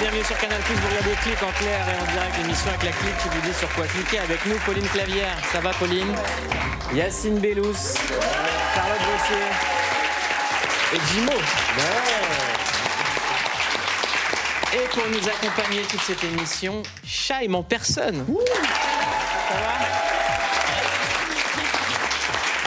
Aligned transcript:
bienvenue 0.00 0.24
sur 0.24 0.38
Canal 0.38 0.60
Plus. 0.62 0.74
Vous 0.74 0.88
regardez 0.88 1.14
Clic 1.22 1.42
en 1.42 1.52
clair 1.52 1.86
et 1.86 2.00
en 2.00 2.12
direct 2.12 2.36
l'émission 2.38 2.68
avec 2.70 2.82
la 2.84 2.92
clique 2.92 3.16
qui 3.18 3.28
vous 3.28 3.40
dit 3.46 3.54
sur 3.54 3.68
quoi 3.74 3.86
cliquer. 3.86 4.18
Avec 4.18 4.46
nous, 4.46 4.56
Pauline 4.64 4.86
Clavière. 4.88 5.36
Ça 5.52 5.60
va, 5.60 5.72
Pauline 5.74 6.14
Yacine 6.94 7.38
Bellous, 7.38 7.76
Charlotte 8.74 8.98
Bossier 8.98 9.46
et 10.94 11.00
Jimo. 11.12 11.32
Et 14.72 14.88
pour 14.88 15.06
nous 15.08 15.28
accompagner 15.28 15.82
toute 15.82 16.00
cette 16.00 16.24
émission, 16.24 16.82
Chaim 17.04 17.52
en 17.52 17.62
personne. 17.62 18.24
Ça 18.26 19.54
va 19.54 20.00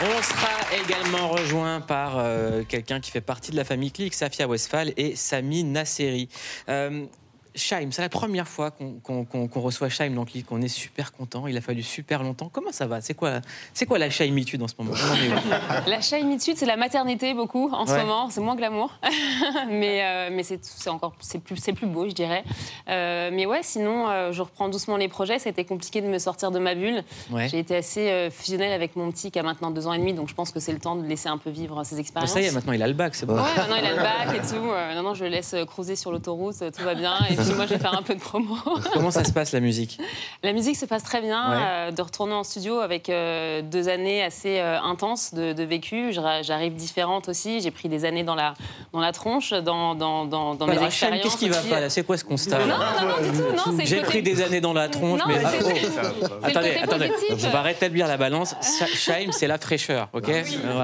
on 0.02 0.22
sera 0.22 0.82
également 0.84 1.28
rejoint 1.28 1.80
par 1.80 2.18
euh, 2.18 2.62
quelqu'un 2.68 3.00
qui 3.00 3.10
fait 3.10 3.22
partie 3.22 3.52
de 3.52 3.56
la 3.56 3.64
famille 3.64 3.90
Click, 3.90 4.12
Safia 4.12 4.46
Westphal 4.46 4.92
et 4.96 5.16
Sami 5.16 5.64
Nasseri. 5.64 6.28
Euh, 6.68 7.06
Shaim, 7.54 7.90
c'est 7.92 8.02
la 8.02 8.08
première 8.08 8.48
fois 8.48 8.72
qu'on 8.72 9.48
reçoit 9.54 9.88
Shaim 9.88 10.10
dans 10.10 10.24
Click. 10.24 10.50
On 10.50 10.60
est 10.60 10.68
super 10.68 11.12
content. 11.12 11.46
Il 11.46 11.56
a 11.56 11.60
fallu 11.60 11.82
super 11.82 12.22
longtemps. 12.22 12.50
Comment 12.52 12.72
ça 12.72 12.86
va? 12.86 13.00
C'est 13.00 13.14
quoi, 13.14 13.40
c'est 13.72 13.86
quoi 13.86 13.98
la 13.98 14.10
Shaimitude 14.10 14.60
en 14.62 14.68
ce 14.68 14.74
moment? 14.78 14.94
La 15.86 16.00
Shaimitude, 16.00 16.56
c'est 16.56 16.66
la 16.66 16.76
maternité 16.76 17.34
beaucoup 17.34 17.70
en 17.72 17.86
ce 17.86 17.94
moment. 17.94 18.30
C'est 18.30 18.40
moins 18.40 18.56
glamour, 18.56 18.92
mais 19.68 20.02
euh, 20.02 20.28
mais 20.32 20.42
c'est 20.42 20.88
encore 20.88 21.14
c'est 21.20 21.38
plus 21.38 21.56
c'est 21.56 21.72
plus 21.72 21.86
beau, 21.86 22.08
je 22.08 22.14
dirais. 22.14 22.42
Euh, 22.88 23.30
mais 23.32 23.46
ouais, 23.46 23.60
sinon, 23.62 24.08
euh, 24.08 24.32
je 24.32 24.42
reprends 24.42 24.68
doucement 24.68 24.96
les 24.96 25.08
projets. 25.08 25.38
C'était 25.38 25.64
compliqué 25.64 26.00
de 26.00 26.06
me 26.06 26.18
sortir 26.18 26.50
de 26.50 26.58
ma 26.58 26.74
bulle. 26.74 27.04
J'ai 27.46 27.58
été 27.58 27.76
assez 27.76 28.28
fusionnelle 28.30 28.72
avec 28.72 28.96
mon 28.96 29.10
petit 29.10 29.30
qui 29.30 29.38
a 29.38 29.42
maintenant 29.42 29.70
deux 29.70 29.86
ans 29.86 29.92
et 29.92 29.98
demi, 29.98 30.14
donc 30.14 30.28
je 30.28 30.34
pense 30.34 30.50
que 30.50 30.60
c'est 30.60 30.72
le 30.72 30.80
temps 30.80 30.96
de 30.96 31.06
laisser 31.06 31.28
un 31.28 31.38
peu 31.38 31.50
vivre 31.50 31.84
ses 31.84 32.00
expériences. 32.00 32.32
Ça 32.32 32.40
y 32.40 32.46
est, 32.46 32.52
maintenant 32.52 32.72
il 32.72 32.82
a 32.82 32.88
le 32.88 32.94
bac, 32.94 33.14
c'est 33.14 33.26
bon. 33.26 33.36
Ouais, 33.36 33.42
maintenant 33.56 33.76
il 33.76 33.86
a 33.86 33.90
le 33.90 34.02
bac 34.02 34.34
et 34.34 34.40
tout. 34.40 34.64
maintenant, 34.64 35.14
je 35.14 35.24
le 35.24 35.30
laisse 35.30 35.54
cruiser 35.66 35.96
sur 35.96 36.10
l'autoroute, 36.10 36.58
tout 36.58 36.82
va 36.82 36.94
bien. 36.94 37.14
Et 37.30 37.36
moi, 37.52 37.66
je 37.66 37.74
vais 37.74 37.78
faire 37.78 37.96
un 37.96 38.02
peu 38.02 38.14
de 38.14 38.20
promo. 38.20 38.56
Comment 38.92 39.10
ça 39.10 39.24
se 39.24 39.32
passe, 39.32 39.52
la 39.52 39.60
musique? 39.60 39.98
La 40.42 40.52
musique 40.52 40.76
se 40.76 40.86
passe 40.86 41.02
très 41.02 41.20
bien. 41.20 41.52
Euh, 41.52 41.90
de 41.90 42.02
retourner 42.02 42.34
en 42.34 42.44
studio 42.44 42.78
avec 42.78 43.08
euh, 43.08 43.62
deux 43.62 43.88
années 43.88 44.22
assez 44.22 44.58
euh, 44.58 44.80
intenses 44.80 45.34
de, 45.34 45.62
vécu. 45.62 46.12
J'arrive 46.12 46.74
différente 46.74 47.28
aussi. 47.28 47.60
J'ai 47.60 47.70
pris 47.70 47.88
des 47.88 48.04
années 48.04 48.24
dans 48.24 48.34
la, 48.34 48.54
dans 48.92 49.00
la 49.00 49.12
tronche, 49.12 49.52
dans, 49.52 49.94
dans, 49.94 50.24
dans, 50.24 50.54
dans 50.54 50.66
mes 50.66 50.82
expériences. 50.82 51.22
Qu'est-ce 51.22 51.36
qui 51.36 51.48
va 51.48 51.60
pas 51.60 51.80
là? 51.80 51.90
C'est 51.90 52.04
quoi 52.04 52.16
ce 52.16 52.24
constat 52.24 52.58
Non, 52.58 52.66
non, 52.66 52.76
non, 52.76 53.72
du 53.72 53.78
tout. 53.78 53.80
J'ai 53.84 54.02
pris 54.02 54.22
des 54.22 54.42
années 54.42 54.60
dans 54.60 54.72
la 54.72 54.88
tronche, 54.88 55.20
mais. 55.26 55.40
Ah, 55.44 55.50
oh. 55.62 56.26
Attendez, 56.42 56.76
attendez. 56.82 57.10
On 57.30 57.50
va 57.50 57.62
rétablir 57.62 58.06
la 58.06 58.16
balance. 58.16 58.54
Shaim, 58.94 59.32
c'est 59.32 59.46
la 59.46 59.58
fraîcheur, 59.58 60.08
ok? 60.12 60.28
Non, 60.64 60.74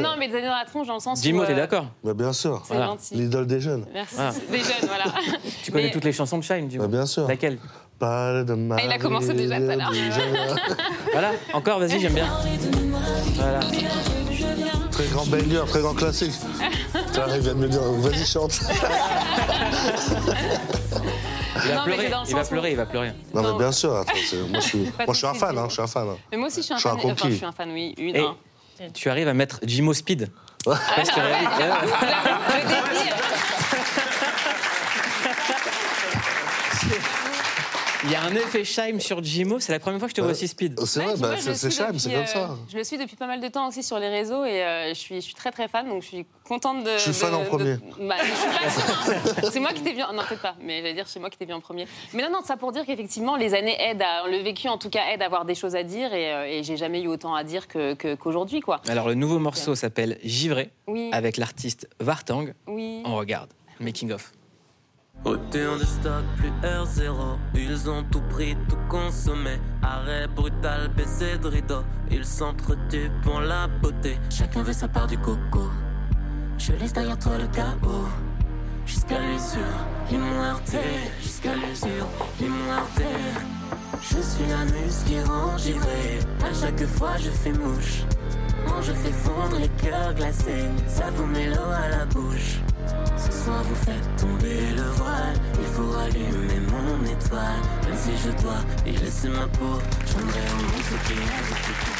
non, 0.00 0.16
mais 0.18 0.28
des 0.28 0.36
années 0.36 0.46
dans 0.46 0.56
la 0.56 0.64
tronche 0.64 0.86
dans 0.86 0.94
le 0.94 1.00
sens. 1.00 1.20
Dis-moi, 1.20 1.46
t'es 1.46 1.54
d'accord? 1.54 1.86
Bah, 2.04 2.14
Bien 2.14 2.32
sûr. 2.32 2.62
L'idole 3.12 3.46
des 3.46 3.60
jeunes. 3.60 3.86
Merci. 3.92 4.16
Des 4.50 4.58
jeunes, 4.58 4.86
voilà. 4.86 5.04
Tu 5.62 5.72
connais 5.72 5.90
toutes 5.98 6.04
les 6.04 6.12
chansons 6.12 6.38
de 6.38 6.44
Shine, 6.44 6.68
du 6.68 6.78
coup 6.78 6.84
bah, 6.84 6.88
Bien 6.88 7.06
sûr. 7.06 7.26
Laquelle? 7.26 7.58
Parle 7.98 8.44
de 8.44 8.56
ah, 8.70 8.76
Il 8.84 8.92
a 8.92 8.98
commencé 8.98 9.34
déjà 9.34 9.60
tout 9.60 9.68
à 9.68 9.74
l'heure. 9.74 9.92
voilà, 11.12 11.32
encore, 11.52 11.80
vas-y, 11.80 11.98
j'aime 11.98 12.14
bien. 12.14 12.28
Voilà. 13.34 13.58
Très 14.92 15.06
grand 15.06 15.26
banger, 15.26 15.62
très 15.66 15.80
grand 15.80 15.94
classique. 15.94 16.34
Tu 17.12 17.20
il 17.34 17.40
vient 17.40 17.54
de 17.54 17.58
me 17.58 17.68
dire, 17.68 17.80
vas-y, 17.82 18.24
chante. 18.24 18.60
Il 21.64 21.70
va, 21.72 21.82
pleurer, 21.82 22.10
il 22.28 22.34
va 22.34 22.44
pleurer, 22.44 22.70
il 22.70 22.76
va 22.76 22.86
pleurer. 22.86 23.12
Non, 23.34 23.42
mais 23.42 23.58
bien 23.58 23.72
sûr. 23.72 23.96
Attends, 23.96 24.12
moi, 24.48 24.60
je 24.60 24.66
suis, 24.66 24.78
moi, 24.78 25.06
je 25.08 25.12
suis 25.14 25.26
un 25.26 25.34
fan. 25.34 25.58
Hein, 25.58 25.66
je 25.68 25.72
suis 25.72 25.82
un 25.82 25.86
fan. 25.88 26.08
Hein. 26.08 26.16
Mais 26.30 26.38
moi 26.38 26.46
aussi, 26.46 26.60
je 26.60 26.66
suis 26.66 26.74
un 26.74 26.78
fan. 26.78 26.96
Enfin, 27.02 27.28
je 27.28 27.34
suis 27.34 27.44
un 27.44 27.52
fan, 27.52 27.70
oui. 27.72 27.94
Une, 27.98 28.14
Et 28.14 28.92
Tu 28.94 29.10
arrives 29.10 29.26
à 29.26 29.34
mettre 29.34 29.58
Jimo 29.64 29.92
Speed. 29.92 30.30
Ouais. 30.66 30.76
Ah, 30.96 31.02
Il 38.04 38.12
y 38.12 38.14
a 38.14 38.22
un 38.22 38.32
effet 38.34 38.62
Shime 38.64 39.00
sur 39.00 39.22
Jimo, 39.24 39.58
c'est 39.58 39.72
la 39.72 39.80
première 39.80 39.98
fois 39.98 40.06
que 40.06 40.12
je 40.12 40.16
te 40.16 40.20
vois 40.20 40.30
aussi 40.30 40.46
speed. 40.46 40.78
C'est 40.86 41.02
vrai, 41.02 41.14
bah, 41.18 41.34
c'est 41.36 41.70
Shime, 41.70 41.98
c'est 41.98 42.12
comme 42.12 42.26
ça. 42.26 42.50
Euh, 42.50 42.54
je 42.70 42.76
le 42.76 42.84
suis 42.84 42.96
depuis 42.96 43.16
pas 43.16 43.26
mal 43.26 43.40
de 43.40 43.48
temps 43.48 43.66
aussi 43.66 43.82
sur 43.82 43.98
les 43.98 44.08
réseaux 44.08 44.44
et 44.44 44.62
euh, 44.62 44.88
je, 44.90 44.94
suis, 44.94 45.16
je 45.16 45.20
suis 45.20 45.34
très 45.34 45.50
très 45.50 45.66
fan, 45.66 45.88
donc 45.88 46.02
je 46.02 46.08
suis 46.08 46.26
contente 46.44 46.84
de. 46.84 46.92
Je 46.92 46.98
suis 46.98 47.12
fan 47.12 47.34
en 47.34 47.44
premier. 47.44 47.76
Bah, 48.00 48.14
c'est 49.50 49.58
moi 49.58 49.72
qui 49.72 49.82
t'ai 49.82 49.94
vu. 49.94 49.98
Non, 49.98 50.22
peut-être 50.28 50.42
pas, 50.42 50.54
mais 50.62 50.80
j'allais 50.80 50.94
dire, 50.94 51.08
c'est 51.08 51.18
moi 51.18 51.28
qui 51.28 51.38
t'ai 51.38 51.44
vu 51.44 51.52
en 51.52 51.60
premier. 51.60 51.88
Mais 52.14 52.22
non, 52.22 52.30
non, 52.30 52.38
ça 52.44 52.56
pour 52.56 52.70
dire 52.70 52.86
qu'effectivement, 52.86 53.34
les 53.34 53.54
années 53.54 53.76
aident, 53.80 54.02
à, 54.02 54.28
le 54.28 54.38
vécu 54.38 54.68
en 54.68 54.78
tout 54.78 54.90
cas 54.90 55.12
aide 55.12 55.22
à 55.22 55.26
avoir 55.26 55.44
des 55.44 55.56
choses 55.56 55.74
à 55.74 55.82
dire 55.82 56.14
et, 56.14 56.32
euh, 56.32 56.46
et 56.46 56.62
j'ai 56.62 56.76
jamais 56.76 57.02
eu 57.02 57.08
autant 57.08 57.34
à 57.34 57.42
dire 57.42 57.66
qu'aujourd'hui, 57.66 58.60
quoi. 58.60 58.80
Alors, 58.86 59.08
le 59.08 59.14
nouveau 59.14 59.40
morceau 59.40 59.74
s'appelle 59.74 60.18
Givré, 60.22 60.70
oui. 60.86 61.10
avec 61.12 61.36
l'artiste 61.36 61.88
Vartang. 61.98 62.46
Oui. 62.68 63.02
On 63.04 63.16
regarde, 63.16 63.50
making 63.80 64.12
of. 64.12 64.32
Retour 65.24 65.78
de 65.78 65.84
stock, 65.84 66.24
plus 66.36 66.50
R0. 66.62 67.38
Ils 67.54 67.90
ont 67.90 68.04
tout 68.04 68.22
pris, 68.30 68.56
tout 68.68 68.78
consommé. 68.88 69.58
Arrêt 69.82 70.28
brutal, 70.28 70.88
baissé 70.96 71.36
de 71.38 71.48
rideau. 71.48 71.82
Ils 72.10 72.24
s'entretuent 72.24 73.10
pour 73.22 73.40
la 73.40 73.66
beauté. 73.66 74.18
Chacun 74.30 74.62
veut 74.62 74.72
sa 74.72 74.88
part 74.88 75.06
du 75.06 75.18
coco. 75.18 75.70
Je 76.56 76.72
laisse 76.72 76.92
derrière 76.92 77.18
toi 77.18 77.36
le 77.36 77.46
chaos. 77.48 78.06
Jusqu'à 78.86 79.18
l'usure, 79.20 79.60
immortel. 80.10 80.80
Jusqu'à 81.20 81.54
l'usure, 81.54 82.06
immortel. 82.40 83.20
Je 84.00 84.20
suis 84.22 84.46
la 84.48 84.64
muse 84.64 85.02
qui 85.04 85.20
rend 85.20 85.58
givré. 85.58 86.20
À 86.42 86.54
chaque 86.54 86.86
fois, 86.86 87.16
je 87.18 87.30
fais 87.30 87.52
mouche. 87.52 88.04
Je 88.80 88.92
fais 88.92 89.12
fondre 89.12 89.58
les 89.58 89.68
cœurs 89.68 90.14
glacés, 90.14 90.68
ça 90.86 91.10
vous 91.14 91.26
met 91.26 91.48
l'eau 91.48 91.70
à 91.84 91.88
la 91.88 92.04
bouche. 92.06 92.60
Ce 93.16 93.32
soir 93.32 93.62
vous 93.64 93.74
faites 93.74 94.16
tomber 94.16 94.70
le 94.76 94.82
voile 94.92 95.34
Il 95.60 95.66
faut 95.66 95.90
rallumer 95.90 96.60
mon 96.70 97.04
étoile 97.04 97.60
Même 97.84 97.98
si 97.98 98.10
je 98.24 98.30
dois 98.42 98.62
y 98.86 98.92
laisser 98.92 99.28
ma 99.28 99.46
peau 99.48 99.78
J'aimerais 100.06 100.48
au 100.52 100.62
monde 100.62 100.82
ce 100.88 101.97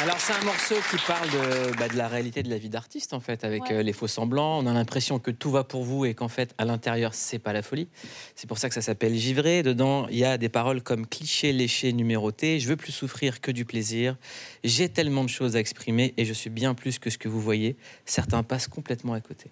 alors 0.00 0.18
c'est 0.18 0.32
un 0.32 0.44
morceau 0.44 0.74
qui 0.90 0.96
parle 1.06 1.28
de, 1.30 1.76
bah, 1.76 1.88
de, 1.88 1.96
la 1.96 2.08
réalité 2.08 2.42
de 2.42 2.50
la 2.50 2.58
vie 2.58 2.68
d'artiste 2.68 3.12
en 3.12 3.20
fait, 3.20 3.44
avec 3.44 3.70
euh, 3.70 3.82
les 3.82 3.92
faux 3.92 4.08
semblants. 4.08 4.58
On 4.58 4.66
a 4.66 4.72
l'impression 4.72 5.18
que 5.18 5.30
tout 5.30 5.50
va 5.50 5.64
pour 5.64 5.84
vous 5.84 6.04
et 6.04 6.14
qu'en 6.14 6.28
fait 6.28 6.54
à 6.58 6.64
l'intérieur 6.64 7.14
c'est 7.14 7.38
pas 7.38 7.52
la 7.52 7.62
folie. 7.62 7.88
C'est 8.34 8.46
pour 8.48 8.58
ça 8.58 8.68
que 8.68 8.74
ça 8.74 8.82
s'appelle 8.82 9.14
Givré. 9.14 9.62
Dedans 9.62 10.08
il 10.08 10.18
y 10.18 10.24
a 10.24 10.38
des 10.38 10.48
paroles 10.48 10.82
comme 10.82 11.06
cliché, 11.06 11.52
léché, 11.52 11.92
numéroté. 11.92 12.58
Je 12.58 12.68
veux 12.68 12.76
plus 12.76 12.92
souffrir 12.92 13.40
que 13.40 13.50
du 13.50 13.64
plaisir. 13.64 14.16
J'ai 14.64 14.88
tellement 14.88 15.24
de 15.24 15.30
choses 15.30 15.56
à 15.56 15.60
exprimer 15.60 16.14
et 16.16 16.24
je 16.24 16.32
suis 16.32 16.50
bien 16.50 16.74
plus 16.74 16.98
que 16.98 17.10
ce 17.10 17.18
que 17.18 17.28
vous 17.28 17.40
voyez. 17.40 17.76
Certains 18.04 18.42
passent 18.42 18.68
complètement 18.68 19.12
à 19.12 19.20
côté. 19.20 19.50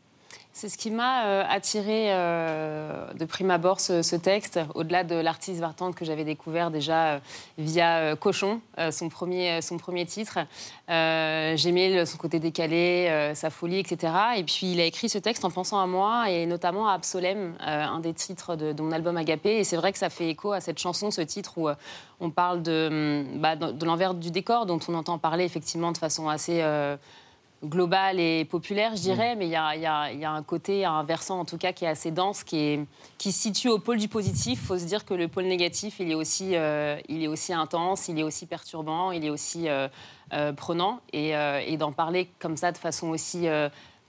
C'est 0.52 0.68
ce 0.68 0.76
qui 0.76 0.90
m'a 0.90 1.26
euh, 1.26 1.44
attiré 1.48 2.06
euh, 2.08 3.12
de 3.14 3.24
prime 3.24 3.52
abord 3.52 3.78
ce, 3.78 4.16
texte, 4.16 4.58
au-delà 4.74 5.04
de 5.04 5.14
l'artiste 5.14 5.60
Vartan 5.60 5.92
que 5.92 6.04
j'avais 6.04 6.24
découvert 6.24 6.72
déjà 6.72 7.06
euh, 7.06 7.18
via 7.56 8.16
Cochon, 8.16 8.60
son, 8.90 9.08
premier, 9.08 9.62
son 9.62 9.78
premier 9.78 10.06
titre. 10.06 10.40
J'aimais 10.88 12.04
son 12.04 12.18
côté 12.18 12.40
décalé, 12.40 13.32
sa 13.34 13.50
folie, 13.50 13.78
etc. 13.78 14.12
Et 14.36 14.44
puis 14.44 14.72
il 14.72 14.80
a 14.80 14.84
écrit 14.84 15.08
ce 15.08 15.18
texte 15.18 15.44
en 15.44 15.50
pensant 15.50 15.80
à 15.80 15.86
moi 15.86 16.30
et 16.30 16.46
notamment 16.46 16.88
à 16.88 16.94
Absolem, 16.94 17.54
un 17.60 18.00
des 18.00 18.12
titres 18.12 18.56
de, 18.56 18.82
mon 18.82 18.92
album 18.92 19.16
Agapé. 19.16 19.58
Et 19.58 19.64
c'est 19.64 19.76
vrai 19.76 19.92
que 19.92 19.98
ça 19.98 20.10
fait 20.10 20.28
écho 20.28 20.52
à 20.52 20.60
cette 20.60 20.78
chanson, 20.78 21.10
ce 21.10 21.20
titre 21.20 21.58
où 21.58 21.68
on 22.20 22.30
parle 22.30 22.62
de, 22.62 23.24
bah, 23.36 23.56
de 23.56 23.84
l'envers 23.84 24.14
du 24.14 24.30
décor, 24.30 24.66
dont 24.66 24.80
on 24.88 24.94
entend 24.94 25.18
parler 25.18 25.44
effectivement 25.44 25.92
de 25.92 25.98
façon 25.98 26.28
assez 26.28 26.62
global 27.64 28.18
et 28.18 28.44
populaire, 28.44 28.96
je 28.96 29.02
dirais, 29.02 29.34
mm. 29.34 29.38
mais 29.38 29.46
il 29.46 29.50
y 29.50 29.56
a, 29.56 30.32
un 30.32 30.42
côté, 30.42 30.84
un 30.84 31.02
versant 31.02 31.40
en 31.40 31.44
tout 31.44 31.58
cas 31.58 31.72
qui 31.72 31.84
est 31.84 31.88
assez 31.88 32.10
dense, 32.10 32.42
qui, 32.42 32.58
est, 32.58 32.80
qui 33.18 33.32
se 33.32 33.40
situe 33.40 33.68
au 33.68 33.78
pôle 33.78 33.98
du 33.98 34.08
positif. 34.08 34.58
Il 34.62 34.66
faut 34.66 34.78
se 34.78 34.84
dire 34.84 35.04
que 35.04 35.14
le 35.14 35.28
pôle 35.28 35.44
négatif, 35.44 35.96
il 36.00 36.10
est 36.10 36.14
aussi, 36.14 36.56
euh, 36.56 36.98
il 37.08 37.22
est 37.22 37.28
aussi 37.28 37.52
intense, 37.52 38.08
il 38.08 38.18
est 38.18 38.22
aussi 38.22 38.46
perturbant, 38.46 39.12
il 39.12 39.24
est 39.24 39.30
aussi 39.30 39.68
euh, 39.68 39.88
euh, 40.32 40.52
prenant. 40.52 41.00
Et, 41.12 41.32
d'en 41.76 41.92
parler 41.92 42.28
comme 42.38 42.56
ça 42.56 42.72
de 42.72 42.78
façon 42.78 43.08
aussi 43.08 43.46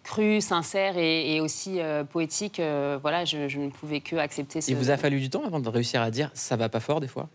crue, 0.04 0.42
sincère 0.42 0.98
et, 0.98 1.40
aussi 1.40 1.80
poétique, 2.12 2.62
voilà, 3.02 3.24
je, 3.24 3.48
je, 3.48 3.60
ne 3.60 3.70
pouvais 3.70 4.02
que 4.02 4.18
accepter 4.18 4.60
ce... 4.60 4.72
Il 4.72 4.78
vous 4.78 4.90
a 4.90 4.98
fallu 4.98 5.20
du 5.20 5.30
temps 5.30 5.46
avant 5.46 5.60
de 5.60 5.70
réussir 5.70 6.02
à 6.02 6.12
dire 6.12 6.30
ça 6.34 6.58
va 6.58 6.68
pas 6.68 6.82
fort 6.82 7.00
des 7.00 7.08
fois 7.08 7.30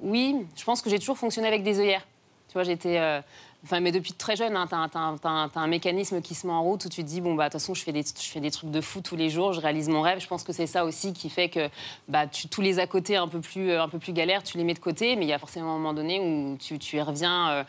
Oui, 0.00 0.36
je 0.56 0.64
pense 0.64 0.82
que 0.82 0.90
j'ai 0.90 0.98
toujours 0.98 1.18
fonctionné 1.18 1.46
avec 1.46 1.62
des 1.62 1.78
œillères. 1.78 2.04
Tu 2.50 2.54
vois, 2.54 2.64
j'étais. 2.64 2.98
Euh, 2.98 3.20
enfin, 3.64 3.78
mais 3.78 3.92
depuis 3.92 4.12
très 4.12 4.34
jeune, 4.34 4.56
hein, 4.56 4.66
tu 4.68 4.74
as, 4.74 5.50
un 5.54 5.66
mécanisme 5.68 6.20
qui 6.20 6.34
se 6.34 6.48
met 6.48 6.52
en 6.52 6.64
route 6.64 6.84
où 6.84 6.88
tu 6.88 7.04
te 7.04 7.06
dis 7.06 7.20
bon, 7.20 7.36
bah, 7.36 7.44
de 7.44 7.52
toute 7.52 7.60
façon, 7.60 7.74
je 7.74 7.84
fais, 7.84 7.92
des, 7.92 8.02
je 8.02 8.28
fais 8.28 8.40
des 8.40 8.50
trucs 8.50 8.72
de 8.72 8.80
fou 8.80 9.00
tous 9.00 9.14
les 9.14 9.30
jours, 9.30 9.52
je 9.52 9.60
réalise 9.60 9.88
mon 9.88 10.00
rêve. 10.00 10.18
Je 10.18 10.26
pense 10.26 10.42
que 10.42 10.52
c'est 10.52 10.66
ça 10.66 10.84
aussi 10.84 11.12
qui 11.12 11.30
fait 11.30 11.48
que 11.48 11.68
bah, 12.08 12.26
tu, 12.26 12.48
tous 12.48 12.60
les 12.60 12.80
à 12.80 12.88
côté 12.88 13.16
un 13.16 13.28
peu, 13.28 13.38
plus, 13.38 13.70
euh, 13.70 13.84
un 13.84 13.88
peu 13.88 14.00
plus 14.00 14.12
galères, 14.12 14.42
tu 14.42 14.58
les 14.58 14.64
mets 14.64 14.74
de 14.74 14.80
côté, 14.80 15.14
mais 15.14 15.26
il 15.26 15.28
y 15.28 15.32
a 15.32 15.38
forcément 15.38 15.74
un 15.74 15.78
moment 15.78 15.94
donné 15.94 16.18
où 16.18 16.56
tu, 16.58 16.80
tu 16.80 16.96
y 16.96 17.02
reviens 17.02 17.64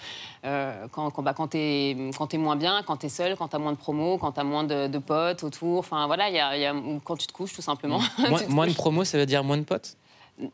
euh, 0.46 0.88
quand, 0.92 1.12
quand, 1.12 1.22
bah, 1.22 1.36
quand 1.36 1.50
tu 1.50 1.58
es, 1.60 2.38
moins 2.40 2.56
bien, 2.56 2.82
quand 2.82 2.98
tu 2.98 3.06
es 3.06 3.10
seul, 3.10 3.36
quand 3.36 3.50
tu 3.50 3.56
as 3.56 3.60
moins 3.60 3.74
de 3.74 3.78
promos, 3.78 4.18
quand 4.18 4.32
tu 4.32 4.40
as 4.40 4.44
moins 4.44 4.64
de, 4.64 4.98
potes 4.98 5.44
autour. 5.44 5.78
Enfin, 5.78 6.08
voilà, 6.08 6.30
il 6.30 6.36
y 6.36 6.40
a, 6.40 6.58
y 6.58 6.66
a, 6.66 6.74
quand 7.04 7.18
tu 7.18 7.28
te 7.28 7.34
couches, 7.34 7.54
tout 7.54 7.62
simplement. 7.62 8.00
moins 8.50 8.66
de 8.68 8.74
promos, 8.74 9.04
ça 9.04 9.20
veut 9.20 9.28
dire 9.28 9.44
moins 9.44 9.58
de 9.58 9.64
potes? 9.64 9.96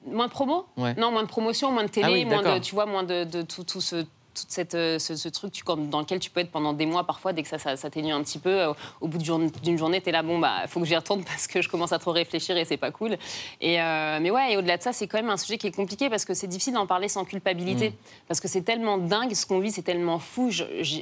Moins 0.06 0.28
de 0.28 0.32
promos 0.32 0.66
Non, 0.76 1.12
moins 1.12 1.24
de 1.24 1.28
promotion, 1.28 1.72
moins 1.72 1.84
de 1.84 1.90
télé, 1.90 2.26
ah 2.26 2.30
moins 2.30 2.44
de, 2.44 2.60
tu 2.60 2.76
vois, 2.76 2.86
moins 2.86 3.04
de, 3.04 3.42
tout, 3.44 3.64
tout, 3.64 3.82
ce, 3.82 4.06
toute 4.38 4.52
cette, 4.52 4.76
euh, 4.76 5.00
ce, 5.00 5.30
truc 5.30 5.52
tu, 5.52 5.64
dans 5.64 6.00
lequel 6.00 6.20
tu 6.20 6.30
peux 6.30 6.40
être 6.40 6.52
pendant 6.52 6.74
des 6.74 6.86
mois 6.86 7.06
parfois, 7.06 7.34
dès 7.34 7.44
que 7.44 7.50
ça, 7.50 7.58
ça, 7.58 7.88
un 7.88 8.24
petit 8.24 8.40
peu. 8.40 8.62
Euh, 8.62 8.74
au 9.02 9.08
bout 9.08 9.18
d'une 9.18 9.78
journée, 9.78 10.02
tu 10.02 10.10
es 10.10 10.12
là, 10.12 10.24
bon, 10.24 10.40
bah, 10.40 10.68
faut 10.68 10.80
que 10.80 10.86
j'y 10.86 10.96
retourne 10.96 11.24
parce 11.26 11.48
que 11.48 11.62
je 11.62 11.70
commence 11.70 11.92
à 11.92 12.00
trop 12.00 12.12
réfléchir 12.12 12.58
et 12.58 12.66
c'est 12.66 12.78
pas 12.78 12.92
cool. 12.92 13.18
Et, 13.62 13.78
mais 13.78 14.32
ouais, 14.32 14.54
et 14.54 14.58
au-delà 14.58 14.78
de 14.78 14.84
ça, 14.84 14.94
c'est 14.94 15.08
quand 15.08 15.18
même 15.18 15.30
un 15.30 15.38
sujet 15.38 15.58
qui 15.58 15.68
est 15.68 15.76
compliqué 15.76 16.10
parce 16.10 16.26
que 16.26 16.34
c'est 16.34 16.48
difficile 16.48 16.74
d'en 16.74 16.88
parler 16.88 17.08
sans 17.08 17.26
culpabilité. 17.26 17.90
Mm. 17.90 17.94
Parce 18.28 18.40
que 18.40 18.48
c'est 18.48 18.62
tellement 18.62 18.98
dingue, 18.98 19.34
ce 19.34 19.46
qu'on 19.46 19.60
vit, 19.60 19.72
c'est 19.72 19.82
tellement 19.82 20.20
fou. 20.20 20.52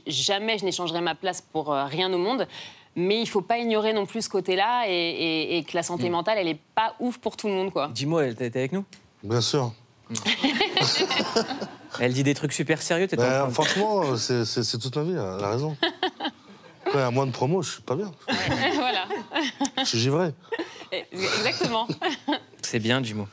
jamais 0.07 0.57
je 0.57 0.65
n'échangerai 0.65 1.01
ma 1.01 1.15
place 1.15 1.41
pour 1.41 1.69
rien 1.69 2.11
au 2.13 2.17
monde. 2.17 2.47
Mais 2.97 3.17
il 3.17 3.23
ne 3.23 3.27
faut 3.27 3.41
pas 3.41 3.57
ignorer 3.57 3.91
non 3.91 4.05
plus 4.05 4.21
ce 4.21 4.29
côté-là 4.29 4.85
et, 4.87 5.65
que 5.67 5.75
la 5.75 5.83
santé 5.83 6.09
mm. 6.09 6.13
mentale, 6.13 6.37
elle 6.39 6.47
n'est 6.47 6.59
pas 6.75 6.95
ouf 6.99 7.17
pour 7.17 7.35
tout 7.35 7.47
le 7.47 7.53
monde. 7.53 7.71
Dis-moi, 7.93 8.25
elle 8.25 8.31
était 8.31 8.59
avec 8.59 8.71
nous? 8.71 8.85
Bien 9.23 9.41
sûr. 9.41 9.73
Elle 12.00 12.13
dit 12.13 12.24
des 12.24 12.33
trucs 12.33 12.53
super 12.53 12.81
sérieux, 12.81 13.07
t'es 13.07 13.15
ben, 13.15 13.50
Franchement, 13.50 14.15
c'est 14.18 14.77
toute 14.80 14.95
ma 14.95 15.03
vie, 15.03 15.12
elle 15.12 15.44
a 15.44 15.50
raison. 15.50 15.77
Quand 16.86 17.00
il 17.00 17.00
y 17.00 17.03
a 17.03 17.12
moins 17.12 17.25
de 17.25 17.31
promos, 17.31 17.63
je 17.63 17.71
suis 17.71 17.81
pas 17.81 17.95
bien. 17.95 18.12
voilà. 18.75 19.06
Je 19.80 19.83
suis 19.83 20.00
givré. 20.00 20.33
Exactement. 21.12 21.88
C'est 22.62 22.80
bien, 22.80 23.03
Jimo. 23.03 23.27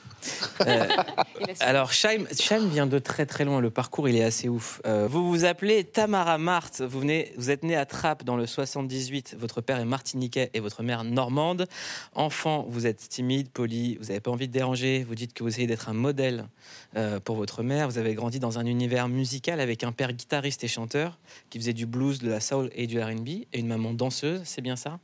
Euh, 0.67 0.87
alors, 1.61 1.93
Shaim, 1.93 2.27
vient 2.69 2.87
de 2.87 2.99
très 2.99 3.27
très 3.27 3.45
loin. 3.45 3.61
Le 3.61 3.71
parcours, 3.71 4.09
il 4.09 4.17
est 4.17 4.25
assez 4.25 4.49
ouf. 4.49 4.81
Euh, 4.87 5.09
vous 5.11 5.29
vous 5.29 5.45
appelez 5.45 5.85
Tamara 5.85 6.39
Marthe. 6.39 6.83
Vous, 6.83 7.01
venez, 7.01 7.33
vous 7.37 7.51
êtes 7.51 7.63
né 7.63 7.77
à 7.77 7.85
Trappes 7.85 8.25
dans 8.25 8.37
le 8.37 8.47
78. 8.47 9.37
Votre 9.39 9.61
père 9.61 9.79
est 9.81 9.85
martiniquais 9.85 10.51
et 10.55 10.61
votre 10.61 10.83
mère 10.83 11.05
normande. 11.05 11.67
Enfant, 12.15 12.67
vous 12.69 12.87
êtes 12.87 13.09
timide, 13.09 13.51
poli, 13.51 13.97
vous 13.97 14.07
n'avez 14.07 14.21
pas 14.21 14.31
envie 14.31 14.49
de 14.49 14.53
déranger. 14.53 15.05
Vous 15.05 15.15
dites 15.15 15.33
que 15.35 15.43
vous 15.43 15.49
essayez 15.49 15.67
d'être 15.67 15.89
un 15.89 15.95
modèle 15.95 16.47
euh, 16.97 17.21
pour 17.21 17.37
votre 17.37 17.63
mère. 17.63 17.89
Vous 17.89 17.99
avez 17.99 18.15
grandi 18.15 18.39
dans 18.39 18.59
un 18.59 18.67
univers 18.67 19.09
musical 19.09 19.61
avec 19.61 19.85
un 19.85 19.93
père 19.93 20.13
guitariste 20.13 20.65
et 20.65 20.69
chanteur 20.69 21.19
qui 21.51 21.59
faisait 21.59 21.73
du 21.73 21.87
blues, 21.87 22.21
de 22.21 22.31
la 22.31 22.41
soul 22.41 22.71
et 22.75 22.87
du 22.87 23.03
RB 23.03 23.29
et 23.29 23.47
une 23.59 23.67
maman 23.67 23.93
danseuse. 23.93 24.43
C'est 24.45 24.63
bien 24.63 24.77
ça? 24.77 24.99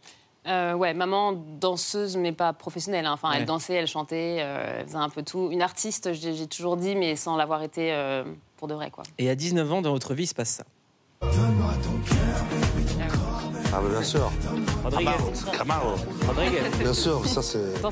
Euh, 0.49 0.75
ouais, 0.75 0.95
maman 0.95 1.33
danseuse, 1.33 2.17
mais 2.17 2.33
pas 2.33 2.53
professionnelle. 2.53 3.07
Hein. 3.07 3.13
Enfin, 3.13 3.33
elle 3.33 3.45
dansait, 3.45 3.75
elle 3.75 3.87
chantait, 3.87 4.39
euh, 4.41 4.79
elle 4.79 4.87
faisait 4.87 4.97
un 4.97 5.11
peu 5.11 5.23
tout. 5.23 5.51
Une 5.51 5.63
artiste, 5.63 6.13
j'ai 6.15 6.47
toujours 6.47 6.77
dit, 6.77 6.97
mais 6.97 7.17
sans 7.17 7.37
l'avoir 7.37 7.63
été 7.63 7.93
euh, 7.93 8.25
pour 8.57 8.67
de 8.67 8.75
vrai. 8.75 8.91
Quoi. 8.91 9.05
Et 9.19 9.29
à 9.29 9.35
19 9.35 9.73
ans, 9.73 9.83
dans 9.83 9.93
votre 9.93 10.15
vie, 10.15 10.25
il 10.25 10.29
se 10.29 10.35
passe 10.35 10.51
ça. 10.51 10.65
Ah, 13.71 13.83
bien 13.87 14.03
sûr. 14.03 14.33
Rodriguez. 14.83 15.11
Camaro. 15.53 15.97
Rodriguez. 16.27 16.63
Bien 16.79 16.95
sûr, 16.95 17.27
ça 17.27 17.43
c'est. 17.43 17.85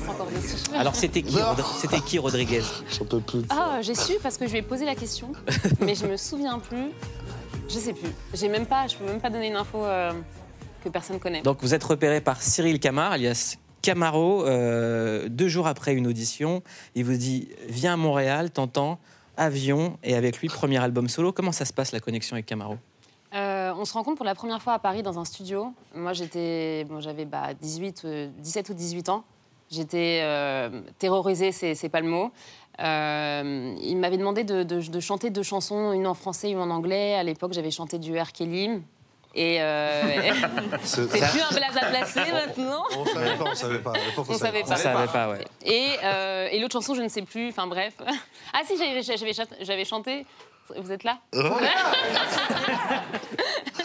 Alors 0.75 0.95
c'était 0.95 1.21
qui, 1.21 1.37
c'était 1.79 1.99
qui 1.99 2.17
Rodriguez 2.17 2.63
J'en 2.89 3.05
peux 3.05 3.19
plus. 3.19 3.43
Ah, 3.49 3.79
j'ai 3.81 3.93
su 3.93 4.13
parce 4.23 4.37
que 4.37 4.47
je 4.47 4.53
lui 4.53 4.59
ai 4.59 4.63
posé 4.63 4.85
la 4.85 4.95
question, 4.95 5.33
mais 5.79 5.93
je 5.93 6.07
me 6.07 6.17
souviens 6.17 6.57
plus. 6.57 6.89
Je 7.69 7.77
sais 7.77 7.93
plus. 7.93 8.09
J'ai 8.33 8.47
même 8.47 8.65
pas, 8.65 8.87
je 8.87 8.95
peux 8.95 9.05
même 9.05 9.21
pas 9.21 9.29
donner 9.29 9.47
une 9.47 9.55
info 9.55 9.83
que 10.83 10.89
personne 10.89 11.19
connaît. 11.19 11.41
Donc 11.41 11.57
vous 11.61 11.73
êtes 11.73 11.83
repéré 11.83 12.21
par 12.21 12.41
Cyril 12.41 12.79
Camar, 12.79 13.11
alias 13.11 13.57
Camaro, 13.87 14.45
euh, 14.45 15.29
deux 15.29 15.47
jours 15.47 15.65
après 15.65 15.93
une 15.93 16.07
audition. 16.07 16.61
Il 16.95 17.05
vous 17.05 17.15
dit 17.15 17.47
Viens 17.69 17.93
à 17.93 17.95
Montréal, 17.95 18.51
t'entends, 18.51 18.99
avion, 19.37 19.97
et 20.03 20.15
avec 20.15 20.39
lui, 20.39 20.49
premier 20.49 20.77
album 20.77 21.07
solo. 21.07 21.31
Comment 21.31 21.53
ça 21.53 21.63
se 21.63 21.71
passe 21.71 21.93
la 21.93 22.01
connexion 22.01 22.33
avec 22.35 22.45
Camaro? 22.45 22.75
Euh, 23.33 23.71
on 23.77 23.85
se 23.85 23.93
rencontre 23.93 24.17
pour 24.17 24.25
la 24.25 24.35
première 24.35 24.61
fois 24.61 24.73
à 24.73 24.79
Paris 24.79 25.03
dans 25.03 25.19
un 25.19 25.23
studio. 25.23 25.73
Moi, 25.95 26.11
j'étais, 26.11 26.85
bon, 26.89 26.99
j'avais 26.99 27.23
bah, 27.23 27.53
18, 27.53 28.05
17 28.39 28.69
euh, 28.69 28.73
ou 28.73 28.75
18 28.75 29.07
ans. 29.07 29.23
J'étais 29.71 30.21
terrorisée, 30.99 31.53
c'est, 31.53 31.89
pas 31.89 32.01
le 32.01 32.09
mot. 32.09 32.31
il 32.79 33.97
m'avait 33.97 34.17
demandé 34.17 34.43
de, 34.43 34.63
de, 34.63 34.99
chanter 34.99 35.29
deux 35.29 35.43
chansons, 35.43 35.93
une 35.93 36.07
en 36.07 36.13
français 36.13 36.51
une 36.51 36.59
en 36.59 36.69
anglais. 36.69 37.15
À 37.15 37.23
l'époque, 37.23 37.53
j'avais 37.53 37.71
chanté 37.71 37.99
du 37.99 38.17
R. 38.17 38.33
Kelly. 38.33 38.81
Et 39.37 39.61
euh, 39.61 40.01
c'est 40.83 41.07
plus 41.07 41.19
un 41.19 41.55
blaze 41.55 41.77
à 41.79 41.85
placer 41.85 42.31
maintenant. 42.31 42.83
On 42.97 43.05
savait 43.05 43.35
pas, 43.37 43.43
on 43.45 43.53
savait 43.53 43.79
pas. 43.79 43.93
On, 44.17 44.33
savait 44.33 44.63
pas. 44.63 44.71
On 44.71 44.75
savait 44.75 45.07
pas, 45.07 45.29
ouais. 45.29 45.45
Et, 45.63 45.89
euh, 46.03 46.49
et 46.51 46.57
l'autre 46.59 46.73
chanson, 46.73 46.95
je 46.95 47.03
ne 47.03 47.07
sais 47.07 47.21
plus. 47.21 47.49
Enfin 47.49 47.67
bref. 47.67 47.93
Ah 48.53 48.61
si, 48.65 48.75
j'avais 48.77 49.85
chanté. 49.85 50.25
Vous 50.75 50.91
êtes 50.91 51.03
là? 51.03 51.19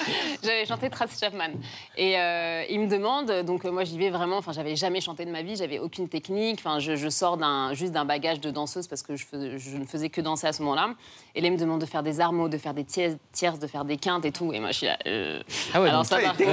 J'avais 0.43 0.67
chanté 0.67 0.91
Tracy 0.91 1.19
Chapman. 1.19 1.51
Et 1.97 2.19
euh, 2.19 2.65
il 2.69 2.81
me 2.81 2.87
demande, 2.87 3.31
donc 3.45 3.65
moi 3.65 3.85
j'y 3.85 3.99
vais 3.99 4.11
vraiment, 4.11 4.39
enfin 4.39 4.53
j'avais 4.53 4.77
jamais 4.77 5.01
chanté 5.01 5.25
de 5.25 5.31
ma 5.31 5.43
vie, 5.43 5.57
j'avais 5.57 5.79
aucune 5.79 6.09
technique, 6.09 6.59
enfin 6.59 6.79
je, 6.79 6.97
je 6.97 7.09
sors 7.09 7.39
juste 7.73 7.93
d'un 7.93 8.05
bagage 8.05 8.41
de 8.41 8.51
danseuse 8.51 8.87
parce 8.87 9.03
que 9.03 9.17
je, 9.17 9.25
je, 9.33 9.77
ne 9.77 9.85
faisais 9.85 10.09
que 10.09 10.21
danser 10.21 10.47
à 10.47 10.53
ce 10.53 10.63
moment-là. 10.63 10.95
Et 11.35 11.41
là 11.41 11.49
il 11.49 11.53
me 11.53 11.59
demande 11.59 11.81
de 11.81 11.87
faire 11.87 12.03
des 12.03 12.21
armeaux, 12.21 12.49
de 12.49 12.59
faire 12.59 12.75
des 12.75 12.85
tierces, 12.85 13.59
de 13.59 13.67
faire 13.67 13.85
des 13.85 13.97
quintes 13.97 14.25
et 14.25 14.33
tout. 14.33 14.53
Et 14.53 14.61
moi 14.61 14.71
je 14.71 14.79
suis 14.79 14.87
là. 14.87 14.99
Euh, 15.07 15.43
ah 15.75 15.81
ouais, 15.81 15.89
alors 15.89 16.05
ça 16.05 16.19
par 16.19 16.37
contre. 16.37 16.51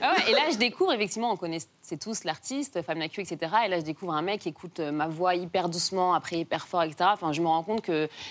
Ah 0.00 0.14
et 0.28 0.32
là 0.32 0.42
je 0.52 0.58
découvre, 0.58 0.92
effectivement, 0.92 1.32
on 1.32 1.36
connaît 1.36 1.58
tous 2.00 2.24
l'artiste, 2.24 2.82
Femme 2.82 3.08
Q, 3.08 3.22
etc. 3.22 3.38
Et 3.66 3.68
là 3.68 3.78
je 3.80 3.84
découvre 3.84 4.12
un 4.12 4.22
mec 4.22 4.40
qui 4.40 4.50
écoute 4.50 4.80
euh, 4.80 4.92
ma 4.92 5.08
voix 5.08 5.34
hyper 5.34 5.68
doucement, 5.68 6.14
après 6.14 6.38
hyper 6.38 6.66
fort, 6.66 6.82
etc. 6.82 7.10
Enfin 7.12 7.32
je 7.32 7.40
me 7.40 7.46
rends 7.46 7.62
compte 7.62 7.88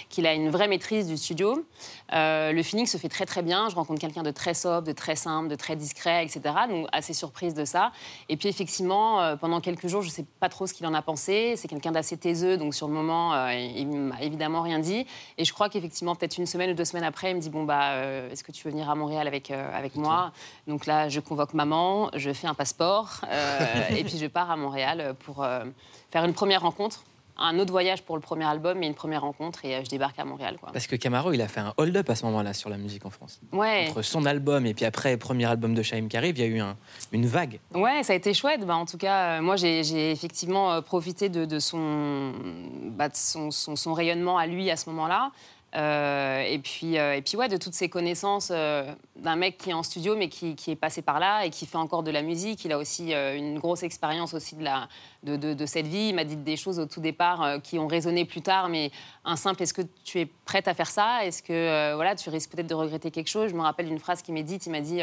qu'il 0.09 0.27
a 0.27 0.33
une 0.33 0.50
vraie 0.50 0.67
maîtrise 0.67 1.07
du 1.07 1.17
studio. 1.17 1.65
le 2.11 2.61
feeling 2.61 2.85
se 2.85 2.97
fait 2.97 3.09
très 3.09 3.25
très 3.25 3.41
bien. 3.41 3.69
Je 3.69 3.75
rencontre 3.75 3.96
quelqu'un 3.97 4.23
de 4.23 4.31
très 4.31 4.53
sobre, 4.53 4.88
de 4.88 4.91
très 4.91 5.15
simple, 5.15 5.47
de 5.49 5.55
très 5.55 5.75
discret, 5.75 6.23
etc. 6.23 6.41
Donc 6.69 6.88
assez 6.91 7.13
surprise 7.13 7.53
de 7.53 7.65
ça. 7.65 7.91
Et 8.29 8.38
puis 8.38 8.49
effectivement, 8.49 9.21
euh, 9.21 9.35
pendant 9.35 9.61
quelques 9.61 9.88
jours, 9.88 10.01
je 10.01 10.07
ne 10.07 10.13
sais 10.13 10.25
pas 10.39 10.49
trop 10.49 10.67
ce 10.67 10.73
qu'il 10.73 10.85
en 10.85 10.94
a 10.94 11.01
pensé. 11.01 11.55
C'est 11.57 11.67
quelqu'un 11.67 11.91
d'assez 11.91 12.17
taiseux, 12.17 12.57
donc 12.57 12.73
sur 12.73 12.88
le 12.88 12.94
moment, 12.94 13.33
euh, 13.33 13.53
il 13.53 13.88
m'a 13.88 14.21
évidemment 14.21 14.61
rien 14.61 14.79
dit. 14.79 15.05
Et 15.38 15.45
je 15.45 15.53
crois 15.53 15.69
qu'effectivement, 15.69 16.15
peut-être 16.15 16.38
une 16.38 16.45
semaine 16.45 16.71
ou 16.71 16.73
deux 16.73 16.85
semaines 16.85 17.03
après, 17.03 17.31
il 17.31 17.35
me 17.35 17.41
dit 17.41 17.49
bon 17.49 17.63
bah, 17.63 17.91
euh, 17.91 18.31
est-ce 18.31 18.44
que 18.44 18.51
tu 18.51 18.63
veux 18.63 18.71
venir 18.71 18.89
à 18.89 18.95
Montréal 18.95 19.27
avec 19.27 19.51
avec 19.51 19.95
moi? 19.95 20.31
Donc 20.67 20.85
là, 20.85 21.09
je 21.09 21.19
convoque 21.19 21.53
maman, 21.53 22.09
je 22.15 22.33
fais 22.33 22.47
un 22.47 22.53
passeport, 22.53 23.21
et 23.95 24.03
puis 24.03 24.17
je 24.17 24.27
pars 24.27 24.51
à 24.51 24.57
Montréal 24.57 25.15
pour 25.19 25.45
faire 26.11 26.25
une 26.25 26.33
première 26.33 26.61
rencontre 26.61 27.03
un 27.39 27.60
autre 27.60 27.72
voyage 27.72 28.04
pour 28.04 28.16
le 28.16 28.22
premier 28.22 28.45
album 28.45 28.81
et 28.84 28.88
une 28.88 28.94
première 28.94 29.22
rencontre 29.22 29.66
et 29.66 29.75
euh, 29.75 29.81
je 29.84 29.89
débarque 29.89 30.18
à 30.19 30.25
Montréal. 30.25 30.57
Quoi. 30.60 30.72
Parce 30.72 30.88
que 30.88 30.95
Camaro, 30.95 31.34
il 31.34 31.42
a 31.42 31.48
fait 31.48 31.60
un 31.60 31.74
hold-up 31.78 32.10
à 32.10 32.16
ce 32.16 32.25
moment-là 32.25 32.54
sur 32.54 32.69
la 32.69 32.77
musique 32.77 33.06
en 33.06 33.10
France. 33.10 33.39
Ouais. 33.51 33.88
Entre 33.89 34.01
son 34.01 34.25
album 34.25 34.65
et 34.65 34.74
puis 34.74 34.86
après 34.86 35.17
premier 35.17 35.46
album 35.46 35.74
de 35.74 35.82
Chaim 35.82 36.08
qui 36.10 36.17
arrive, 36.17 36.38
il 36.38 36.41
y 36.41 36.48
a 36.48 36.48
eu 36.48 36.60
un, 36.60 36.77
une 37.12 37.25
vague. 37.25 37.60
Ouais, 37.74 38.03
ça 38.03 38.13
a 38.13 38.15
été 38.15 38.34
chouette. 38.34 38.65
Bah, 38.65 38.75
en 38.75 38.86
tout 38.86 38.98
cas, 38.98 39.38
euh, 39.38 39.41
moi 39.41 39.56
j'ai 39.56 40.12
effectivement 40.12 40.72
euh, 40.74 40.82
profité 40.82 41.29
de, 41.29 41.60
son, 41.60 42.34
bah, 42.91 43.10
de 43.10 43.15
son, 43.15 43.51
son, 43.51 43.94
rayonnement 43.94 44.38
à 44.38 44.48
lui 44.48 44.70
à 44.70 44.75
ce 44.75 44.89
moment-là. 44.89 45.32
Euh, 45.75 46.41
et, 46.41 46.59
puis, 46.59 46.97
euh, 46.97 47.15
et 47.15 47.21
puis, 47.21 47.36
ouais, 47.36 47.50
de 47.50 47.57
toutes 47.57 47.74
ces 47.74 47.89
connaissances 47.89 48.50
euh, 48.51 48.89
d'un 49.17 49.36
mec 49.36 49.57
qui 49.57 49.69
est 49.69 49.74
en 49.74 49.83
studio, 49.83 50.15
mais 50.15 50.29
qui, 50.29 50.55
qui, 50.55 50.71
est 50.71 50.75
passé 50.75 51.01
par 51.01 51.19
là 51.19 51.45
et 51.45 51.50
qui 51.50 51.65
fait 51.65 51.77
encore 51.77 52.03
de 52.03 52.12
la 52.12 52.21
musique. 52.21 52.63
Il 52.63 52.71
a 52.71 52.77
aussi 52.77 53.13
une 53.13 53.59
grosse 53.59 53.83
expérience 53.83 54.33
aussi 54.33 54.55
de, 54.55 54.63
la, 54.63 54.88
de, 55.24 55.36
de, 55.36 55.65
cette 55.65 55.88
vie. 55.88 56.09
Il 56.09 56.15
m'a 56.15 56.24
dit 56.24 56.38
des 56.38 56.55
choses 56.55 56.79
au 56.79 56.86
tout 56.86 57.01
départ 57.01 57.62
qui 57.62 57.79
ont 57.79 57.88
résonné 57.88 58.24
plus 58.24 58.41
tard, 58.41 58.69
mais 58.69 58.91
un 59.25 59.36
simple 59.36 59.62
est-ce 59.63 59.74
que 59.74 59.81
tu 60.03 60.19
es 60.19 60.25
prête 60.45 60.67
à 60.67 60.74
faire 60.74 60.89
ça? 60.89 61.25
Est-ce 61.25 61.43
que 61.43 61.93
voilà, 61.95 62.15
tu 62.15 62.29
risques 62.29 62.51
peut-être 62.51 62.67
de 62.67 62.75
regretter 62.75 63.12
quelque 63.12 63.29
chose? 63.29 63.51
Je 63.51 63.55
me 63.55 63.62
rappelle 63.62 63.88
d'une 63.88 64.00
phrase 64.00 64.21
qui 64.21 64.31
m'est 64.31 64.43
dite 64.43 64.65
il 64.65 64.71
m'a 64.71 64.81
dit 64.81 65.01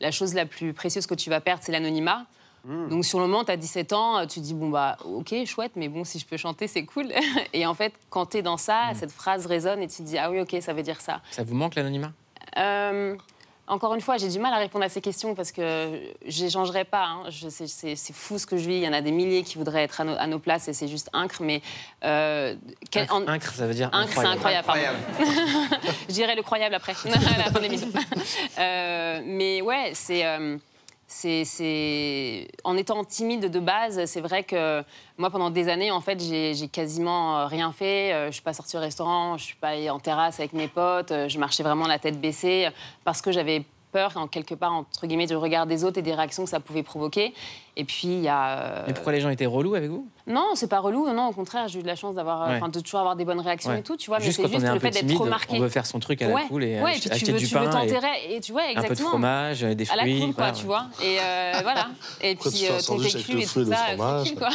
La 0.00 0.10
chose 0.10 0.34
la 0.34 0.46
plus 0.46 0.72
précieuse 0.72 1.06
que 1.06 1.14
tu 1.14 1.28
vas 1.28 1.40
perdre, 1.40 1.62
c'est 1.62 1.72
l'anonymat. 1.72 2.26
Hmm. 2.66 2.88
Donc 2.88 3.04
sur 3.04 3.20
le 3.20 3.26
moment, 3.26 3.44
tu 3.44 3.52
as 3.52 3.56
17 3.56 3.92
ans, 3.92 4.26
tu 4.26 4.40
dis 4.40 4.54
bon 4.54 4.68
bah 4.70 4.96
ok, 5.04 5.34
chouette, 5.46 5.72
mais 5.76 5.88
bon, 5.88 6.02
si 6.04 6.18
je 6.18 6.26
peux 6.26 6.36
chanter, 6.36 6.66
c'est 6.66 6.84
cool. 6.84 7.12
Et 7.52 7.64
en 7.64 7.74
fait, 7.74 7.92
quand 8.10 8.26
tu 8.26 8.38
es 8.38 8.42
dans 8.42 8.56
ça, 8.56 8.90
hmm. 8.90 8.94
cette 8.96 9.12
phrase 9.12 9.46
résonne 9.46 9.82
et 9.82 9.88
tu 9.88 9.98
te 9.98 10.02
dis 10.02 10.18
ah 10.18 10.30
oui, 10.30 10.40
ok, 10.40 10.56
ça 10.60 10.72
veut 10.72 10.82
dire 10.82 11.00
ça. 11.00 11.20
Ça 11.30 11.44
vous 11.44 11.54
manque 11.54 11.76
l'anonymat? 11.76 12.12
Euh, 12.58 13.16
encore 13.68 13.94
une 13.94 14.00
fois, 14.00 14.16
j'ai 14.16 14.28
du 14.28 14.38
mal 14.38 14.52
à 14.52 14.58
répondre 14.58 14.84
à 14.84 14.88
ces 14.88 15.00
questions 15.00 15.34
parce 15.34 15.50
que 15.50 16.00
j'échangerai 16.24 16.84
pas. 16.84 17.04
Hein. 17.04 17.22
C'est 17.30 18.12
fou 18.12 18.38
ce 18.38 18.46
que 18.46 18.56
je 18.56 18.68
vis. 18.68 18.76
Il 18.76 18.82
y 18.82 18.88
en 18.88 18.92
a 18.92 19.00
des 19.00 19.10
milliers 19.10 19.42
qui 19.42 19.58
voudraient 19.58 19.82
être 19.82 20.00
à, 20.00 20.26
nos 20.26 20.38
places 20.38 20.68
et 20.68 20.72
c'est 20.72 20.86
juste 20.86 21.10
incre. 21.12 21.42
Mais 21.42 21.62
euh, 22.04 22.54
incre, 22.94 23.52
ça 23.54 23.66
veut 23.66 23.74
dire 23.74 23.90
incre, 23.92 24.12
c'est 24.12 24.26
incroyable. 24.26 24.68
je 26.08 26.14
dirais 26.14 26.36
le 26.36 26.42
croyable 26.42 26.76
après, 26.76 26.94
la 27.04 27.18
fin 27.18 27.60
euh, 28.58 29.20
mais 29.24 29.62
ouais, 29.62 29.90
c'est. 29.94 30.24
C'est, 31.08 32.48
en 32.64 32.76
étant 32.76 33.04
timide 33.04 33.48
de 33.48 33.60
base, 33.60 34.04
c'est 34.06 34.20
vrai 34.20 34.42
que 34.42 34.82
moi, 35.18 35.30
pendant 35.30 35.50
des 35.50 35.68
années, 35.68 35.92
en 35.92 36.00
fait, 36.00 36.20
j'ai, 36.20 36.68
quasiment 36.68 37.38
euh, 37.38 37.46
rien 37.46 37.72
fait. 37.72 38.12
Euh, 38.12 38.26
je 38.26 38.32
suis 38.32 38.42
pas 38.42 38.52
sortie 38.52 38.76
au 38.76 38.80
restaurant, 38.80 39.38
je 39.38 39.44
suis 39.44 39.54
pas 39.54 39.68
allée 39.68 39.88
en 39.88 40.00
terrasse 40.00 40.40
avec 40.40 40.52
mes 40.52 40.66
potes. 40.66 41.12
Euh, 41.12 41.28
je 41.28 41.38
marchais 41.38 41.62
vraiment 41.62 41.86
la 41.86 42.00
tête 42.00 42.20
baissée 42.20 42.68
parce 43.04 43.22
que 43.22 43.30
j'avais 43.30 43.62
peur, 43.92 44.16
en 44.16 44.26
quelque 44.26 44.54
part, 44.54 44.72
entre 44.72 45.06
guillemets, 45.06 45.26
du 45.26 45.36
regard 45.36 45.66
des 45.66 45.84
autres 45.84 45.98
et 45.98 46.02
des 46.02 46.12
réactions 46.12 46.42
que 46.44 46.50
ça 46.50 46.60
pouvait 46.60 46.82
provoquer. 46.82 47.32
Et 47.78 47.84
puis, 47.84 48.08
il 48.08 48.20
y 48.20 48.28
a. 48.28 48.58
Euh, 48.58 48.84
Mais 48.86 48.94
pourquoi 48.94 49.12
les 49.12 49.20
gens 49.20 49.28
étaient 49.28 49.44
relous 49.44 49.74
avec 49.74 49.90
vous? 49.90 50.08
Non, 50.26 50.52
c'est 50.54 50.66
pas 50.68 50.80
relou. 50.80 51.12
Non, 51.12 51.28
au 51.28 51.32
contraire, 51.32 51.68
j'ai 51.68 51.80
eu 51.80 51.82
de 51.82 51.86
la 51.86 51.94
chance 51.94 52.14
d'avoir, 52.14 52.48
euh, 52.48 52.68
de 52.68 52.80
toujours 52.80 53.00
avoir 53.00 53.16
des 53.16 53.26
bonnes 53.26 53.40
réactions 53.40 53.74
et 53.74 53.82
tout, 53.82 53.98
tu 53.98 54.08
vois. 54.08 54.18
Juste 54.18 54.38
mais 54.38 54.46
c'est 54.48 54.54
juste 54.54 54.72
le 54.72 54.80
fait 54.80 54.90
d'être 54.90 55.20
remarqué. 55.20 55.56
On 55.56 55.60
veut 55.60 55.68
faire 55.68 55.84
son 55.84 56.00
truc 56.00 56.22
à 56.22 56.28
la 56.28 56.40
cool 56.44 56.64
et 56.64 56.80
ouais, 56.80 56.96
et 56.96 57.00
tu 57.00 57.08
veux, 57.10 57.38
du 57.38 57.46
tu 57.46 57.54
pain 57.54 57.84
et, 57.84 58.36
et, 58.36 58.40
tu 58.40 58.52
vois, 58.52 58.70
exactement. 58.70 58.86
Un 58.86 58.88
peu 58.88 58.94
de 58.94 59.08
fromage, 59.08 59.60
des 59.60 59.84
fruits. 59.84 60.00
À 60.00 60.06
la 60.06 60.24
cool, 60.24 60.34
quoi, 60.34 60.52
tu 60.52 60.64
vois. 60.64 60.86
Et 61.02 61.18
euh, 61.20 61.52
voilà. 61.62 61.88
Et 62.22 62.34
puis 62.34 62.66
ton 62.86 62.96
vécu 62.96 63.42
et 63.42 63.46
tout 63.46 63.64
ça, 63.66 63.94
tranquille, 63.96 64.36
quoi. 64.36 64.48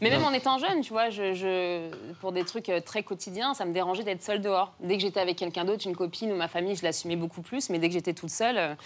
Mais 0.00 0.10
même 0.10 0.24
en 0.24 0.32
étant 0.32 0.58
jeune, 0.58 0.80
tu 0.80 0.92
vois, 0.92 1.10
je, 1.10 1.88
pour 2.20 2.32
des 2.32 2.44
trucs 2.44 2.72
très 2.84 3.04
quotidiens, 3.04 3.54
ça 3.54 3.64
me 3.64 3.72
dérangeait 3.72 4.04
d'être 4.04 4.22
seule 4.22 4.40
dehors. 4.40 4.72
Dès 4.80 4.96
que 4.96 5.02
j'étais 5.02 5.20
avec 5.20 5.36
quelqu'un 5.36 5.64
d'autre, 5.64 5.86
une 5.86 5.96
copine 5.96 6.32
ou 6.32 6.36
ma 6.36 6.48
famille, 6.48 6.74
je 6.74 6.82
l'assumais 6.82 7.16
beaucoup 7.16 7.42
plus. 7.42 7.70
Mais 7.70 7.78
dès 7.78 7.86
que 7.86 7.94
j'étais 7.94 8.12
toute 8.12 8.30
seule 8.30 8.76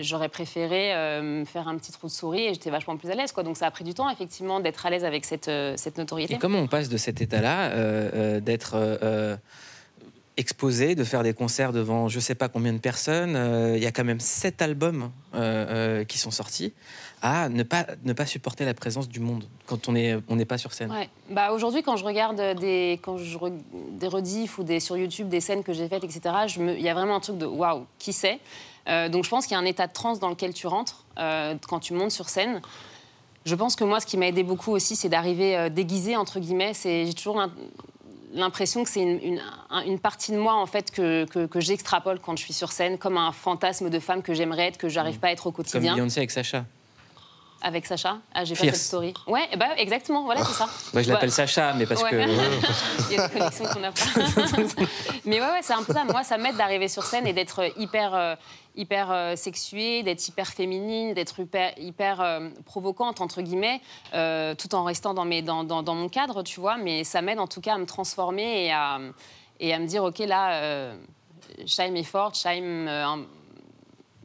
j'aurais 0.00 0.28
préféré 0.28 0.94
euh, 0.94 1.44
faire 1.44 1.68
un 1.68 1.76
petit 1.76 1.92
trou 1.92 2.06
de 2.06 2.12
souris 2.12 2.46
et 2.46 2.54
j'étais 2.54 2.70
vachement 2.70 2.96
plus 2.96 3.10
à 3.10 3.14
l'aise. 3.14 3.32
Donc 3.32 3.56
ça 3.56 3.66
a 3.66 3.70
pris 3.70 3.84
du 3.84 3.94
temps, 3.94 4.08
effectivement, 4.10 4.60
d'être 4.60 4.86
à 4.86 4.90
l'aise 4.90 5.04
avec 5.04 5.24
cette, 5.24 5.48
euh, 5.48 5.74
cette 5.76 5.98
notoriété. 5.98 6.34
Et 6.34 6.38
comment 6.38 6.58
on 6.58 6.66
passe 6.66 6.88
de 6.88 6.96
cet 6.96 7.20
état-là, 7.20 7.70
euh, 7.70 8.40
d'être 8.40 8.76
exposé, 10.36 10.94
de 10.94 11.04
faire 11.04 11.22
des 11.22 11.32
concerts 11.32 11.72
devant 11.72 12.08
je 12.08 12.20
sais 12.20 12.34
pas 12.34 12.48
combien 12.48 12.74
de 12.74 12.78
personnes, 12.78 13.72
il 13.74 13.82
y 13.82 13.86
a 13.86 13.92
quand 13.92 14.04
même 14.04 14.20
sept 14.20 14.60
albums 14.60 15.10
qui 16.06 16.18
sont 16.18 16.30
sortis, 16.30 16.74
à 17.26 17.48
ne 17.48 17.62
pas, 17.62 17.86
ne 18.04 18.12
pas 18.12 18.26
supporter 18.26 18.64
la 18.64 18.74
présence 18.74 19.08
du 19.08 19.20
monde 19.20 19.44
quand 19.66 19.88
on 19.88 19.92
n'est 19.92 20.16
on 20.28 20.38
pas 20.44 20.58
sur 20.58 20.72
scène 20.72 20.90
ouais. 20.92 21.08
bah, 21.30 21.52
Aujourd'hui, 21.52 21.82
quand 21.82 21.96
je 21.96 22.04
regarde 22.04 22.40
des, 22.58 23.00
quand 23.02 23.18
je, 23.18 23.38
des 23.92 24.08
rediffs 24.08 24.58
ou 24.58 24.62
des, 24.62 24.80
sur 24.80 24.96
YouTube 24.96 25.28
des 25.28 25.40
scènes 25.40 25.62
que 25.62 25.72
j'ai 25.72 25.88
faites, 25.88 26.04
etc., 26.04 26.20
il 26.58 26.80
y 26.80 26.88
a 26.88 26.94
vraiment 26.94 27.16
un 27.16 27.20
truc 27.20 27.38
de 27.38 27.46
waouh, 27.46 27.86
qui 27.98 28.12
sait 28.12 28.40
euh, 28.88 29.08
donc 29.08 29.24
je 29.24 29.30
pense 29.30 29.46
qu'il 29.46 29.54
y 29.54 29.58
a 29.58 29.60
un 29.60 29.64
état 29.64 29.86
de 29.86 29.92
transe 29.92 30.20
dans 30.20 30.28
lequel 30.28 30.54
tu 30.54 30.66
rentres 30.66 31.04
euh, 31.18 31.54
quand 31.68 31.80
tu 31.80 31.92
montes 31.92 32.12
sur 32.12 32.28
scène. 32.28 32.60
Je 33.44 33.54
pense 33.54 33.76
que 33.76 33.84
moi, 33.84 34.00
ce 34.00 34.06
qui 34.06 34.16
m'a 34.16 34.26
aidé 34.26 34.42
beaucoup 34.42 34.72
aussi, 34.72 34.96
c'est 34.96 35.08
d'arriver 35.08 35.56
euh, 35.56 35.68
déguisé, 35.68 36.16
entre 36.16 36.40
guillemets. 36.40 36.72
J'ai 36.74 37.14
toujours 37.14 37.42
l'impression 38.32 38.84
que 38.84 38.90
c'est 38.90 39.02
une, 39.02 39.98
partie 39.98 40.32
de 40.32 40.38
moi 40.38 40.54
en 40.54 40.66
fait 40.66 40.90
que, 40.90 41.24
que, 41.24 41.60
j'extrapole 41.60 42.18
quand 42.20 42.36
je 42.36 42.42
suis 42.42 42.52
sur 42.52 42.72
scène, 42.72 42.98
comme 42.98 43.16
un 43.16 43.32
fantasme 43.32 43.88
de 43.88 43.98
femme 43.98 44.22
que 44.22 44.34
j'aimerais 44.34 44.68
être, 44.68 44.78
que 44.78 44.88
j'arrive 44.88 45.16
mmh. 45.16 45.20
pas 45.20 45.28
à 45.28 45.32
être 45.32 45.46
au 45.46 45.52
quotidien. 45.52 45.92
Comme 45.92 46.00
Beyoncé 46.00 46.20
avec 46.20 46.30
Sacha. 46.30 46.64
Avec 47.66 47.84
Sacha 47.84 48.18
Ah, 48.32 48.44
j'ai 48.44 48.54
pas 48.54 48.62
cette 48.62 48.76
story. 48.76 49.12
Ouais, 49.26 49.48
bah, 49.56 49.70
exactement, 49.76 50.22
voilà, 50.24 50.44
c'est 50.44 50.52
ça. 50.52 50.68
Moi, 50.92 51.02
je 51.02 51.10
l'appelle 51.10 51.32
Sacha, 51.32 51.72
mais 51.72 51.84
parce 51.84 52.04
que. 52.04 52.14
Il 53.10 53.16
y 53.16 53.18
a 53.18 53.26
des 53.26 53.34
connexions 53.34 53.64
qu'on 53.66 53.80
n'a 53.80 53.90
pas. 53.90 54.00
mais 55.24 55.40
ouais, 55.40 55.46
ouais 55.46 55.60
c'est 55.62 55.72
un 55.72 55.82
peu 55.82 55.92
ça. 55.92 56.04
Moi, 56.04 56.22
ça 56.22 56.38
m'aide 56.38 56.56
d'arriver 56.56 56.86
sur 56.86 57.02
scène 57.02 57.26
et 57.26 57.32
d'être 57.32 57.62
hyper 57.76 58.36
hyper 58.76 59.10
euh, 59.10 59.36
sexuée, 59.36 60.02
d'être 60.02 60.26
hyper 60.28 60.48
féminine, 60.48 61.14
d'être 61.14 61.40
hyper, 61.40 61.72
hyper 61.78 62.20
euh, 62.20 62.50
provocante, 62.64 63.20
entre 63.20 63.42
guillemets, 63.42 63.80
euh, 64.14 64.54
tout 64.54 64.74
en 64.74 64.84
restant 64.84 65.14
dans, 65.14 65.24
mes, 65.24 65.42
dans, 65.42 65.64
dans, 65.64 65.94
mon 65.94 66.08
cadre, 66.08 66.42
tu 66.42 66.60
vois. 66.60 66.76
Mais 66.76 67.02
ça 67.02 67.22
m'aide 67.22 67.40
en 67.40 67.46
tout 67.46 67.60
cas 67.60 67.74
à 67.74 67.78
me 67.78 67.86
transformer 67.86 68.66
et 68.66 68.72
à, 68.72 69.00
et 69.58 69.74
à 69.74 69.78
me 69.78 69.86
dire, 69.86 70.04
OK, 70.04 70.18
là, 70.18 70.92
Shaim 71.66 71.94
est 71.94 72.04
forte, 72.04 72.36
Shaim 72.36 73.26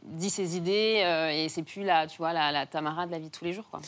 dit 0.04 0.30
ses 0.30 0.58
idées 0.58 1.04
et 1.36 1.50
c'est 1.50 1.64
plus 1.64 1.84
la, 1.84 2.08
tu 2.08 2.18
vois, 2.18 2.34
la, 2.34 2.66
Tamara 2.66 3.06
de 3.06 3.12
la 3.12 3.20
vie 3.20 3.28
de 3.28 3.32
tous 3.32 3.46
les 3.46 3.54
jours, 3.54 3.70
quoi. 3.70 3.82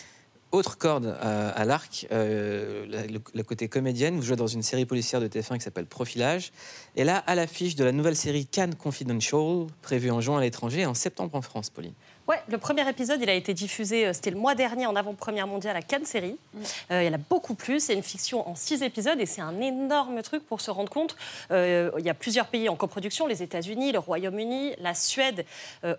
Autre 0.52 0.78
corde 0.78 1.18
à, 1.20 1.66
l'arc, 1.66 2.06
le, 2.12 2.86
le, 3.34 3.44
côté 3.44 3.68
comédienne. 3.68 4.18
Vous 4.18 4.22
jouez 4.22 4.36
dans 4.36 4.46
une 4.46 4.62
série 4.62 4.86
policière 4.86 5.20
de 5.20 5.28
TF1 5.28 5.56
qui 5.56 5.62
s'appelle 5.62 5.88
Profilage. 5.88 6.52
Et 6.96 7.04
là, 7.04 7.18
à 7.26 7.34
l'affiche 7.34 7.74
de 7.76 7.84
la 7.84 7.92
nouvelle 7.92 8.16
série 8.16 8.46
Cannes 8.46 8.76
Confidential, 8.76 9.66
prévue 9.82 10.12
en 10.12 10.22
juin 10.22 10.38
à 10.38 10.42
l'étranger 10.42 10.82
et 10.82 10.86
en 10.86 10.94
septembre 10.94 11.34
en 11.34 11.42
France, 11.42 11.72
Pauline. 11.72 11.96
Ouais, 12.26 12.42
le 12.48 12.58
premier 12.58 12.88
épisode, 12.88 13.20
il 13.22 13.30
a 13.30 13.34
été 13.34 13.54
diffusé, 13.54 14.08
euh, 14.08 14.14
c'était 14.14 14.32
le 14.32 14.38
mois 14.38 14.56
dernier 14.56 14.86
en 14.86 14.96
avant-première 14.96 15.46
mondiale 15.46 15.76
à 15.76 15.82
Cannes 15.82 16.06
Série. 16.06 16.38
Mm. 16.54 16.60
Euh, 16.92 17.04
il 17.04 17.06
y 17.08 17.10
en 17.10 17.14
a 17.14 17.22
beaucoup 17.30 17.54
plus. 17.54 17.82
C'est 17.82 17.94
une 17.94 18.04
fiction 18.04 18.48
en 18.48 18.56
six 18.56 18.82
épisodes 18.82 19.20
et 19.20 19.26
c'est 19.26 19.42
un 19.42 19.60
énorme 19.60 20.22
truc 20.22 20.46
pour 20.46 20.62
se 20.62 20.72
rendre 20.72 20.90
compte. 20.90 21.18
Euh, 21.52 21.92
il 22.00 22.06
y 22.06 22.10
a 22.10 22.14
plusieurs 22.14 22.48
pays 22.48 22.70
en 22.70 22.78
coproduction 22.78 23.28
les 23.28 23.44
États-Unis, 23.44 23.92
le 23.92 24.00
Royaume-Uni, 24.00 24.74
la 24.80 24.94
Suède 24.94 25.46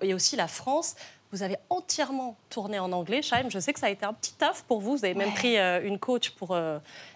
et 0.00 0.14
aussi 0.14 0.37
la 0.37 0.49
France. 0.49 0.95
Vous 1.31 1.43
avez 1.43 1.57
entièrement 1.69 2.37
tourné 2.49 2.78
en 2.78 2.93
anglais, 2.93 3.21
Chaim. 3.21 3.47
Je 3.49 3.59
sais 3.59 3.73
que 3.73 3.81
ça 3.81 3.87
a 3.87 3.90
été 3.90 4.07
un 4.07 4.12
petit 4.12 4.33
taf 4.35 4.62
pour 4.62 4.81
vous. 4.81 4.97
Vous 4.97 5.04
avez 5.04 5.14
même 5.14 5.35
pris 5.35 5.59
une 5.59 5.99
coach 5.99 6.31
pour 6.31 6.57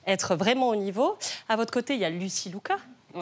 être 0.07 0.35
vraiment 0.35 0.69
au 0.69 0.77
niveau. 0.77 1.17
À 1.49 1.57
votre 1.57 1.73
côté, 1.73 1.95
il 1.95 2.01
y 2.01 2.05
a 2.05 2.11
Lucie 2.11 2.51
Luca, 2.51 2.77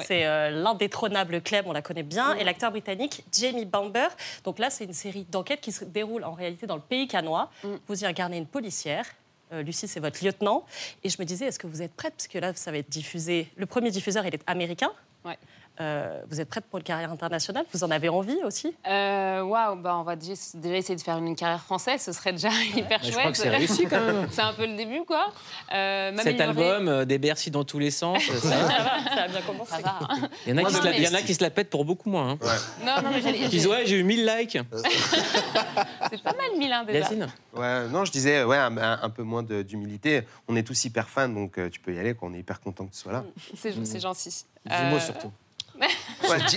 c'est 0.05 0.27
euh, 0.27 0.51
l'indétrônable 0.51 1.41
Clem, 1.41 1.65
on 1.67 1.73
la 1.73 1.83
connaît 1.83 2.03
bien, 2.03 2.35
et 2.35 2.45
l'acteur 2.45 2.71
britannique 2.71 3.25
Jamie 3.33 3.65
Bamber. 3.65 4.09
Donc 4.45 4.59
là, 4.59 4.71
c'est 4.71 4.85
une 4.85 4.93
série 4.93 5.25
d'enquêtes 5.31 5.61
qui 5.61 5.73
se 5.73 5.85
déroule 5.85 6.25
en 6.25 6.33
réalité 6.33 6.67
dans 6.67 6.77
le 6.77 6.83
pays 6.83 7.09
canois. 7.09 7.51
Mm. 7.63 7.69
Vous 7.87 8.03
y 8.03 8.07
incarnez 8.07 8.39
une 8.39 8.47
policière. 8.47 9.07
Euh, 9.53 9.63
Lucie, 9.63 9.87
c'est 9.87 10.01
votre 10.01 10.25
lieutenant. 10.25 10.65
Et 11.05 11.09
je 11.09 11.17
me 11.21 11.25
disais, 11.25 11.47
est-ce 11.47 11.59
que 11.59 11.67
vous 11.67 11.83
êtes 11.83 11.95
prête? 11.95 12.15
Parce 12.17 12.29
que 12.29 12.39
là, 12.39 12.53
ça 12.55 12.73
va 12.73 12.79
être 12.79 12.89
diffusé. 12.89 13.49
Le 13.57 13.67
premier 13.67 13.91
diffuseur, 13.91 14.27
il 14.27 14.35
est 14.35 14.43
américain. 14.47 14.91
Ouais. 15.25 15.39
Euh, 15.81 16.23
vous 16.29 16.41
êtes 16.41 16.49
prête 16.49 16.65
pour 16.65 16.79
une 16.79 16.85
carrière 16.85 17.11
internationale? 17.13 17.65
Vous 17.73 17.85
en 17.85 17.91
avez 17.91 18.09
envie 18.09 18.39
aussi? 18.45 18.75
Euh, 18.89 19.43
Waouh, 19.43 19.77
bah 19.77 19.97
on 19.99 20.03
va 20.03 20.17
déjà, 20.17 20.33
essayer 20.33 20.97
de 20.97 21.01
faire 21.01 21.19
une 21.19 21.37
carrière 21.37 21.63
française, 21.63 22.01
ce 22.01 22.13
serait 22.13 22.33
déjà 22.33 22.49
hyper 22.75 23.01
chouette. 23.03 23.13
Je 23.13 23.19
crois 23.19 23.31
que 23.33 23.37
c'est 23.37 23.51
réussi 23.51 23.87
quand 23.87 24.01
même. 24.01 24.29
c'est 24.31 24.43
un 24.43 24.55
peu 24.55 24.67
le 24.67 24.77
début, 24.77 25.05
quoi. 25.05 25.33
Euh, 25.75 26.17
Cet 26.23 26.41
album, 26.41 27.05
des 27.05 27.19
Bercy 27.19 27.51
dans 27.51 27.65
tous 27.65 27.79
les 27.79 27.91
sens, 27.91 28.23
ça, 28.23 28.39
ça, 28.39 28.49
va, 28.49 29.15
ça 29.15 29.29
bien 29.29 29.43
commencé. 29.43 29.73
Ça 29.73 29.81
va. 29.83 29.99
Il 30.47 30.51
y 30.51 30.55
en 30.55 30.65
a, 30.65 30.69
qui, 30.69 30.75
se 30.75 30.85
la, 30.85 30.99
y 30.99 31.09
en 31.09 31.15
a 31.15 31.23
qui 31.23 31.35
se 31.35 31.43
la 31.43 31.51
pètent 31.51 31.71
pour 31.71 31.85
beaucoup 31.85 32.09
moins. 32.09 32.31
Hein. 32.31 32.39
Ouais. 32.41 32.87
Non, 32.87 33.03
non, 33.03 33.11
mais. 33.13 33.49
Ils 33.53 33.69
ouais, 33.69 33.85
j'ai 33.85 33.99
eu 33.99 34.05
1000 34.05 34.27
likes. 34.27 34.59
c'est 36.11 36.23
pas 36.23 36.33
mal 36.33 36.59
1000 36.59 36.73
hein, 36.73 36.85
déjà. 36.85 36.99
Yacine 37.01 37.27
ouais, 37.55 37.89
Non, 37.89 38.05
je 38.05 38.13
disais, 38.13 38.45
ouais, 38.45 38.57
un, 38.57 39.11
peu 39.11 39.23
moins 39.23 39.43
d'humilité. 39.43 40.23
On 40.49 40.57
est 40.57 40.63
tous 40.63 40.85
hyper 40.85 41.09
fans, 41.09 41.29
donc 41.29 41.59
tu 41.71 41.81
peux 41.81 41.93
y 41.95 41.99
aller, 41.99 42.15
on 42.23 42.33
est 42.33 42.39
hyper 42.39 42.61
content 42.61 42.87
que 42.87 42.93
tu 42.93 42.99
sois 42.99 43.13
là. 43.13 43.25
C'est, 43.55 43.85
c'est 43.85 44.01
gentil. 44.01 44.45
Dis-moi 44.65 45.01
surtout. 45.01 45.33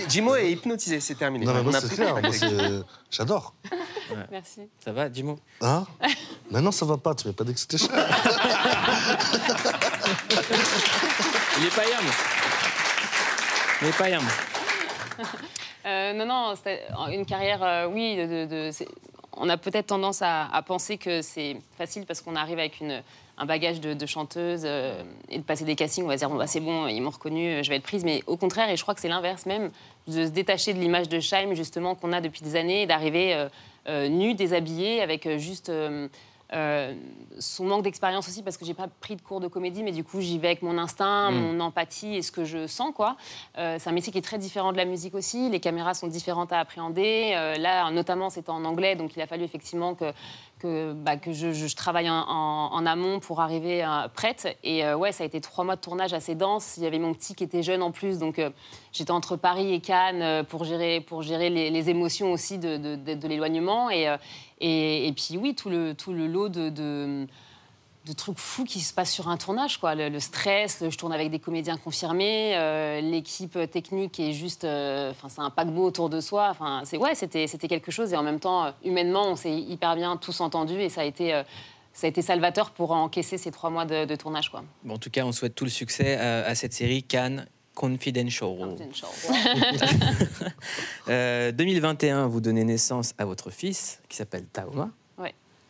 Jimo 0.08 0.34
est 0.34 0.52
hypnotisé, 0.52 1.00
c'est 1.00 1.14
terminé. 1.14 1.46
Non, 1.46 1.62
mais 1.62 1.72
c'est 1.80 1.94
clair. 1.94 2.16
J'adore. 3.10 3.54
Merci. 4.30 4.62
Ça 4.84 4.92
va, 4.92 5.12
Jimo? 5.12 5.38
Hein? 5.60 5.86
Maintenant, 6.50 6.72
ça 6.72 6.84
va 6.86 6.96
pas. 6.96 7.14
Tu 7.14 7.28
m'as 7.28 7.34
pas 7.34 7.44
dit 7.44 7.54
que 7.54 7.60
c'était 7.60 7.78
cher. 7.78 7.90
Il 11.58 11.66
est 11.66 11.74
pas 11.74 11.84
yam. 11.84 12.04
Il 13.82 13.88
est 13.88 13.98
pas 13.98 14.08
yam. 14.08 14.24
Euh, 15.86 16.12
non, 16.12 16.26
non, 16.26 16.54
une 17.10 17.24
carrière, 17.24 17.62
euh, 17.62 17.86
oui. 17.86 18.16
De, 18.16 18.70
on 19.36 19.48
a 19.48 19.56
peut-être 19.56 19.86
tendance 19.86 20.22
à, 20.22 20.62
penser 20.66 20.98
que 20.98 21.22
c'est 21.22 21.56
facile 21.76 22.06
parce 22.06 22.20
qu'on 22.20 22.36
arrive 22.36 22.58
avec 22.58 22.82
un 23.38 23.46
bagage 23.46 23.80
de, 23.80 24.06
chanteuse 24.06 24.62
euh, 24.64 25.02
et 25.28 25.38
de 25.38 25.42
passer 25.42 25.64
des 25.64 25.76
castings, 25.76 26.04
on 26.04 26.08
va 26.08 26.16
dire 26.16 26.28
bon, 26.28 26.36
bah, 26.36 26.46
c'est 26.46 26.60
bon, 26.60 26.86
ils 26.86 27.00
m'ont 27.00 27.10
reconnu, 27.10 27.62
je 27.64 27.70
vais 27.70 27.76
être 27.76 27.82
prise. 27.82 28.04
Mais 28.04 28.22
au 28.26 28.36
contraire, 28.36 28.68
et 28.68 28.76
je 28.76 28.82
crois 28.82 28.94
que 28.94 29.00
c'est 29.00 29.08
l'inverse 29.08 29.46
même, 29.46 29.70
de 30.06 30.26
se 30.26 30.30
détacher 30.30 30.74
de 30.74 30.78
l'image 30.78 31.08
de 31.08 31.20
Scheim 31.20 31.54
justement 31.54 31.94
qu'on 31.94 32.12
a 32.12 32.20
depuis 32.20 32.42
des 32.42 32.56
années, 32.56 32.86
d'arriver 32.86 33.34
euh, 33.34 33.48
euh, 33.88 34.08
nu, 34.08 34.34
déshabillé, 34.34 35.00
avec 35.00 35.28
juste 35.38 35.72
euh, 36.52 36.94
son 37.38 37.64
manque 37.64 37.82
d'expérience 37.82 38.28
aussi 38.28 38.42
parce 38.42 38.56
que 38.56 38.64
j'ai 38.64 38.74
pas 38.74 38.88
pris 38.88 39.16
de 39.16 39.22
cours 39.22 39.40
de 39.40 39.46
comédie, 39.46 39.82
mais 39.82 39.92
du 39.92 40.02
coup 40.02 40.20
j'y 40.20 40.38
vais 40.38 40.48
avec 40.48 40.62
mon 40.62 40.78
instinct, 40.78 41.30
mm. 41.30 41.34
mon 41.34 41.60
empathie 41.60 42.16
et 42.16 42.22
ce 42.22 42.32
que 42.32 42.44
je 42.44 42.66
sens 42.66 42.92
quoi. 42.94 43.16
Euh, 43.56 43.76
c'est 43.78 43.88
un 43.88 43.92
métier 43.92 44.12
qui 44.12 44.18
est 44.18 44.22
très 44.22 44.38
différent 44.38 44.72
de 44.72 44.76
la 44.76 44.84
musique 44.84 45.14
aussi. 45.14 45.48
Les 45.48 45.60
caméras 45.60 45.94
sont 45.94 46.08
différentes 46.08 46.52
à 46.52 46.58
appréhender. 46.58 47.32
Euh, 47.34 47.56
là, 47.56 47.90
notamment, 47.90 48.30
c'était 48.30 48.50
en 48.50 48.64
anglais, 48.64 48.96
donc 48.96 49.16
il 49.16 49.22
a 49.22 49.26
fallu 49.26 49.44
effectivement 49.44 49.94
que 49.94 50.12
que, 50.58 50.92
bah, 50.92 51.16
que 51.16 51.32
je, 51.32 51.74
travaille 51.74 52.10
en, 52.10 52.84
amont 52.84 53.18
pour 53.18 53.40
arriver 53.40 53.82
prête. 54.12 54.58
Et 54.62 54.86
ouais, 54.92 55.10
ça 55.10 55.24
a 55.24 55.26
été 55.26 55.40
trois 55.40 55.64
mois 55.64 55.74
de 55.74 55.80
tournage 55.80 56.12
assez 56.12 56.34
dense. 56.34 56.76
Il 56.76 56.82
y 56.82 56.86
avait 56.86 56.98
mon 56.98 57.14
petit 57.14 57.34
qui 57.34 57.44
était 57.44 57.62
jeune 57.62 57.82
en 57.82 57.92
plus, 57.92 58.18
donc 58.18 58.38
j'étais 58.92 59.10
entre 59.10 59.36
Paris 59.36 59.72
et 59.72 59.80
Cannes 59.80 60.44
pour 60.44 60.64
gérer, 60.64 61.00
pour 61.00 61.22
gérer 61.22 61.48
les, 61.48 61.88
émotions 61.88 62.30
aussi 62.30 62.58
de, 62.58 62.76
de, 62.76 63.14
de 63.14 63.28
l'éloignement. 63.28 63.88
Et, 63.88 64.06
et, 64.60 65.12
puis 65.16 65.38
oui, 65.38 65.54
tout 65.54 65.70
le, 65.70 65.94
tout 65.94 66.12
le 66.12 66.26
lot 66.26 66.48
de, 66.48 66.68
de, 66.68 67.26
trucs 68.16 68.38
fous 68.38 68.64
qui 68.64 68.80
se 68.80 68.92
passent 68.92 69.12
sur 69.12 69.28
un 69.28 69.36
tournage. 69.36 69.78
Quoi. 69.78 69.94
Le, 69.94 70.20
stress, 70.20 70.84
je 70.88 70.96
tourne 70.96 71.12
avec 71.12 71.30
des 71.30 71.38
comédiens 71.38 71.76
confirmés, 71.76 72.56
euh, 72.56 73.00
l'équipe 73.00 73.58
technique 73.70 74.18
est 74.20 74.32
juste... 74.32 74.64
Euh, 74.64 75.12
enfin, 75.12 75.28
c'est 75.28 75.40
un 75.40 75.50
paquebot 75.50 75.84
autour 75.84 76.10
de 76.10 76.20
soi. 76.20 76.48
Enfin, 76.50 76.82
c'est, 76.84 76.98
ouais, 76.98 77.14
c'était, 77.14 77.46
c'était 77.46 77.68
quelque 77.68 77.90
chose. 77.90 78.12
Et 78.12 78.16
en 78.16 78.22
même 78.22 78.40
temps, 78.40 78.64
euh, 78.64 78.70
humainement, 78.84 79.28
on 79.28 79.36
s'est 79.36 79.56
hyper 79.56 79.96
bien 79.96 80.16
tous 80.16 80.40
entendus 80.40 80.80
et 80.80 80.88
ça 80.88 81.02
a 81.02 81.04
été... 81.04 81.42
ça 81.92 82.06
a 82.06 82.10
été 82.10 82.20
salvateur 82.20 82.70
pour 82.70 82.92
encaisser 82.92 83.38
ces 83.38 83.50
trois 83.50 83.70
mois 83.70 83.84
de, 83.84 84.16
tournage. 84.16 84.50
Quoi. 84.50 84.64
Bon, 84.84 84.94
en 84.94 84.98
tout 84.98 85.10
cas, 85.10 85.24
on 85.24 85.32
souhaite 85.32 85.54
tout 85.54 85.64
le 85.64 85.70
succès 85.70 86.16
à, 86.16 86.44
à 86.46 86.54
cette 86.54 86.72
série 86.72 87.02
Cannes 87.02 87.46
Confidential. 87.80 88.40
2021, 91.54 92.18
euh, 92.24 92.26
vous 92.26 92.42
donnez 92.42 92.62
naissance 92.62 93.14
à 93.16 93.24
votre 93.24 93.48
fils 93.48 94.02
qui 94.06 94.18
s'appelle 94.18 94.44
Taoma. 94.44 94.90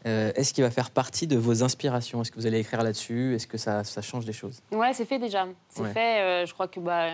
Euh, 0.07 0.33
est-ce 0.35 0.55
qu'il 0.55 0.65
va 0.65 0.71
faire 0.71 0.91
partie 0.91 1.27
de 1.27 1.37
vos 1.37 1.63
inspirations? 1.63 2.23
Est-ce 2.23 2.33
que 2.33 2.37
vous 2.37 2.47
allez 2.47 2.59
écrire 2.59 2.83
là-dessus? 2.83 3.35
Est-ce 3.35 3.47
que 3.47 3.59
ça, 3.59 3.85
ça, 3.85 4.01
change 4.01 4.25
des 4.25 4.33
choses? 4.33 4.61
Ouais, 4.73 4.95
c'est 4.95 5.05
fait 5.05 5.19
déjà. 5.19 5.47
C'est 5.69 5.85
fait. 5.93 6.23
Euh, 6.23 6.47
je 6.47 6.55
crois 6.55 6.69
que 6.69 6.81
bah, 6.81 7.11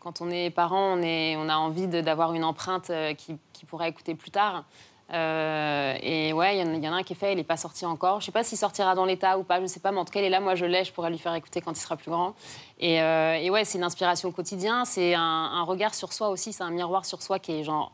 quand 0.00 0.22
on 0.22 0.30
est 0.30 0.48
parent, 0.50 0.98
on, 0.98 1.02
est, 1.02 1.36
on 1.36 1.48
a 1.48 1.56
envie 1.56 1.86
d'avoir 1.86 2.32
une 2.32 2.42
empreinte 2.42 2.90
qui, 3.18 3.36
qui 3.52 3.64
pourra 3.66 3.86
écouter 3.86 4.14
plus 4.14 4.30
tard. 4.30 4.64
Et 5.10 6.32
ouais, 6.32 6.58
il 6.58 6.84
y, 6.84 6.88
en 6.88 6.92
a 6.92 6.96
un 6.96 7.02
qui 7.02 7.14
est 7.14 7.16
fait, 7.16 7.32
il 7.32 7.36
n'est 7.36 7.44
pas 7.44 7.56
sorti 7.56 7.86
encore. 7.86 8.20
Je 8.20 8.24
ne 8.24 8.26
sais 8.26 8.32
pas 8.32 8.44
s'il 8.44 8.58
sortira 8.58 8.94
dans 8.94 9.04
l'état 9.04 9.38
ou 9.38 9.42
pas, 9.42 9.56
je 9.56 9.62
ne 9.62 9.66
sais 9.66 9.80
pas, 9.80 9.90
mais 9.90 9.98
en 9.98 10.04
tout 10.04 10.12
cas, 10.12 10.20
il 10.20 10.26
est 10.26 10.30
là, 10.30 10.40
moi 10.40 10.54
je 10.54 10.66
l'ai, 10.66 10.84
je 10.84 10.92
pourrais 10.92 11.10
lui 11.10 11.18
faire 11.18 11.34
écouter 11.34 11.60
quand 11.60 11.72
il 11.72 11.80
sera 11.80 11.96
plus 11.96 12.10
grand. 12.10 12.34
Et, 12.78 12.96
et 12.96 13.50
ouais, 13.50 13.64
c'est 13.64 13.78
une 13.78 13.84
inspiration 13.84 14.28
au 14.28 14.32
quotidien, 14.32 14.84
c'est 14.84 15.14
un, 15.14 15.62
regard 15.62 15.94
sur 15.94 16.12
soi 16.12 16.28
aussi, 16.28 16.52
c'est 16.52 16.62
un 16.62 16.70
miroir 16.70 17.04
sur 17.04 17.22
soi 17.22 17.38
qui 17.38 17.52
est 17.52 17.64
genre 17.64 17.92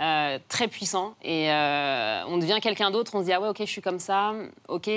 euh, 0.00 0.40
très 0.48 0.66
puissant. 0.66 1.14
Et 1.22 1.52
euh, 1.52 2.24
on 2.26 2.38
devient 2.38 2.58
quelqu'un 2.60 2.90
d'autre, 2.90 3.14
on 3.14 3.20
se 3.20 3.26
dit 3.26 3.32
ah 3.32 3.40
ouais 3.40 3.48
ok 3.48 3.58
je 3.60 3.64
suis 3.64 3.82
comme 3.82 4.00
ça, 4.00 4.32
ok 4.68 4.90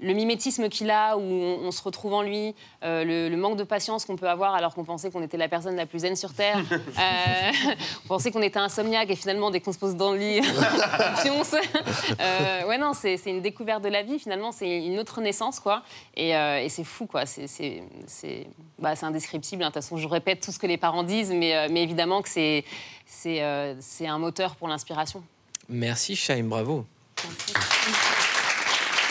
le 0.00 0.12
mimétisme 0.12 0.68
qu'il 0.68 0.90
a, 0.90 1.16
où 1.16 1.20
on, 1.20 1.70
se 1.70 1.82
retrouve 1.82 2.14
en 2.14 2.22
lui, 2.22 2.54
euh, 2.84 3.28
le, 3.28 3.36
manque 3.36 3.56
de 3.56 3.64
patience 3.64 4.04
qu'on 4.04 4.16
peut 4.16 4.28
avoir 4.28 4.54
alors 4.54 4.74
qu'on 4.74 4.84
pensait 4.84 5.10
qu'on 5.10 5.22
était 5.22 5.36
la 5.36 5.48
personne 5.48 5.76
la 5.76 5.86
plus 5.86 6.00
zen 6.00 6.16
sur 6.16 6.32
Terre. 6.32 6.58
Euh, 6.98 7.72
on 8.04 8.08
pensait 8.08 8.30
qu'on 8.30 8.42
était 8.42 8.58
insomniaque 8.58 9.10
et 9.10 9.16
finalement, 9.16 9.50
dès 9.50 9.60
qu'on 9.60 9.72
se 9.72 9.78
pose 9.78 9.94
dans 9.94 10.12
le 10.12 10.18
lit, 10.18 10.40
pionce. 11.22 11.54
Euh, 12.20 12.66
ouais, 12.66 12.78
non, 12.78 12.92
c'est 12.92 13.20
une 13.26 13.40
découverte 13.40 13.82
de 13.82 13.88
la 13.88 14.02
vie, 14.02 14.18
finalement, 14.18 14.52
c'est 14.52 14.84
une 14.84 14.98
autre 14.98 15.20
naissance, 15.20 15.60
quoi. 15.60 15.82
Et, 16.16 16.32
c'est 16.68 16.84
fou, 16.84 17.06
quoi. 17.06 17.24
C'est 17.26 18.46
bah, 18.78 18.94
indescriptible. 19.02 19.62
Hein. 19.62 19.68
De 19.68 19.74
toute 19.74 19.82
façon, 19.82 19.96
je 19.96 20.08
répète 20.08 20.40
tout 20.40 20.50
ce 20.50 20.58
que 20.58 20.66
les 20.66 20.76
parents 20.76 21.04
disent, 21.04 21.30
mais, 21.30 21.68
mais 21.68 21.82
évidemment 21.82 22.22
que 22.22 22.28
c'est 22.28 23.38
un 23.40 24.18
moteur 24.18 24.56
pour 24.56 24.68
l'inspiration. 24.68 25.22
Merci, 25.68 26.16
Chaim, 26.16 26.44
bravo. 26.44 26.84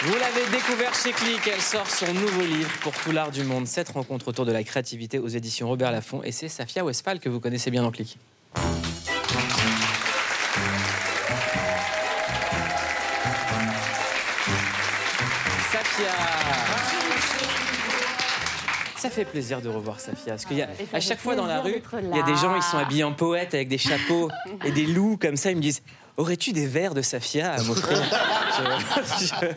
Vous 0.04 0.14
l'avez 0.14 0.48
découvert 0.52 0.94
chez 0.94 1.12
Click, 1.12 1.42
elle 1.52 1.60
sort 1.60 1.90
son 1.90 2.14
nouveau 2.14 2.44
livre 2.44 2.70
pour 2.82 2.94
tout 2.94 3.12
l'art 3.12 3.32
du 3.32 3.44
monde, 3.44 3.66
cette 3.66 3.90
rencontre 3.90 4.28
autour 4.28 4.46
de 4.46 4.52
la 4.52 4.64
créativité 4.64 5.18
aux 5.18 5.28
éditions 5.28 5.68
Robert 5.68 5.92
Laffont. 5.92 6.22
Et 6.22 6.32
c'est 6.32 6.50
Safia 6.50 6.86
Westphal 6.86 7.20
que 7.20 7.30
vous 7.30 7.40
connaissez 7.40 7.72
bien 7.72 7.82
dans 7.82 7.90
Click. 7.90 8.20
Ça 19.08 19.16
fait 19.16 19.26
plaisir 19.26 19.62
de 19.62 19.70
revoir 19.70 20.02
Safia. 20.02 20.34
Parce 20.34 20.46
qu'il 20.46 20.58
y 20.58 20.62
a, 20.62 20.68
à 20.92 21.00
chaque 21.00 21.20
fois 21.20 21.36
dans 21.36 21.46
la 21.46 21.62
rue, 21.62 21.82
il 22.02 22.16
y 22.16 22.20
a 22.20 22.24
des 22.24 22.36
gens, 22.36 22.56
ils 22.56 22.62
sont 22.62 22.78
habillés 22.78 23.06
en 23.06 23.14
poète 23.14 23.54
avec 23.54 23.70
des 23.70 23.78
chapeaux 23.78 24.30
et 24.66 24.72
des 24.72 24.86
loups 24.86 25.18
comme 25.18 25.38
ça. 25.38 25.50
Ils 25.50 25.58
me 25.58 25.62
disent 25.62 25.82
Aurais-tu 26.18 26.52
des 26.52 26.66
verres 26.66 26.96
de 26.96 27.04
Safia 27.04 27.54
à 27.54 27.62
m'offrir 27.62 28.02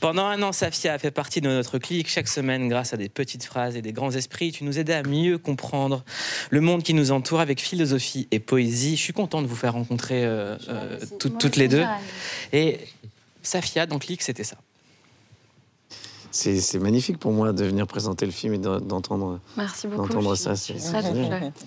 Pendant 0.00 0.24
un 0.24 0.42
an, 0.42 0.52
Safia 0.52 0.94
a 0.94 0.98
fait 0.98 1.10
partie 1.10 1.42
de 1.42 1.48
notre 1.48 1.78
clique. 1.78 2.08
Chaque 2.08 2.26
semaine, 2.26 2.68
grâce 2.68 2.94
à 2.94 2.96
des 2.96 3.10
petites 3.10 3.44
phrases 3.44 3.76
et 3.76 3.82
des 3.82 3.92
grands 3.92 4.10
esprits, 4.10 4.50
tu 4.50 4.64
nous 4.64 4.78
aidais 4.78 4.94
à 4.94 5.02
mieux 5.02 5.36
comprendre 5.36 6.04
le 6.48 6.62
monde 6.62 6.82
qui 6.82 6.94
nous 6.94 7.12
entoure 7.12 7.40
avec 7.40 7.60
philosophie 7.60 8.26
et 8.30 8.40
poésie. 8.40 8.96
Je 8.96 9.02
suis 9.02 9.12
content 9.12 9.42
de 9.42 9.46
vous 9.46 9.56
faire 9.56 9.74
rencontrer 9.74 10.24
euh, 10.24 10.56
euh, 10.70 10.98
toutes 11.18 11.56
les 11.56 11.68
deux. 11.68 11.84
Et 12.54 12.80
Safia, 13.42 13.84
dans 13.84 13.98
Clique, 13.98 14.22
c'était 14.22 14.42
ça 14.42 14.56
c'est 16.30 16.78
magnifique 16.78 17.18
pour 17.18 17.32
moi 17.32 17.52
de 17.52 17.64
venir 17.64 17.86
présenter 17.86 18.26
le 18.26 18.32
film 18.32 18.54
et 18.54 18.58
d'entendre 18.58 19.40
d'entendre 19.96 20.34
ça. 20.34 20.56
C'est 20.56 20.74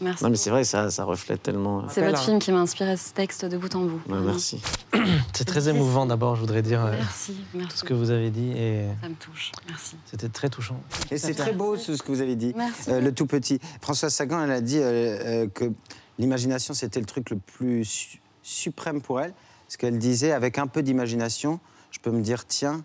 Merci. 0.01 0.23
Non, 0.23 0.29
mais 0.29 0.35
c'est 0.35 0.49
vrai, 0.49 0.63
ça, 0.63 0.89
ça 0.89 1.03
reflète 1.03 1.43
tellement. 1.43 1.83
C'est 1.89 2.05
votre 2.05 2.23
film 2.23 2.39
qui 2.39 2.51
m'a 2.51 2.59
inspiré 2.59 2.97
ce 2.97 3.13
texte 3.13 3.45
de 3.45 3.57
bout 3.57 3.73
en 3.75 3.81
bout. 3.81 4.01
merci. 4.07 4.61
C'est 5.33 5.45
très 5.45 5.69
émouvant 5.69 6.05
d'abord, 6.05 6.35
je 6.35 6.41
voudrais 6.41 6.61
dire. 6.61 6.85
Euh, 6.85 6.91
merci, 6.93 7.35
Tout 7.53 7.77
ce 7.77 7.83
que 7.83 7.93
vous 7.93 8.11
avez 8.11 8.29
dit. 8.29 8.51
Et 8.51 8.85
ça 9.01 9.09
me 9.09 9.15
touche. 9.15 9.51
Merci. 9.67 9.95
C'était 10.05 10.29
très 10.29 10.49
touchant. 10.49 10.79
Et 11.09 11.17
c'est 11.17 11.33
très 11.33 11.53
beau 11.53 11.77
ce 11.77 11.93
que 11.93 12.11
vous 12.11 12.21
avez 12.21 12.35
dit. 12.35 12.53
Euh, 12.87 12.99
le 12.99 13.13
tout 13.13 13.25
petit. 13.25 13.59
Françoise 13.81 14.13
Sagan, 14.13 14.43
elle 14.43 14.51
a 14.51 14.61
dit 14.61 14.79
euh, 14.79 15.47
que 15.47 15.71
l'imagination, 16.19 16.73
c'était 16.73 16.99
le 16.99 17.05
truc 17.05 17.29
le 17.29 17.37
plus 17.37 18.19
suprême 18.43 19.01
pour 19.01 19.21
elle. 19.21 19.33
Ce 19.67 19.77
qu'elle 19.77 19.97
disait, 19.97 20.31
avec 20.31 20.57
un 20.57 20.67
peu 20.67 20.83
d'imagination, 20.83 21.59
je 21.91 21.99
peux 21.99 22.11
me 22.11 22.21
dire, 22.21 22.45
tiens, 22.45 22.83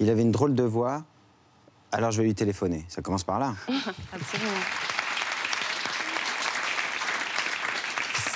il 0.00 0.10
avait 0.10 0.22
une 0.22 0.32
drôle 0.32 0.54
de 0.54 0.62
voix, 0.62 1.04
alors 1.96 2.10
je 2.10 2.18
vais 2.18 2.24
lui 2.24 2.34
téléphoner. 2.34 2.84
Ça 2.88 3.00
commence 3.00 3.24
par 3.24 3.38
là. 3.38 3.54
Absolument. 4.12 4.50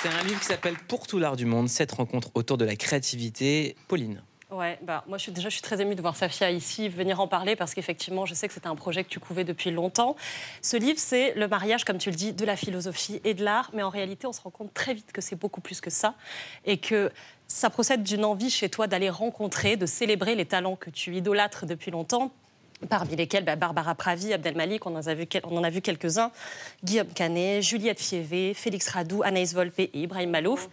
C'est 0.01 0.09
un 0.09 0.23
livre 0.23 0.39
qui 0.39 0.47
s'appelle 0.47 0.75
Pour 0.87 1.05
tout 1.05 1.19
l'art 1.19 1.35
du 1.35 1.45
monde, 1.45 1.69
cette 1.69 1.91
rencontre 1.91 2.31
autour 2.33 2.57
de 2.57 2.65
la 2.65 2.75
créativité. 2.75 3.75
Pauline. 3.87 4.23
Ouais, 4.49 4.79
bah, 4.81 5.05
moi 5.07 5.19
je 5.19 5.23
suis, 5.23 5.31
déjà 5.31 5.47
je 5.47 5.53
suis 5.53 5.61
très 5.61 5.79
émue 5.79 5.93
de 5.93 6.01
voir 6.01 6.15
Safia 6.15 6.49
ici 6.49 6.89
venir 6.89 7.21
en 7.21 7.27
parler 7.27 7.55
parce 7.55 7.73
qu'effectivement 7.75 8.25
je 8.25 8.33
sais 8.33 8.47
que 8.47 8.53
c'était 8.53 8.67
un 8.67 8.75
projet 8.75 9.03
que 9.03 9.09
tu 9.09 9.19
couvais 9.19 9.43
depuis 9.43 9.69
longtemps. 9.69 10.15
Ce 10.63 10.75
livre 10.75 10.97
c'est 10.99 11.35
le 11.35 11.47
mariage, 11.47 11.85
comme 11.85 11.99
tu 11.99 12.09
le 12.09 12.15
dis, 12.15 12.33
de 12.33 12.43
la 12.43 12.57
philosophie 12.57 13.21
et 13.23 13.35
de 13.35 13.45
l'art, 13.45 13.69
mais 13.73 13.83
en 13.83 13.89
réalité 13.89 14.25
on 14.27 14.33
se 14.33 14.41
rend 14.41 14.49
compte 14.49 14.73
très 14.73 14.95
vite 14.95 15.11
que 15.13 15.21
c'est 15.21 15.37
beaucoup 15.37 15.61
plus 15.61 15.79
que 15.79 15.89
ça 15.91 16.15
et 16.65 16.77
que 16.77 17.11
ça 17.47 17.69
procède 17.69 18.03
d'une 18.03 18.25
envie 18.25 18.49
chez 18.49 18.67
toi 18.69 18.87
d'aller 18.87 19.09
rencontrer, 19.09 19.77
de 19.77 19.85
célébrer 19.85 20.35
les 20.35 20.45
talents 20.45 20.75
que 20.75 20.89
tu 20.89 21.15
idolâtres 21.15 21.65
depuis 21.65 21.91
longtemps 21.91 22.31
parmi 22.89 23.15
lesquels 23.15 23.45
bah, 23.45 23.55
Barbara 23.55 23.95
Pravi, 23.95 24.33
Abdel 24.33 24.55
Malik, 24.55 24.85
on 24.85 24.95
en 24.95 25.07
a 25.07 25.13
vu, 25.13 25.27
on 25.43 25.57
en 25.57 25.63
a 25.63 25.69
vu 25.69 25.81
quelques-uns, 25.81 26.31
Guillaume 26.83 27.07
Canet, 27.07 27.61
Juliette 27.61 27.99
Fievé, 27.99 28.53
Félix 28.53 28.87
Radou, 28.89 29.21
Anaïs 29.23 29.53
Volpe 29.53 29.79
et 29.79 29.91
Ibrahim 29.93 30.31
Malouf. 30.31 30.69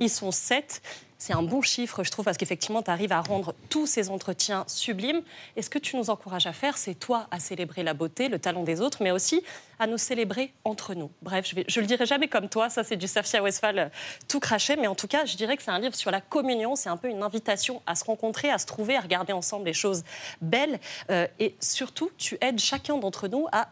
Ils 0.00 0.10
sont 0.10 0.30
sept. 0.30 0.82
C'est 1.20 1.34
un 1.34 1.42
bon 1.42 1.60
chiffre, 1.60 2.02
je 2.02 2.10
trouve, 2.10 2.24
parce 2.24 2.38
qu'effectivement, 2.38 2.80
tu 2.80 2.90
arrives 2.90 3.12
à 3.12 3.20
rendre 3.20 3.54
tous 3.68 3.86
ces 3.86 4.08
entretiens 4.08 4.64
sublimes. 4.66 5.20
Et 5.54 5.60
ce 5.60 5.68
que 5.68 5.78
tu 5.78 5.98
nous 5.98 6.08
encourages 6.08 6.46
à 6.46 6.54
faire, 6.54 6.78
c'est 6.78 6.94
toi 6.94 7.26
à 7.30 7.38
célébrer 7.38 7.82
la 7.82 7.92
beauté, 7.92 8.30
le 8.30 8.38
talent 8.38 8.62
des 8.62 8.80
autres, 8.80 9.02
mais 9.02 9.10
aussi 9.10 9.42
à 9.78 9.86
nous 9.86 9.98
célébrer 9.98 10.54
entre 10.64 10.94
nous. 10.94 11.10
Bref, 11.20 11.46
je, 11.46 11.56
ne 11.56 11.80
le 11.82 11.86
dirai 11.86 12.06
jamais 12.06 12.28
comme 12.28 12.48
toi, 12.48 12.70
ça 12.70 12.84
c'est 12.84 12.96
du 12.96 13.06
Safia 13.06 13.42
Westphal 13.42 13.78
euh, 13.78 13.88
tout 14.28 14.40
craché, 14.40 14.76
mais 14.76 14.86
en 14.86 14.94
tout 14.94 15.08
cas, 15.08 15.26
je 15.26 15.36
dirais 15.36 15.58
que 15.58 15.62
c'est 15.62 15.70
un 15.70 15.78
livre 15.78 15.94
sur 15.94 16.10
la 16.10 16.22
communion, 16.22 16.74
c'est 16.74 16.88
un 16.88 16.96
peu 16.96 17.08
une 17.08 17.22
invitation 17.22 17.82
à 17.86 17.94
se 17.96 18.04
rencontrer, 18.04 18.50
à 18.50 18.56
se 18.56 18.64
trouver, 18.64 18.96
à 18.96 19.00
regarder 19.00 19.34
ensemble 19.34 19.66
les 19.66 19.74
choses 19.74 20.04
belles. 20.40 20.80
Euh, 21.10 21.26
et 21.38 21.54
surtout, 21.60 22.10
tu 22.16 22.38
aides 22.40 22.60
chacun 22.60 22.96
d'entre 22.96 23.28
nous 23.28 23.46
à 23.52 23.68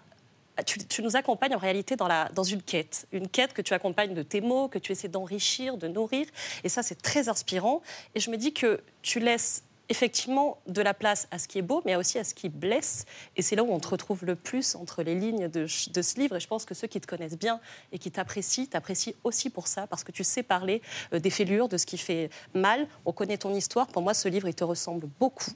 tu, 0.65 1.03
nous 1.03 1.17
accompagnes 1.17 1.55
en 1.55 1.59
réalité 1.59 1.97
dans, 1.97 2.43
une 2.43 2.63
quête, 2.63 3.07
une 3.13 3.29
quête 3.29 3.53
que 3.53 3.63
tu 3.63 3.75
accompagnes 3.75 4.15
de 4.15 4.23
tes 4.23 4.41
mots, 4.41 4.69
que 4.69 4.79
tu 4.79 4.93
essaies 4.93 5.09
d'enrichir, 5.09 5.77
de 5.77 5.89
nourrir. 5.89 6.27
Et 6.65 6.69
ça, 6.69 6.83
c'est 6.83 7.01
très 7.01 7.29
inspirant. 7.29 7.83
Et 8.15 8.21
je 8.21 8.31
me 8.31 8.37
dis 8.37 8.53
que 8.53 8.81
tu 9.03 9.21
laisses 9.21 9.63
effectivement 9.91 10.59
de 10.67 10.83
la 10.83 10.93
place 10.93 11.29
à 11.31 11.39
ce 11.39 11.49
qui 11.49 11.59
est 11.59 11.63
beau, 11.63 11.83
mais 11.87 11.97
aussi 11.97 12.19
à 12.19 12.25
ce 12.25 12.35
qui 12.35 12.49
blesse. 12.49 13.07
Et 13.37 13.43
c'est 13.43 13.57
là 13.57 13.63
où 13.63 13.73
on 13.73 13.81
te 13.81 13.89
retrouve 13.89 14.25
le 14.25 14.35
plus 14.35 14.75
entre 14.75 15.03
les 15.03 15.15
lignes 15.15 15.49
de, 15.49 15.67
de, 15.91 16.03
ce 16.03 16.21
livre. 16.21 16.37
Et 16.37 16.41
je 16.41 16.47
pense 16.47 16.65
que 16.65 16.75
ceux 16.75 16.87
qui 16.87 17.01
te 17.01 17.07
connaissent 17.07 17.39
bien 17.39 17.61
et 17.93 17.99
qui 17.99 18.11
t'apprécient, 18.11 18.67
t'apprécient 18.67 19.15
aussi 19.25 19.51
pour 19.51 19.67
ça, 19.67 19.87
parce 19.87 20.05
que 20.05 20.13
tu 20.13 20.25
sais 20.25 20.43
parler 20.43 20.83
euh, 21.15 21.21
des 21.21 21.31
fêlures, 21.31 21.69
de 21.69 21.79
ce 21.79 21.87
qui 21.87 21.99
fait 21.99 22.31
mal. 22.55 22.87
On 23.07 23.13
connaît 23.13 23.39
ton 23.39 23.55
histoire. 23.55 23.87
Pour 23.87 24.03
moi, 24.03 24.15
ce 24.15 24.29
livre, 24.29 24.49
il 24.49 24.55
te 24.55 24.65
ressemble 24.65 25.09
beaucoup. 25.19 25.53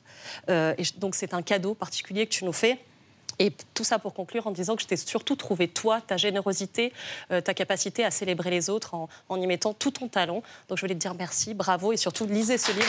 Euh, 0.49 0.75
et 0.79 0.85
donc, 0.97 1.15
c'est 1.15 1.35
un 1.35 1.43
cadeau 1.43 1.75
particulier 1.75 2.27
que 2.27 2.33
tu 2.33 2.45
nous 2.45 2.53
fais. 2.53 2.79
Et 3.43 3.53
tout 3.75 3.83
ça 3.83 3.99
pour 3.99 4.15
conclure 4.15 4.47
en 4.47 4.53
disant 4.53 4.77
que 4.77 4.83
je 4.83 4.87
t'ai 4.87 4.97
surtout 4.97 5.35
trouvé 5.35 5.67
toi, 5.67 6.01
ta 6.01 6.17
générosité, 6.17 6.93
euh, 7.33 7.41
ta 7.41 7.55
capacité 7.55 8.05
à 8.05 8.13
célébrer 8.13 8.51
les 8.51 8.71
autres 8.71 8.95
en, 8.95 9.09
y 9.37 9.47
mettant 9.49 9.75
tout 9.75 9.91
ton 9.91 10.07
talent. 10.07 10.45
Donc 10.69 10.79
je 10.79 10.83
voulais 10.83 10.95
te 10.95 11.01
dire 11.01 11.15
merci, 11.15 11.53
bravo 11.53 11.93
et 11.93 11.97
surtout 11.97 12.25
lisez 12.25 12.57
ce 12.57 12.71
livre. 12.71 12.87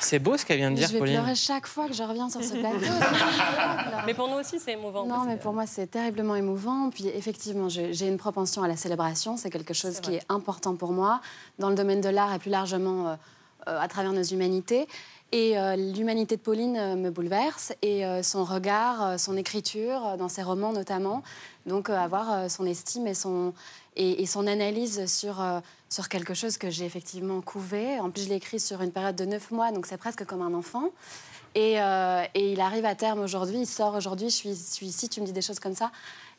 C'est 0.00 0.20
beau 0.20 0.36
ce 0.36 0.46
qu'elle 0.46 0.58
vient 0.58 0.70
de 0.70 0.76
dire, 0.76 0.88
Pauline. 0.90 1.06
Je 1.06 1.10
vais 1.10 1.16
pleurer 1.18 1.34
chaque 1.34 1.66
fois 1.66 1.88
que 1.88 1.92
je 1.92 2.04
reviens 2.04 2.30
sur 2.30 2.44
ce 2.44 2.52
plateau. 2.52 2.78
mais 4.06 4.14
pour 4.14 4.28
nous 4.28 4.36
aussi, 4.36 4.60
c'est 4.60 4.74
émouvant. 4.74 5.06
Non, 5.06 5.24
mais 5.24 5.38
pour 5.38 5.52
moi, 5.52 5.66
c'est 5.66 5.88
terriblement 5.88 6.36
émouvant. 6.36 6.90
Puis 6.90 7.08
effectivement, 7.08 7.68
j'ai 7.68 8.06
une 8.06 8.16
propension 8.16 8.62
à 8.62 8.68
la 8.68 8.76
célébration. 8.76 9.36
C'est 9.36 9.50
quelque 9.50 9.74
chose 9.74 9.98
qui 9.98 10.14
est 10.14 10.22
important 10.28 10.76
pour 10.76 10.92
moi. 10.92 11.20
Dans 11.58 11.68
le 11.68 11.74
domaine 11.74 12.00
de 12.00 12.08
l'art 12.08 12.32
et 12.32 12.38
plus 12.38 12.50
largement... 12.50 13.08
Euh, 13.08 13.16
à 13.66 13.88
travers 13.88 14.12
nos 14.12 14.22
humanités. 14.22 14.86
Et 15.32 15.56
euh, 15.56 15.76
l'humanité 15.76 16.36
de 16.36 16.40
Pauline 16.40 16.76
euh, 16.76 16.96
me 16.96 17.10
bouleverse 17.10 17.72
et 17.82 18.02
son 18.22 18.44
regard, 18.44 19.18
son 19.18 19.36
écriture, 19.36 20.16
dans 20.18 20.28
ses 20.28 20.42
romans 20.42 20.72
notamment. 20.72 21.22
Donc 21.66 21.90
avoir 21.90 22.50
son 22.50 22.66
estime 22.66 23.06
et 23.06 23.14
son, 23.14 23.52
et, 23.96 24.26
son 24.26 24.46
analyse 24.46 25.06
sur, 25.06 25.44
sur 25.88 26.08
quelque 26.08 26.34
chose 26.34 26.56
que 26.56 26.70
j'ai 26.70 26.84
effectivement 26.84 27.40
couvé. 27.42 28.00
En 28.00 28.10
plus, 28.10 28.24
je 28.24 28.28
l'ai 28.30 28.36
écrit 28.36 28.58
sur 28.58 28.80
une 28.80 28.90
période 28.90 29.14
de 29.14 29.24
neuf 29.26 29.50
mois, 29.50 29.70
donc 29.70 29.86
c'est 29.86 29.98
presque 29.98 30.24
comme 30.24 30.42
un 30.42 30.54
enfant. 30.54 30.90
Et, 31.54 31.74
et, 31.74 32.52
il 32.52 32.60
arrive 32.60 32.86
à 32.86 32.94
terme 32.94 33.20
aujourd'hui, 33.20 33.58
il 33.58 33.66
sort 33.66 33.94
aujourd'hui, 33.94 34.30
je 34.30 34.34
suis, 34.34 34.56
suis, 34.56 34.86
ici, 34.86 35.08
tu 35.08 35.20
me 35.20 35.26
dis 35.26 35.32
des 35.32 35.42
choses 35.42 35.60
comme 35.60 35.74
ça. 35.74 35.92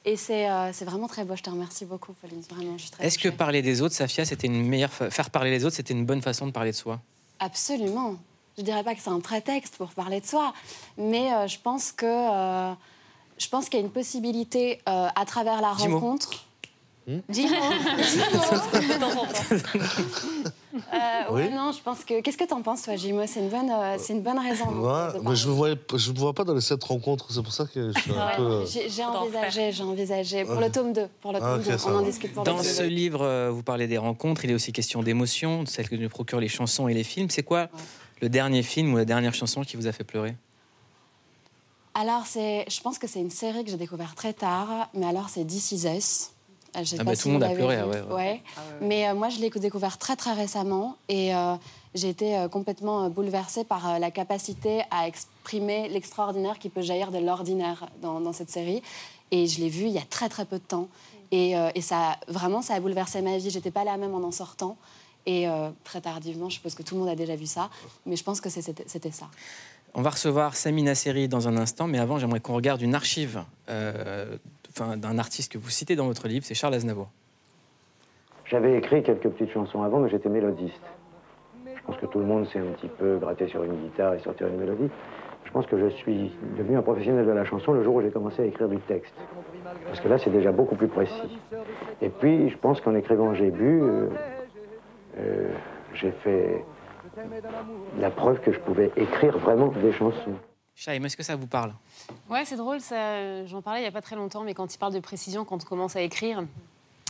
Et 0.03 0.15
c'est 0.15 0.83
vraiment 0.83 1.07
très 1.07 1.23
beau. 1.23 1.35
Je 1.35 1.43
te 1.43 1.49
remercie 1.49 1.85
beaucoup, 1.85 2.13
Pauline. 2.13 2.41
Vraiment, 2.49 2.77
je 2.77 2.83
suis 2.83 2.91
très 2.91 3.05
Est-ce 3.05 3.19
que 3.19 3.29
parler 3.29 3.61
des 3.61 3.81
autres, 3.81 3.95
Safia, 3.95 4.25
c'était 4.25 4.47
une 4.47 4.65
meilleure 4.65 4.91
faire 4.91 5.29
parler 5.29 5.51
les 5.51 5.65
autres, 5.65 5.75
c'était 5.75 5.93
une 5.93 6.05
bonne 6.05 6.21
façon 6.21 6.47
de 6.47 6.51
parler 6.51 6.71
de 6.71 6.75
soi? 6.75 6.99
Absolument. 7.39 8.17
Je 8.57 8.63
dirais 8.63 8.83
pas 8.83 8.95
que 8.95 9.01
c'est 9.01 9.09
un 9.09 9.19
prétexte 9.19 9.77
pour 9.77 9.89
parler 9.89 10.21
de 10.21 10.25
soi, 10.25 10.53
mais 10.97 11.33
euh, 11.33 11.47
je 11.47 11.57
pense 11.59 11.91
que 11.91 12.05
euh, 12.05 12.73
je 13.37 13.47
pense 13.47 13.69
qu'il 13.69 13.79
y 13.79 13.81
a 13.81 13.85
une 13.85 13.91
possibilité 13.91 14.81
euh, 14.87 15.07
à 15.15 15.25
travers 15.25 15.61
la 15.61 15.71
rencontre. 15.71 16.45
Hmm? 17.07 17.19
Euh, 20.73 21.31
ouais, 21.33 21.49
non, 21.49 21.71
je 21.71 21.81
pense 21.81 22.03
que. 22.05 22.21
Qu'est-ce 22.21 22.37
que 22.37 22.43
t'en 22.45 22.61
penses, 22.61 22.83
toi, 22.83 22.95
Jimo? 22.95 23.21
C'est 23.27 23.39
une 23.41 23.49
bonne, 23.49 23.69
euh, 23.69 23.97
c'est 23.99 24.13
une 24.13 24.21
bonne 24.21 24.39
raison. 24.39 24.67
Ouais, 24.69 25.19
mais 25.23 25.35
je 25.35 25.47
ne 25.49 25.53
vois, 25.53 25.69
je 25.95 26.11
me 26.11 26.17
vois 26.17 26.33
pas 26.33 26.43
dans 26.43 26.53
les 26.53 26.61
sept 26.61 26.83
rencontres. 26.83 27.27
C'est 27.31 27.41
pour 27.43 27.51
ça 27.53 27.65
que 27.65 27.91
je 27.91 27.99
suis 27.99 28.11
un 28.11 28.35
peu. 28.37 28.41
euh, 28.41 28.65
J'ai 28.65 28.89
j'ai 28.89 29.03
envisagé, 29.03 29.71
j'ai 29.71 29.83
envisagé. 29.83 30.45
Pour 30.45 30.55
Ouais. 30.57 30.65
le 30.67 30.71
tome 30.71 30.93
2. 30.93 31.07
Pour 31.21 31.31
le 31.33 31.39
Ah, 31.41 31.41
tome 31.57 31.59
ok, 31.59 31.65
2. 31.67 31.77
ça 31.77 31.89
On 31.91 31.95
en 31.97 32.01
discute 32.01 32.33
pour 32.33 32.43
Dans 32.43 32.53
le 32.57 32.57
tome 32.63 32.65
ce 32.67 32.81
2. 32.83 32.87
livre, 32.87 33.49
vous 33.49 33.63
parlez 33.63 33.87
des 33.87 33.97
rencontres, 33.97 34.45
il 34.45 34.51
est 34.51 34.53
aussi 34.53 34.71
question 34.71 35.03
d'émotions, 35.03 35.65
celles 35.65 35.89
que 35.89 35.95
nous 35.95 36.09
procurent 36.09 36.39
les 36.39 36.47
chansons 36.47 36.87
et 36.87 36.93
les 36.93 37.03
films. 37.03 37.29
C'est 37.29 37.43
quoi 37.43 37.67
le 38.21 38.29
dernier 38.29 38.63
film 38.63 38.93
ou 38.93 38.97
la 38.97 39.05
dernière 39.05 39.33
chanson 39.33 39.61
qui 39.63 39.75
vous 39.77 39.87
a 39.87 39.91
fait 39.91 40.03
pleurer? 40.03 40.35
Alors, 41.93 42.25
c'est, 42.25 42.65
je 42.69 42.79
pense 42.79 42.97
que 42.97 43.07
c'est 43.07 43.19
une 43.19 43.29
série 43.29 43.65
que 43.65 43.69
j'ai 43.71 43.75
découvert 43.77 44.15
très 44.15 44.31
tard, 44.31 44.87
mais 44.93 45.05
alors 45.05 45.27
c'est 45.27 45.43
This 45.43 45.73
Is 45.73 45.85
Us. 45.87 46.31
Ah 46.73 46.79
pas 46.97 47.03
bah, 47.03 47.15
si 47.15 47.23
tout 47.23 47.27
le 47.27 47.33
monde 47.33 47.43
a 47.43 47.49
pleuré, 47.49 47.77
ah 47.77 47.87
ouais, 47.87 48.01
ouais. 48.01 48.43
Mais 48.81 49.07
euh, 49.07 49.13
moi, 49.13 49.29
je 49.29 49.39
l'ai 49.39 49.49
découvert 49.49 49.97
très 49.97 50.15
très 50.15 50.33
récemment 50.33 50.95
et 51.09 51.35
euh, 51.35 51.55
j'ai 51.95 52.09
été 52.09 52.37
euh, 52.37 52.47
complètement 52.47 53.09
bouleversée 53.09 53.65
par 53.65 53.89
euh, 53.89 53.99
la 53.99 54.09
capacité 54.09 54.83
à 54.89 55.07
exprimer 55.07 55.89
l'extraordinaire 55.89 56.59
qui 56.59 56.69
peut 56.69 56.81
jaillir 56.81 57.11
de 57.11 57.17
l'ordinaire 57.17 57.89
dans, 58.01 58.21
dans 58.21 58.33
cette 58.33 58.49
série. 58.49 58.81
Et 59.31 59.47
je 59.47 59.59
l'ai 59.59 59.69
vu 59.69 59.85
il 59.85 59.91
y 59.91 59.97
a 59.97 60.05
très 60.09 60.29
très 60.29 60.45
peu 60.45 60.57
de 60.59 60.63
temps. 60.63 60.87
Et, 61.31 61.57
euh, 61.57 61.71
et 61.75 61.81
ça, 61.81 62.17
vraiment, 62.27 62.61
ça 62.61 62.75
a 62.75 62.79
bouleversé 62.79 63.21
ma 63.21 63.37
vie. 63.37 63.49
J'étais 63.49 63.71
pas 63.71 63.83
la 63.83 63.97
même 63.97 64.13
en 64.13 64.23
en 64.25 64.31
sortant. 64.31 64.77
Et 65.25 65.47
euh, 65.47 65.69
très 65.83 66.01
tardivement, 66.01 66.49
je 66.49 66.55
suppose 66.55 66.73
que 66.73 66.83
tout 66.83 66.95
le 66.95 67.01
monde 67.01 67.09
a 67.09 67.15
déjà 67.15 67.35
vu 67.35 67.45
ça, 67.45 67.69
mais 68.05 68.15
je 68.15 68.23
pense 68.23 68.41
que 68.41 68.49
c'était 68.49 68.83
c'était 68.87 69.11
ça. 69.11 69.27
On 69.93 70.01
va 70.01 70.09
recevoir 70.09 70.55
Samina 70.55 70.95
Seri 70.95 71.27
dans 71.27 71.47
un 71.47 71.57
instant, 71.57 71.85
mais 71.85 71.99
avant, 71.99 72.17
j'aimerais 72.17 72.39
qu'on 72.39 72.55
regarde 72.55 72.81
une 72.81 72.95
archive 72.95 73.43
euh, 73.69 74.37
d'un 74.77 75.17
artiste 75.17 75.51
que 75.51 75.57
vous 75.57 75.69
citez 75.69 75.95
dans 75.95 76.07
votre 76.07 76.27
livre, 76.27 76.45
c'est 76.45 76.53
Charles 76.53 76.75
Aznavour. 76.75 77.09
J'avais 78.45 78.77
écrit 78.77 79.01
quelques 79.01 79.29
petites 79.29 79.51
chansons 79.51 79.81
avant, 79.81 79.99
mais 79.99 80.09
j'étais 80.09 80.29
mélodiste. 80.29 80.81
Je 81.65 81.81
pense 81.83 81.97
que 81.97 82.05
tout 82.05 82.19
le 82.19 82.25
monde 82.25 82.45
sait 82.47 82.59
un 82.59 82.71
petit 82.73 82.89
peu 82.89 83.17
gratter 83.17 83.47
sur 83.47 83.63
une 83.63 83.75
guitare 83.75 84.13
et 84.13 84.19
sortir 84.19 84.47
une 84.47 84.57
mélodie. 84.57 84.89
Je 85.45 85.51
pense 85.51 85.65
que 85.65 85.77
je 85.77 85.87
suis 85.95 86.31
devenu 86.57 86.77
un 86.77 86.81
professionnel 86.81 87.25
de 87.25 87.31
la 87.31 87.43
chanson 87.43 87.73
le 87.73 87.83
jour 87.83 87.95
où 87.95 88.01
j'ai 88.01 88.11
commencé 88.11 88.41
à 88.41 88.45
écrire 88.45 88.69
du 88.69 88.77
texte. 88.79 89.13
Parce 89.85 89.99
que 89.99 90.07
là, 90.07 90.17
c'est 90.17 90.29
déjà 90.29 90.51
beaucoup 90.51 90.75
plus 90.75 90.87
précis. 90.87 91.39
Et 92.01 92.09
puis, 92.09 92.49
je 92.49 92.57
pense 92.57 92.79
qu'en 92.81 92.95
écrivant 92.95 93.33
J'ai 93.33 93.51
bu, 93.51 93.81
euh, 93.81 94.09
euh, 95.17 95.49
j'ai 95.93 96.11
fait 96.11 96.63
la 97.99 98.11
preuve 98.11 98.39
que 98.41 98.51
je 98.51 98.59
pouvais 98.59 98.91
écrire 98.95 99.37
vraiment 99.37 99.67
des 99.67 99.91
chansons. 99.91 100.35
Chaim, 100.83 101.03
est-ce 101.03 101.15
que 101.15 101.21
ça 101.21 101.35
vous 101.35 101.45
parle? 101.45 101.75
Ouais, 102.27 102.43
c'est 102.43 102.55
drôle, 102.55 102.81
ça, 102.81 103.45
j'en 103.45 103.61
parlais 103.61 103.81
il 103.81 103.83
n'y 103.83 103.87
a 103.87 103.91
pas 103.91 104.01
très 104.01 104.15
longtemps, 104.15 104.41
mais 104.41 104.55
quand 104.55 104.73
il 104.73 104.79
parle 104.79 104.95
de 104.95 104.99
précision, 104.99 105.45
quand 105.45 105.61
on 105.61 105.67
commence 105.67 105.95
à 105.95 106.01
écrire, 106.01 106.43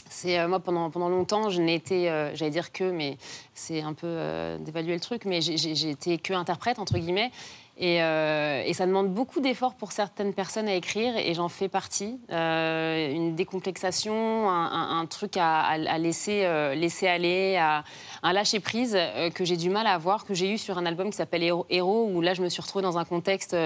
c'est 0.09 0.37
euh, 0.37 0.49
moi 0.49 0.59
pendant, 0.59 0.89
longtemps, 1.07 1.49
je 1.49 1.61
n'ai 1.61 1.75
été, 1.75 2.09
euh, 2.09 2.35
j'allais 2.35 2.51
dire 2.51 2.73
que, 2.73 2.91
mais 2.91 3.17
c'est 3.53 3.81
un 3.81 3.93
peu 3.93 4.07
euh, 4.07 4.57
d'évaluer 4.57 4.93
le 4.93 4.99
truc, 4.99 5.23
mais 5.23 5.39
j'ai 5.39 5.89
été 5.89 6.17
que 6.17 6.33
interprète, 6.33 6.79
entre 6.79 6.97
guillemets. 6.97 7.31
Et, 7.83 8.03
euh, 8.03 8.61
et 8.63 8.73
ça 8.75 8.85
demande 8.85 9.09
beaucoup 9.11 9.39
d'efforts 9.41 9.73
pour 9.73 9.91
certaines 9.91 10.35
personnes 10.35 10.67
à 10.67 10.75
écrire, 10.75 11.17
et 11.17 11.33
j'en 11.33 11.49
fais 11.49 11.67
partie. 11.67 12.19
Euh, 12.31 13.11
une 13.11 13.33
décomplexation, 13.35 14.47
un, 14.47 14.65
un- 14.71 14.99
un 14.99 15.05
truc 15.07 15.35
à, 15.35 15.75
laisser, 15.97 16.43
euh, 16.45 16.75
laisser 16.75 17.07
aller, 17.07 17.57
à, 17.57 17.83
un 18.21 18.33
lâcher-prise 18.33 18.95
que 19.33 19.43
j'ai 19.45 19.57
du 19.57 19.71
mal 19.71 19.87
à 19.87 19.93
avoir, 19.95 20.25
que 20.25 20.35
j'ai 20.35 20.51
eu 20.53 20.59
sur 20.59 20.77
un 20.77 20.85
album 20.85 21.09
qui 21.09 21.17
s'appelle 21.17 21.41
Héros, 21.43 22.07
où 22.13 22.21
là 22.21 22.35
je 22.35 22.43
me 22.43 22.49
suis 22.49 22.61
retrouvée 22.61 22.83
dans 22.83 22.99
un 22.99 23.03
contexte 23.05 23.57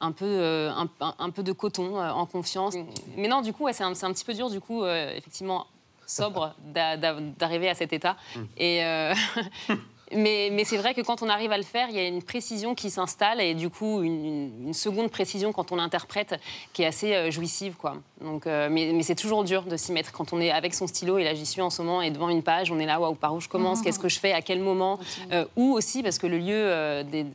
un 0.00 0.10
peu, 0.10 0.68
un, 0.68 1.30
peu 1.30 1.42
de 1.44 1.52
coton, 1.52 1.96
en 1.96 2.26
confiance. 2.26 2.74
Mais 3.16 3.28
non, 3.28 3.40
du 3.40 3.52
coup, 3.52 3.64
ouais, 3.66 3.72
c'est 3.72 3.84
un, 3.84 3.92
petit 3.94 4.24
peu 4.24 4.34
dur, 4.34 4.50
du 4.50 4.60
coup, 4.60 4.84
effectivement, 4.84 5.66
sobre 6.08 6.56
d'a- 6.74 6.96
d'a- 6.96 7.20
d'arriver 7.38 7.68
à 7.70 7.74
cet 7.76 7.92
état. 7.92 8.16
Et. 8.58 8.82
Mais, 10.12 10.48
mais 10.52 10.64
c'est 10.64 10.76
vrai 10.76 10.92
que 10.92 11.00
quand 11.02 11.22
on 11.22 11.28
arrive 11.28 11.52
à 11.52 11.56
le 11.56 11.62
faire, 11.62 11.88
il 11.88 11.94
y 11.94 11.98
a 12.00 12.06
une 12.06 12.22
précision 12.22 12.74
qui 12.74 12.90
s'installe 12.90 13.40
et 13.40 13.54
du 13.54 13.70
coup 13.70 14.02
une, 14.02 14.24
une- 14.24 14.66
une 14.68 14.74
seconde 14.74 15.08
précision 15.10 15.52
quand 15.52 15.70
on 15.70 15.76
l'interprète 15.76 16.34
qui 16.72 16.82
est 16.82 16.86
assez 16.86 17.14
euh, 17.14 17.30
jouissive. 17.30 17.74
Quoi. 17.78 17.94
Donc, 18.20 18.46
euh, 18.48 18.68
mais 18.70 18.92
mais 18.92 19.04
c'est 19.04 19.14
toujours 19.14 19.44
dur 19.44 19.62
de 19.62 19.76
s'y 19.76 19.92
mettre 19.92 20.10
quand 20.10 20.32
on 20.32 20.40
est 20.40 20.50
avec 20.50 20.74
son 20.74 20.88
stylo 20.88 21.18
et 21.18 21.22
là 21.24 21.34
j'y 21.34 21.46
suis 21.46 21.62
en 21.62 21.70
ce 21.70 21.80
moment 21.82 22.02
et 22.02 22.10
devant 22.10 22.28
une 22.28 22.42
page, 22.42 22.72
on 22.72 22.80
est 22.80 22.86
là, 22.86 22.98
waouh, 23.00 23.14
par 23.14 23.34
où 23.34 23.40
je 23.40 23.48
commence, 23.48 23.82
qu'est-ce 23.82 24.00
que 24.00 24.08
je 24.08 24.18
fais, 24.18 24.32
à 24.32 24.42
quel 24.42 24.58
moment, 24.60 24.98
euh, 25.30 25.44
où 25.54 25.72
aussi 25.74 26.02
parce 26.02 26.18
que 26.18 26.26
le 26.26 26.38
lieu 26.38 26.54
euh, 26.54 27.04
des- 27.04 27.26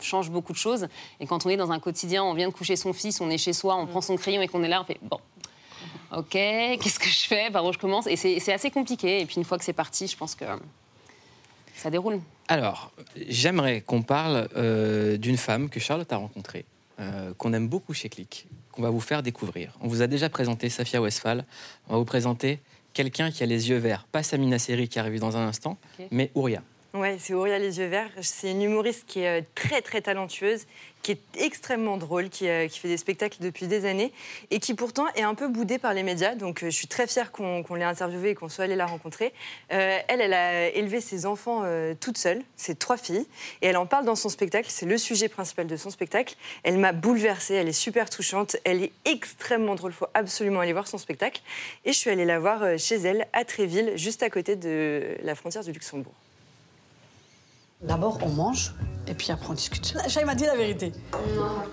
change 0.00 0.30
beaucoup 0.30 0.52
de 0.54 0.58
choses. 0.58 0.88
Et 1.20 1.26
quand 1.26 1.44
on 1.44 1.50
est 1.50 1.56
dans 1.58 1.70
un 1.70 1.78
quotidien, 1.80 2.24
on 2.24 2.32
vient 2.32 2.48
de 2.48 2.54
coucher 2.54 2.76
son 2.76 2.92
fils, 2.94 3.20
on 3.20 3.28
est 3.28 3.36
chez 3.38 3.52
soi, 3.52 3.76
on 3.76 3.86
prend 3.86 4.00
son 4.00 4.16
crayon 4.16 4.40
et 4.40 4.48
qu'on 4.48 4.62
est 4.62 4.68
là, 4.68 4.80
on 4.80 4.84
fait 4.84 4.98
bon. 5.02 5.20
Ok, 6.16 6.30
qu'est-ce 6.30 6.98
que 6.98 7.08
je 7.08 7.26
fais 7.26 7.50
Par 7.50 7.64
où 7.64 7.72
je 7.74 7.78
commence 7.78 8.06
Et 8.06 8.16
c'est 8.16 8.52
assez 8.52 8.70
compliqué. 8.70 9.20
Et 9.20 9.26
puis 9.26 9.36
une 9.36 9.44
fois 9.44 9.58
que 9.58 9.64
c'est 9.64 9.72
parti, 9.74 10.06
je 10.06 10.16
pense 10.16 10.34
que 10.34 10.44
ça 11.76 11.90
déroule. 11.90 12.20
Alors, 12.48 12.92
j'aimerais 13.28 13.80
qu'on 13.80 14.02
parle 14.02 14.48
euh, 14.56 15.16
d'une 15.16 15.36
femme 15.36 15.68
que 15.68 15.78
Charlotte 15.78 16.12
a 16.12 16.16
rencontrée, 16.16 16.64
euh, 17.00 17.32
qu'on 17.34 17.52
aime 17.52 17.68
beaucoup 17.68 17.92
chez 17.92 18.08
Click, 18.08 18.46
qu'on 18.72 18.82
va 18.82 18.90
vous 18.90 19.00
faire 19.00 19.22
découvrir. 19.22 19.76
On 19.80 19.88
vous 19.88 20.02
a 20.02 20.06
déjà 20.06 20.28
présenté 20.28 20.68
Safia 20.68 21.00
Westphal. 21.00 21.44
On 21.88 21.92
va 21.92 21.98
vous 21.98 22.04
présenter 22.04 22.60
quelqu'un 22.92 23.30
qui 23.30 23.42
a 23.42 23.46
les 23.46 23.68
yeux 23.68 23.76
verts. 23.76 24.06
Pas 24.10 24.22
Samina 24.22 24.58
Seri 24.58 24.88
qui 24.88 24.98
arrive 24.98 25.20
dans 25.20 25.36
un 25.36 25.46
instant, 25.46 25.76
mais 26.10 26.30
Ouria. 26.34 26.62
Ouais, 26.98 27.18
c'est 27.20 27.34
Aurélia 27.34 27.58
Les 27.58 27.78
Yeux 27.78 27.88
Verts. 27.88 28.10
C'est 28.22 28.52
une 28.52 28.62
humoriste 28.62 29.04
qui 29.06 29.20
est 29.20 29.40
euh, 29.40 29.44
très 29.54 29.82
très 29.82 30.00
talentueuse, 30.00 30.66
qui 31.02 31.12
est 31.12 31.20
extrêmement 31.38 31.98
drôle, 31.98 32.30
qui, 32.30 32.48
euh, 32.48 32.68
qui 32.68 32.78
fait 32.78 32.88
des 32.88 32.96
spectacles 32.96 33.36
depuis 33.40 33.66
des 33.66 33.84
années 33.84 34.14
et 34.50 34.60
qui 34.60 34.72
pourtant 34.72 35.04
est 35.14 35.22
un 35.22 35.34
peu 35.34 35.48
boudée 35.48 35.78
par 35.78 35.92
les 35.92 36.02
médias. 36.02 36.34
Donc 36.36 36.62
euh, 36.62 36.70
je 36.70 36.74
suis 36.74 36.86
très 36.86 37.06
fière 37.06 37.32
qu'on 37.32 37.62
l'ait 37.74 37.84
interviewée 37.84 38.30
et 38.30 38.34
qu'on 38.34 38.48
soit 38.48 38.64
allé 38.64 38.76
la 38.76 38.86
rencontrer. 38.86 39.34
Elle, 39.68 40.22
elle 40.22 40.32
a 40.32 40.68
élevé 40.70 41.02
ses 41.02 41.26
enfants 41.26 41.64
toute 42.00 42.16
seule, 42.16 42.42
ses 42.56 42.74
trois 42.74 42.96
filles, 42.96 43.26
et 43.60 43.66
elle 43.66 43.76
en 43.76 43.86
parle 43.86 44.06
dans 44.06 44.16
son 44.16 44.30
spectacle. 44.30 44.68
C'est 44.70 44.86
le 44.86 44.96
sujet 44.96 45.28
principal 45.28 45.66
de 45.66 45.76
son 45.76 45.90
spectacle. 45.90 46.34
Elle 46.62 46.78
m'a 46.78 46.92
bouleversée, 46.92 47.54
elle 47.54 47.68
est 47.68 47.72
super 47.72 48.08
touchante, 48.08 48.56
elle 48.64 48.82
est 48.82 48.92
extrêmement 49.04 49.74
drôle. 49.74 49.92
Il 49.92 49.96
faut 49.96 50.08
absolument 50.14 50.60
aller 50.60 50.72
voir 50.72 50.88
son 50.88 50.98
spectacle. 50.98 51.42
Et 51.84 51.92
je 51.92 51.98
suis 51.98 52.10
allée 52.10 52.24
la 52.24 52.38
voir 52.38 52.78
chez 52.78 52.96
elle 52.96 53.26
à 53.32 53.44
Tréville, 53.44 53.92
juste 53.96 54.22
à 54.22 54.30
côté 54.30 54.56
de 54.56 55.16
la 55.22 55.34
frontière 55.34 55.62
du 55.62 55.72
Luxembourg. 55.72 56.14
D'abord, 57.86 58.18
on 58.22 58.28
mange, 58.30 58.74
et 59.06 59.14
puis 59.14 59.30
après, 59.30 59.46
on 59.50 59.54
discute. 59.54 59.94
Chay 60.08 60.24
m'a 60.24 60.34
dit 60.34 60.44
la 60.44 60.56
vérité. 60.56 60.92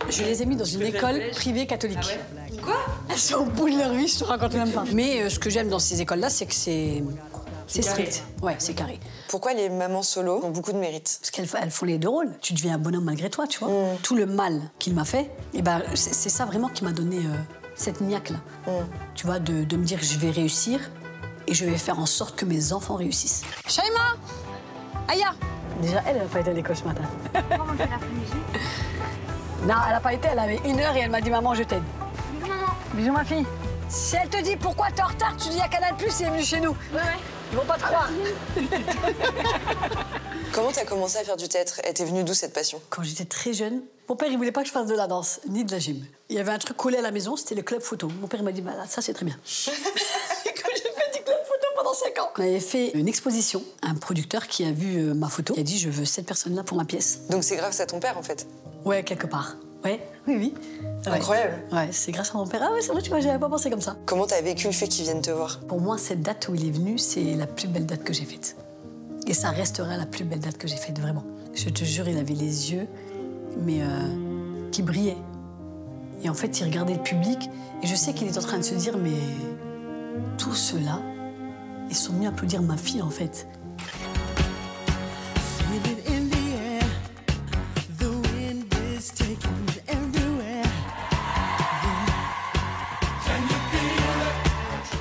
Je 0.09 0.23
les 0.23 0.41
ai 0.41 0.45
mis 0.45 0.55
dans 0.55 0.65
une 0.65 0.83
école 0.83 1.21
privée 1.31 1.65
catholique. 1.65 2.19
Quoi 2.63 2.75
Elles 3.09 3.17
sont 3.17 3.37
au 3.37 3.45
bout 3.45 3.69
de 3.69 3.77
leur 3.77 3.93
vie, 3.93 4.07
je 4.07 4.19
te 4.19 4.23
raconte 4.23 4.53
même 4.53 4.71
pas. 4.71 4.83
Mais 4.93 5.23
euh, 5.23 5.29
ce 5.29 5.39
que 5.39 5.49
j'aime 5.49 5.69
dans 5.69 5.79
ces 5.79 6.01
écoles-là, 6.01 6.29
c'est 6.29 6.45
que 6.45 6.53
c'est. 6.53 7.03
Strict. 7.67 8.23
Ouais, 8.43 8.55
c'est 8.59 8.75
carré. 8.75 8.99
Pourquoi 9.29 9.53
les 9.53 9.67
mamans 9.67 10.03
solo 10.03 10.41
ont 10.43 10.51
beaucoup 10.51 10.73
de 10.73 10.77
mérite? 10.77 11.17
Parce 11.19 11.31
qu'elles 11.31 11.49
elles 11.59 11.71
font 11.71 11.85
les 11.87 11.97
deux 11.97 12.09
rôles. 12.09 12.29
Tu 12.39 12.53
deviens 12.53 12.75
un 12.75 12.77
bonhomme 12.77 13.05
malgré 13.05 13.31
toi, 13.31 13.47
tu 13.47 13.59
vois. 13.59 13.69
Tout 14.03 14.15
le 14.15 14.27
mal 14.27 14.61
qu'il 14.77 14.93
m'a 14.93 15.05
fait, 15.05 15.31
et 15.55 15.63
ben, 15.63 15.81
c'est 15.95 16.29
ça 16.29 16.45
vraiment 16.45 16.69
qui 16.69 16.83
m'a 16.83 16.91
donné 16.91 17.17
euh, 17.17 17.35
cette 17.73 18.01
niaque-là. 18.01 18.37
Tu 19.15 19.25
vois, 19.25 19.39
de, 19.39 19.63
de 19.63 19.77
me 19.77 19.83
dire 19.83 19.97
je 20.01 20.19
vais 20.19 20.29
réussir 20.29 20.79
et 21.47 21.53
je 21.55 21.65
vais 21.65 21.77
faire 21.77 21.97
en 21.99 22.05
sorte 22.05 22.35
que 22.35 22.45
mes 22.45 22.73
enfants 22.73 22.95
réussissent. 22.95 23.41
Shaima 23.67 24.17
Aya 25.07 25.33
Déjà, 25.81 26.01
elle, 26.05 26.15
elle 26.15 26.23
n'a 26.23 26.27
pas 26.27 26.39
été 26.39 26.49
à 26.49 26.53
l'école 26.53 26.75
ce 26.75 26.83
matin. 26.83 27.03
Non, 29.65 29.75
elle 29.87 29.93
n'a 29.93 29.99
pas 30.01 30.13
été, 30.13 30.27
elle 30.31 30.39
avait 30.39 30.59
une 30.65 30.79
heure 30.79 30.95
et 30.95 30.99
elle 30.99 31.11
m'a 31.11 31.21
dit 31.21 31.29
Maman, 31.29 31.53
je 31.53 31.63
t'aide. 31.63 31.83
Bisous, 32.33 32.47
maman. 32.47 32.73
Bisous, 32.93 33.11
ma 33.11 33.23
fille. 33.23 33.45
Si 33.89 34.15
elle 34.15 34.29
te 34.29 34.41
dit 34.41 34.55
pourquoi 34.55 34.87
t'es 34.91 35.01
en 35.03 35.07
retard, 35.07 35.35
tu 35.37 35.49
dis 35.49 35.61
à 35.61 35.67
Canal 35.67 35.95
Plus, 35.97 36.09
c'est 36.09 36.25
venu 36.25 36.43
chez 36.43 36.59
nous. 36.59 36.71
Ouais, 36.71 36.95
ouais. 36.95 37.19
Ils 37.51 37.57
vont 37.57 37.65
pas 37.65 37.75
te 37.75 37.83
croire. 37.83 38.09
Comment 40.51 40.71
t'as 40.71 40.85
commencé 40.85 41.17
à 41.17 41.23
faire 41.23 41.37
du 41.37 41.47
théâtre? 41.47 41.79
Elle 41.83 41.93
t'est 41.93 42.05
venue 42.05 42.23
d'où 42.23 42.33
cette 42.33 42.53
passion? 42.53 42.81
Quand 42.89 43.03
j'étais 43.03 43.25
très 43.25 43.53
jeune, 43.53 43.81
mon 44.09 44.15
père, 44.15 44.29
il 44.29 44.37
voulait 44.37 44.51
pas 44.51 44.61
que 44.61 44.67
je 44.67 44.73
fasse 44.73 44.87
de 44.87 44.95
la 44.95 45.07
danse, 45.07 45.39
ni 45.47 45.63
de 45.63 45.71
la 45.71 45.79
gym. 45.79 46.03
Il 46.29 46.35
y 46.35 46.39
avait 46.39 46.51
un 46.51 46.57
truc 46.57 46.75
collé 46.75 46.97
à 46.97 47.01
la 47.01 47.11
maison, 47.11 47.35
c'était 47.35 47.55
le 47.55 47.61
club 47.61 47.81
photo. 47.81 48.09
Mon 48.21 48.27
père 48.27 48.41
m'a 48.43 48.51
dit, 48.51 48.61
bah, 48.61 48.73
là, 48.75 48.85
ça, 48.87 49.01
c'est 49.01 49.13
très 49.13 49.25
bien. 49.25 49.35
Et 49.45 50.53
que 50.53 50.69
j'ai 50.75 50.81
fait 50.81 51.17
du 51.17 51.23
club 51.23 51.37
photo 51.45 51.67
pendant 51.75 51.82
5 51.93 52.19
ans. 52.19 52.29
On 52.37 52.41
avait 52.41 52.59
fait 52.59 52.91
une 52.91 53.07
exposition. 53.07 53.61
Un 53.81 53.95
producteur 53.95 54.47
qui 54.47 54.65
a 54.65 54.71
vu 54.71 54.97
euh, 54.97 55.13
ma 55.13 55.29
photo, 55.29 55.53
il 55.55 55.59
a 55.59 55.63
dit, 55.63 55.77
je 55.77 55.89
veux 55.89 56.05
cette 56.05 56.25
personne-là 56.25 56.63
pour 56.63 56.77
ma 56.77 56.85
pièce. 56.85 57.21
Donc 57.29 57.43
c'est 57.43 57.55
grâce 57.55 57.79
à 57.79 57.85
ton 57.85 57.99
père 57.99 58.17
en 58.17 58.23
fait. 58.23 58.47
Ouais, 58.85 59.03
quelque 59.03 59.27
part. 59.27 59.55
Ouais, 59.83 59.99
oui, 60.27 60.35
oui. 60.37 60.53
Ouais. 61.05 61.17
Incroyable. 61.17 61.61
Ouais, 61.71 61.89
c'est 61.91 62.11
grâce 62.11 62.33
à 62.33 62.37
mon 62.37 62.47
père. 62.47 62.61
Ah 62.63 62.71
ouais, 62.71 62.81
c'est 62.81 62.93
vrai, 62.93 63.01
tu 63.01 63.09
vois, 63.09 63.19
j'avais 63.19 63.39
pas 63.39 63.49
pensé 63.49 63.69
comme 63.69 63.81
ça. 63.81 63.97
Comment 64.05 64.25
t'as 64.25 64.41
vécu 64.41 64.67
le 64.67 64.73
fait 64.73 64.87
qu'ils 64.87 65.03
viennent 65.03 65.21
te 65.21 65.31
voir? 65.31 65.59
Pour 65.67 65.81
moi, 65.81 65.97
cette 65.97 66.21
date 66.21 66.47
où 66.47 66.55
il 66.55 66.65
est 66.67 66.71
venu, 66.71 66.97
c'est 66.97 67.35
la 67.35 67.47
plus 67.47 67.67
belle 67.67 67.85
date 67.85 68.03
que 68.03 68.13
j'ai 68.13 68.23
faite. 68.23 68.55
Et 69.27 69.33
ça 69.33 69.49
restera 69.49 69.97
la 69.97 70.05
plus 70.05 70.23
belle 70.23 70.39
date 70.39 70.57
que 70.57 70.67
j'ai 70.67 70.77
faite, 70.77 70.99
vraiment. 70.99 71.23
Je 71.53 71.69
te 71.69 71.83
jure, 71.83 72.07
il 72.07 72.17
avait 72.17 72.33
les 72.33 72.71
yeux, 72.71 72.87
mais 73.59 73.81
euh, 73.81 74.69
qui 74.71 74.81
brillaient. 74.81 75.17
Et 76.23 76.29
en 76.29 76.33
fait, 76.33 76.59
il 76.61 76.63
regardait 76.63 76.93
le 76.93 77.03
public, 77.03 77.49
et 77.81 77.87
je 77.87 77.95
sais 77.95 78.13
qu'il 78.13 78.27
est 78.27 78.37
en 78.37 78.41
train 78.41 78.57
de 78.57 78.63
se 78.63 78.75
dire, 78.75 78.97
mais 78.97 79.11
tous 80.37 80.53
ceux-là, 80.53 81.01
ils 81.89 81.95
sont 81.95 82.13
venus 82.13 82.29
applaudir 82.29 82.61
ma 82.61 82.77
fille, 82.77 83.01
en 83.01 83.09
fait. 83.09 83.47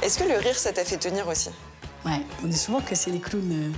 Est-ce 0.02 0.18
que 0.18 0.24
le 0.24 0.36
rire 0.38 0.58
ça 0.58 0.72
t'a 0.72 0.84
fait 0.84 0.96
tenir 0.96 1.26
aussi? 1.28 1.50
Ouais, 2.04 2.20
on 2.42 2.48
dit 2.48 2.58
souvent 2.58 2.80
que 2.80 2.94
c'est 2.94 3.10
les 3.10 3.20
clowns. 3.20 3.52
euh, 3.52 3.72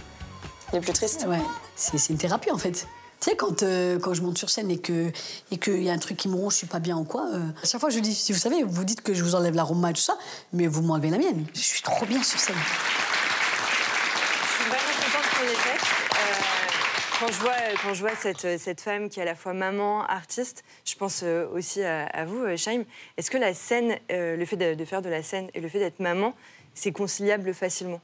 les 0.73 0.81
plus 0.81 0.93
tristes. 0.93 1.27
Ouais, 1.29 1.41
c'est 1.77 2.09
une 2.11 2.17
thérapie 2.19 2.51
en 2.51 2.59
fait. 2.59 2.87
Tu 3.25 3.31
sais, 3.31 3.37
quand, 3.37 3.63
euh, 3.63 3.99
quand 3.99 4.13
je 4.13 4.21
monte 4.21 4.37
sur 4.37 4.51
scène 4.51 4.71
et 4.71 4.77
qu'il 4.77 5.11
et 5.51 5.57
que 5.57 5.71
y 5.71 5.89
a 5.89 5.95
un 5.95 5.99
truc 5.99 6.19
qui 6.19 6.29
me 6.29 6.35
ronge, 6.35 6.53
je 6.53 6.59
suis 6.59 6.67
pas 6.67 6.79
bien 6.79 6.99
ou 6.99 7.05
quoi, 7.05 7.27
euh, 7.33 7.49
à 7.63 7.67
chaque 7.67 7.81
fois 7.81 7.89
je 7.89 7.99
dis, 7.99 8.15
si 8.15 8.35
vous 8.35 8.39
savez, 8.39 8.63
vous 8.63 8.85
dites 8.85 9.01
que 9.01 9.15
je 9.15 9.25
vous 9.25 9.35
enlève 9.35 9.55
la 9.55 9.63
Roma 9.63 9.89
et 9.89 9.93
tout 9.95 10.03
ça, 10.03 10.19
mais 10.53 10.67
vous 10.67 10.83
m'enlevez 10.83 11.09
la 11.09 11.17
mienne. 11.17 11.47
Je 11.55 11.61
suis 11.61 11.81
trop 11.81 12.05
bien 12.05 12.23
sur 12.23 12.39
scène. 12.39 12.55
Je 12.55 14.53
suis 14.53 14.65
vraiment 14.69 14.93
contente 15.01 15.31
pour 15.37 15.45
les 15.47 15.55
textes. 15.55 15.87
Euh, 16.13 16.19
quand 17.19 17.29
je 17.29 17.41
vois, 17.41 17.57
quand 17.83 17.95
je 17.95 18.01
vois 18.01 18.15
cette, 18.15 18.59
cette, 18.61 18.83
femme 18.83 19.09
qui 19.09 19.21
est 19.21 19.23
à 19.23 19.25
la 19.25 19.37
fois 19.37 19.55
maman, 19.55 20.05
artiste, 20.05 20.63
je 20.85 20.95
pense 20.95 21.23
aussi 21.23 21.83
à, 21.83 22.27
vous, 22.27 22.55
Shaim. 22.59 22.85
Est-ce 23.17 23.31
que 23.31 23.39
la 23.39 23.55
scène, 23.55 23.97
le 24.11 24.45
fait 24.45 24.59
de 24.59 24.85
faire 24.85 25.01
de 25.01 25.09
la 25.09 25.23
scène 25.23 25.49
et 25.55 25.63
le 25.63 25.69
fait 25.71 25.79
d'être 25.79 26.01
maman, 26.01 26.35
c'est 26.75 26.93
conciliable 26.93 27.55
facilement? 27.55 28.03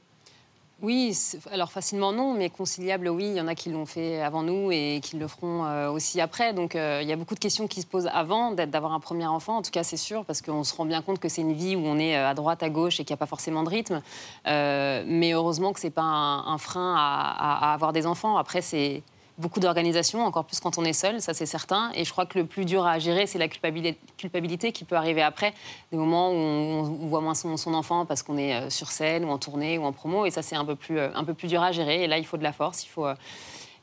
Oui, 0.81 1.15
alors 1.51 1.71
facilement 1.71 2.11
non, 2.11 2.33
mais 2.33 2.49
conciliable, 2.49 3.07
oui. 3.09 3.25
Il 3.25 3.35
y 3.35 3.41
en 3.41 3.47
a 3.47 3.53
qui 3.53 3.69
l'ont 3.69 3.85
fait 3.85 4.19
avant 4.19 4.41
nous 4.41 4.71
et 4.71 4.99
qui 5.03 5.15
le 5.15 5.27
feront 5.27 5.63
euh, 5.65 5.91
aussi 5.91 6.19
après. 6.19 6.53
Donc 6.53 6.75
euh, 6.75 7.01
il 7.03 7.07
y 7.07 7.13
a 7.13 7.15
beaucoup 7.15 7.35
de 7.35 7.39
questions 7.39 7.67
qui 7.67 7.81
se 7.81 7.87
posent 7.87 8.09
avant 8.11 8.51
d'avoir 8.51 8.93
un 8.93 8.99
premier 8.99 9.27
enfant, 9.27 9.57
en 9.57 9.61
tout 9.61 9.69
cas 9.69 9.83
c'est 9.83 9.97
sûr, 9.97 10.25
parce 10.25 10.41
qu'on 10.41 10.63
se 10.63 10.73
rend 10.75 10.85
bien 10.85 11.03
compte 11.03 11.19
que 11.19 11.29
c'est 11.29 11.41
une 11.41 11.53
vie 11.53 11.75
où 11.75 11.81
on 11.85 11.99
est 11.99 12.17
euh, 12.17 12.27
à 12.27 12.33
droite, 12.33 12.63
à 12.63 12.69
gauche 12.69 12.99
et 12.99 13.03
qu'il 13.03 13.13
n'y 13.13 13.17
a 13.17 13.17
pas 13.17 13.27
forcément 13.27 13.61
de 13.61 13.69
rythme. 13.69 14.01
mais 14.45 15.33
heureusement 15.33 15.71
que 15.71 15.79
ce 15.79 15.87
n'est 15.87 15.91
pas 15.91 16.01
un, 16.01 16.57
frein 16.57 16.95
à, 16.97 17.73
avoir 17.73 17.93
des 17.93 18.07
enfants. 18.07 18.37
Après, 18.37 18.61
c'est 18.61 19.03
beaucoup 19.41 19.59
d'organisation, 19.59 20.23
encore 20.23 20.45
plus 20.45 20.59
quand 20.59 20.77
on 20.77 20.85
est 20.85 20.93
seul, 20.93 21.19
ça 21.19 21.33
c'est 21.33 21.45
certain. 21.45 21.91
Et 21.95 22.05
je 22.05 22.11
crois 22.11 22.25
que 22.25 22.39
le 22.39 22.45
plus 22.45 22.63
dur 22.63 22.85
à 22.85 22.99
gérer, 22.99 23.27
c'est 23.27 23.39
la 23.39 23.49
culpabilité, 23.49 24.71
qui 24.71 24.85
peut 24.85 24.95
arriver 24.95 25.21
après, 25.21 25.53
des 25.91 25.97
moments 25.97 26.31
où 26.31 26.35
on, 26.35 27.07
voit 27.07 27.19
moins 27.19 27.35
son, 27.35 27.73
enfant 27.73 28.05
parce 28.05 28.23
qu'on 28.23 28.37
est 28.37 28.53
euh, 28.53 28.69
sur 28.69 28.91
scène 28.91 29.25
ou 29.25 29.29
en 29.29 29.37
tournée 29.37 29.77
ou 29.77 29.83
en 29.83 29.91
promo. 29.91 30.25
Et 30.25 30.31
ça, 30.31 30.41
c'est 30.41 30.55
un, 30.55 30.63
peu 30.63 30.75
plus, 30.75 30.99
euh, 30.99 31.09
un 31.15 31.23
peu 31.23 31.33
plus 31.33 31.47
dur 31.47 31.61
à 31.61 31.71
gérer. 31.71 32.03
Et 32.03 32.07
là, 32.07 32.17
il 32.17 32.25
faut 32.25 32.37
de 32.37 32.43
la 32.43 32.53
force, 32.53 32.85
il 32.85 32.89
faut. 32.89 33.05
Euh, 33.05 33.15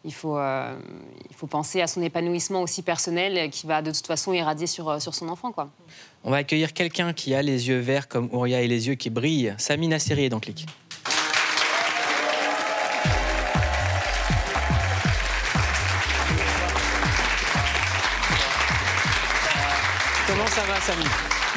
il 0.05 0.15
faut, 0.15 0.39
il 0.39 1.35
faut 1.35 1.49
penser 1.49 1.83
à 1.83 1.89
son 1.89 2.01
épanouissement 2.01 2.63
aussi 2.63 2.83
personnel 2.83 3.51
qui 3.51 3.67
va 3.67 3.83
de 3.83 3.91
toute 3.91 4.07
façon 4.07 4.33
irradier 4.33 4.69
sur, 4.69 5.03
sur 5.03 5.13
son 5.13 5.29
enfant. 5.29 5.51
Quoi. 5.51 5.69
On 6.23 6.31
va 6.31 6.37
accueillir 6.37 6.73
quelqu'un 6.73 7.13
qui 7.13 7.35
a 7.35 7.43
les 7.43 7.69
yeux 7.69 7.81
verts 7.81 8.07
comme 8.07 8.29
Ouria 8.33 8.63
et 8.63 8.69
les 8.69 8.87
yeux 8.87 8.95
qui 8.95 9.11
brillent. 9.11 9.55
Samina 9.59 9.99
Seri 9.99 10.29
dans 10.29 10.39
Click. 10.39 10.67
Va, 20.79 20.85
Samy 20.85 21.05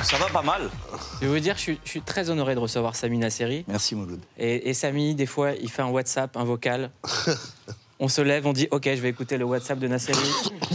Ça 0.04 0.18
va 0.18 0.28
pas 0.28 0.42
mal. 0.42 0.70
Je 1.16 1.26
vais 1.26 1.34
vous 1.34 1.40
dire, 1.40 1.56
je 1.58 1.74
suis, 1.84 2.02
très 2.02 2.30
honoré 2.30 2.56
de 2.56 2.60
recevoir 2.60 2.96
Samy 2.96 3.18
Nasseri. 3.18 3.66
Merci, 3.68 3.96
Mouloud. 3.96 4.20
Et, 4.38 4.70
et, 4.70 4.74
Samy, 4.74 5.16
des 5.16 5.26
fois, 5.26 5.52
il 5.54 5.70
fait 5.70 5.82
un 5.82 5.90
WhatsApp, 5.90 6.36
un 6.38 6.44
vocal. 6.44 6.92
on 8.00 8.08
se 8.08 8.22
lève, 8.22 8.46
on 8.48 8.54
dit 8.54 8.68
OK, 8.72 8.86
je 8.86 9.02
vais 9.02 9.10
écouter 9.10 9.38
le 9.38 9.46
WhatsApp 9.46 9.80
de 9.80 9.88
Nasseri. 9.88 10.18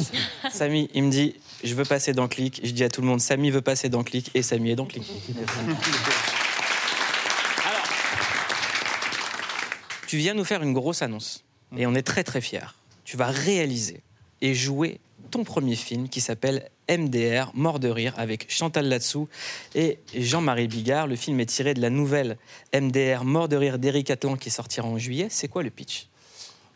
Samy, 0.53 0.91
il 0.95 1.05
me 1.05 1.11
dit 1.11 1.37
Je 1.65 1.75
veux 1.75 1.85
passer 1.85 2.13
dans 2.13 2.29
Click. 2.29 2.61
Je 2.63 2.71
dis 2.71 2.85
à 2.85 2.89
tout 2.89 3.01
le 3.01 3.07
monde 3.07 3.21
Samy 3.21 3.51
veut 3.51 3.63
passer 3.63 3.89
dans 3.89 4.05
Click. 4.05 4.31
Et 4.35 4.43
Samy 4.43 4.71
est 4.71 4.77
dans 4.77 4.87
Click. 4.87 5.05
Alors, 7.65 7.89
tu 10.07 10.17
viens 10.19 10.35
nous 10.35 10.45
faire 10.45 10.63
une 10.63 10.73
grosse 10.73 11.03
annonce. 11.03 11.45
Et 11.77 11.87
on 11.87 11.95
est 11.95 12.03
très, 12.03 12.23
très 12.23 12.41
fiers. 12.41 12.75
Tu 13.05 13.17
vas 13.17 13.27
réaliser 13.27 14.03
et 14.41 14.55
jouer 14.55 15.01
ton 15.31 15.43
premier 15.43 15.75
film 15.75 16.09
qui 16.09 16.21
s'appelle 16.21 16.71
MDR, 16.91 17.51
Mort 17.55 17.81
de 17.81 17.89
rire, 17.89 18.15
avec 18.17 18.47
Chantal 18.51 18.89
Latsou 18.89 19.29
et 19.75 19.99
Jean-Marie 20.15 20.69
Bigard. 20.69 21.07
Le 21.07 21.17
film 21.17 21.41
est 21.41 21.47
tiré 21.47 21.75
de 21.75 21.81
la 21.81 21.91
nouvelle 21.91 22.39
MDR, 22.75 23.25
Mort 23.25 23.49
de 23.49 23.57
rire 23.57 23.79
d'Éric 23.79 24.11
Atlan 24.11 24.37
qui 24.37 24.51
sortira 24.51 24.87
en 24.87 24.99
juillet. 24.99 25.29
C'est 25.31 25.49
quoi 25.49 25.63
le 25.63 25.71
pitch? 25.71 26.09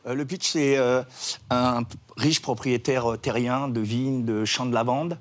Euh, 0.07 0.15
le 0.15 0.25
pitch, 0.25 0.49
c'est 0.53 0.79
euh, 0.79 1.03
un 1.51 1.83
riche 2.17 2.41
propriétaire 2.41 3.13
euh, 3.13 3.17
terrien 3.17 3.69
de 3.69 3.81
vignes, 3.81 4.25
de 4.25 4.45
champs 4.45 4.67
de 4.67 4.73
lavande, 4.73 5.19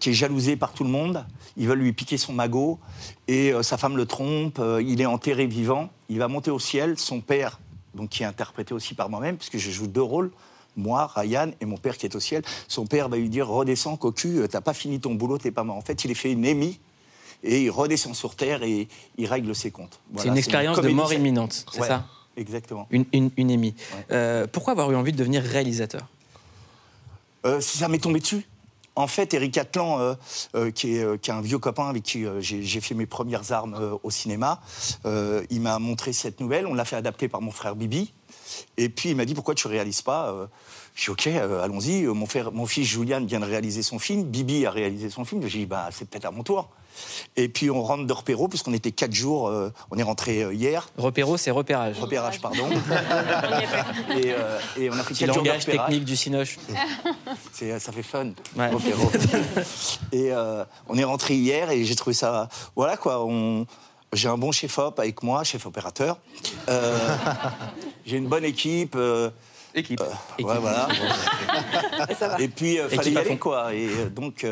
qui 0.00 0.10
est 0.10 0.14
jalousé 0.14 0.56
par 0.56 0.72
tout 0.72 0.84
le 0.84 0.90
monde. 0.90 1.24
Ils 1.56 1.68
veulent 1.68 1.78
lui 1.78 1.92
piquer 1.92 2.18
son 2.18 2.32
magot 2.32 2.78
et 3.26 3.52
sa 3.62 3.76
femme 3.76 3.96
le 3.96 4.06
trompe. 4.06 4.60
il 4.80 5.00
est 5.00 5.06
enterré 5.06 5.46
vivant. 5.46 5.90
Il 6.08 6.18
va 6.20 6.28
monter 6.28 6.52
au 6.52 6.60
ciel. 6.60 6.96
Son 6.96 7.20
père, 7.20 7.58
donc 7.94 8.10
qui 8.10 8.22
est 8.22 8.26
interprété 8.26 8.72
aussi 8.72 8.94
par 8.94 9.08
moi-même, 9.08 9.36
puisque 9.36 9.58
je 9.58 9.70
joue 9.72 9.88
deux 9.88 10.02
rôles, 10.02 10.30
moi, 10.78 11.10
Ryan 11.14 11.50
et 11.60 11.66
mon 11.66 11.76
père 11.76 11.98
qui 11.98 12.06
est 12.06 12.14
au 12.14 12.20
ciel, 12.20 12.42
son 12.68 12.86
père 12.86 13.08
va 13.08 13.16
lui 13.16 13.28
dire 13.28 13.48
redescends, 13.48 13.96
cocu, 13.96 14.38
euh, 14.38 14.46
t'as 14.46 14.60
pas 14.60 14.74
fini 14.74 15.00
ton 15.00 15.14
boulot, 15.14 15.38
t'es 15.38 15.50
pas 15.50 15.64
mort. 15.64 15.76
En 15.76 15.82
fait, 15.82 16.04
il 16.04 16.10
est 16.10 16.14
fait 16.14 16.32
une 16.32 16.44
émie 16.44 16.78
et 17.42 17.62
il 17.64 17.70
redescend 17.70 18.14
sur 18.14 18.34
terre 18.34 18.62
et 18.62 18.88
il 19.16 19.26
règle 19.26 19.54
ses 19.54 19.70
comptes. 19.70 20.00
c'est 20.16 20.28
une 20.28 20.38
expérience 20.38 20.80
de 20.80 20.88
mort 20.88 21.12
imminente, 21.12 21.66
c'est 21.72 21.82
ça 21.82 22.06
Exactement. 22.36 22.86
Une, 22.92 23.04
une, 23.12 23.50
émie. 23.50 23.74
Euh, 24.12 24.46
pourquoi 24.46 24.70
avoir 24.70 24.92
eu 24.92 24.94
envie 24.94 25.10
de 25.10 25.16
devenir 25.16 25.42
réalisateur? 25.42 26.06
Euh, 27.44 27.60
Ça 27.60 27.88
m'est 27.88 27.98
tombé 27.98 28.20
dessus. 28.20 28.46
En 28.98 29.06
fait, 29.06 29.32
Eric 29.32 29.56
Atlan, 29.58 30.16
qui, 30.74 30.96
est, 30.96 31.20
qui, 31.20 31.30
est, 31.30 31.32
un 31.32 31.40
vieux 31.40 31.58
copain 31.58 31.88
avec 31.88 32.02
qui 32.02 32.24
j'ai 32.40 32.80
fait 32.80 32.94
mes 32.94 33.06
premières 33.06 33.52
armes 33.52 33.98
au 34.02 34.10
cinéma, 34.10 34.60
il 35.04 35.60
m'a 35.60 35.78
montré 35.78 36.12
cette 36.12 36.40
nouvelle. 36.40 36.66
On 36.66 36.74
l'a 36.74 36.84
fait 36.84 36.96
adapter 36.96 37.28
par 37.28 37.40
mon 37.40 37.52
frère 37.52 37.76
Bibi. 37.76 38.12
Et 38.76 38.88
puis 38.88 39.10
il 39.10 39.16
m'a 39.16 39.24
dit 39.24 39.34
pourquoi 39.34 39.54
tu 39.54 39.66
réalises 39.66 40.02
pas 40.02 40.30
euh, 40.30 40.46
Je 40.94 41.04
dis 41.04 41.10
ok, 41.10 41.26
euh, 41.26 41.62
allons-y. 41.62 42.04
Mon, 42.04 42.26
mon, 42.52 42.66
fils 42.66 42.86
Julian 42.86 43.24
vient 43.24 43.40
de 43.40 43.44
réaliser 43.44 43.82
son 43.82 43.98
film, 43.98 44.24
Bibi 44.24 44.66
a 44.66 44.70
réalisé 44.70 45.10
son 45.10 45.24
film. 45.24 45.46
J'ai 45.46 45.60
dit 45.60 45.66
bah 45.66 45.88
c'est 45.92 46.08
peut-être 46.08 46.26
à 46.26 46.30
mon 46.30 46.42
tour. 46.42 46.68
Et 47.36 47.48
puis 47.48 47.70
on 47.70 47.82
rentre 47.82 48.06
de 48.06 48.12
Repéro, 48.12 48.48
puisqu'on 48.48 48.74
était 48.74 48.92
quatre 48.92 49.14
jours, 49.14 49.48
euh, 49.48 49.72
on 49.90 49.98
est 49.98 50.02
rentré 50.02 50.54
hier. 50.54 50.88
Repéro, 50.96 51.36
c'est 51.36 51.50
repérage. 51.50 51.98
Repérage, 51.98 52.40
pardon. 52.40 52.68
et, 54.16 54.34
et, 54.80 54.90
on 54.90 54.94
a 54.94 55.02
fait 55.02 55.14
quatre 55.14 55.34
jours 55.34 55.42
de 55.42 55.64
technique 55.64 56.04
du 56.04 56.16
Cinoche. 56.16 56.58
ça 57.52 57.92
fait 57.92 58.02
fun, 58.02 58.30
Repéro. 58.56 59.10
et 60.12 60.32
on 60.88 60.96
est 60.96 61.04
rentré 61.04 61.34
hier 61.34 61.70
et 61.70 61.84
j'ai 61.84 61.94
trouvé 61.94 62.14
ça... 62.14 62.48
Voilà 62.74 62.96
quoi, 62.96 63.24
on 63.24 63.66
j'ai 64.12 64.28
un 64.28 64.38
bon 64.38 64.52
chef-op 64.52 64.98
avec 64.98 65.22
moi, 65.22 65.44
chef 65.44 65.66
opérateur. 65.66 66.18
Euh, 66.68 66.98
j'ai 68.06 68.16
une 68.16 68.28
bonne 68.28 68.44
équipe. 68.44 68.94
Euh, 68.96 69.30
équipe. 69.74 70.00
Euh, 70.00 70.42
ouais, 70.42 70.58
voilà. 70.58 70.88
Et 72.38 72.48
puis, 72.48 72.74
il 72.76 72.96
fallait 72.96 73.12
y 73.12 73.18
aller, 73.18 73.36
quoi. 73.36 73.74
Et 73.74 73.88
donc, 74.10 74.46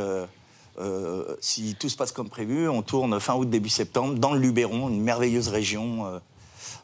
si 1.41 1.75
tout 1.79 1.89
se 1.89 1.97
passe 1.97 2.13
comme 2.13 2.29
prévu, 2.29 2.69
on 2.69 2.83
tourne 2.83 3.19
fin 3.21 3.35
août, 3.35 3.49
début 3.49 3.69
septembre, 3.69 4.15
dans 4.15 4.33
le 4.33 4.41
Luberon, 4.41 4.89
une 4.89 5.03
merveilleuse 5.03 5.49
région. 5.49 6.21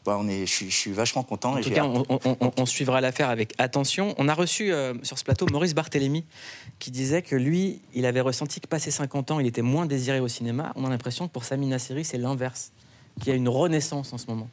Bah, 0.05 0.17
on 0.19 0.27
est, 0.27 0.45
je, 0.45 0.69
suis 0.69 0.91
vachement 0.91 1.23
content. 1.23 1.53
En 1.53 1.61
tout 1.61 1.69
cas, 1.69 1.85
on, 1.85 2.65
suivra 2.65 2.99
l'affaire 2.99 3.29
avec 3.29 3.53
attention. 3.57 4.15
On 4.17 4.27
a 4.27 4.33
reçu 4.33 4.73
sur 5.03 5.17
ce 5.17 5.23
plateau 5.23 5.45
Maurice 5.51 5.73
Barthélémy 5.73 6.25
qui 6.79 6.91
disait 6.91 7.21
que 7.21 7.37
lui, 7.37 7.81
il 7.93 8.05
avait 8.05 8.19
ressenti 8.19 8.59
que 8.59 8.67
passé 8.67 8.91
50 8.91 9.31
ans, 9.31 9.39
il 9.39 9.47
était 9.47 9.61
moins 9.61 9.85
désiré 9.85 10.19
au 10.19 10.27
cinéma. 10.27 10.73
On 10.75 10.85
a 10.85 10.89
l'impression 10.89 11.27
que 11.27 11.31
pour 11.31 11.45
Samina 11.45 11.79
Seri, 11.79 12.03
c'est 12.03 12.17
l'inverse, 12.17 12.73
qu'il 13.19 13.29
y 13.29 13.31
a 13.31 13.35
une 13.35 13.47
renaissance 13.47 14.11
en 14.11 14.17
ce 14.17 14.27
moment. 14.27 14.49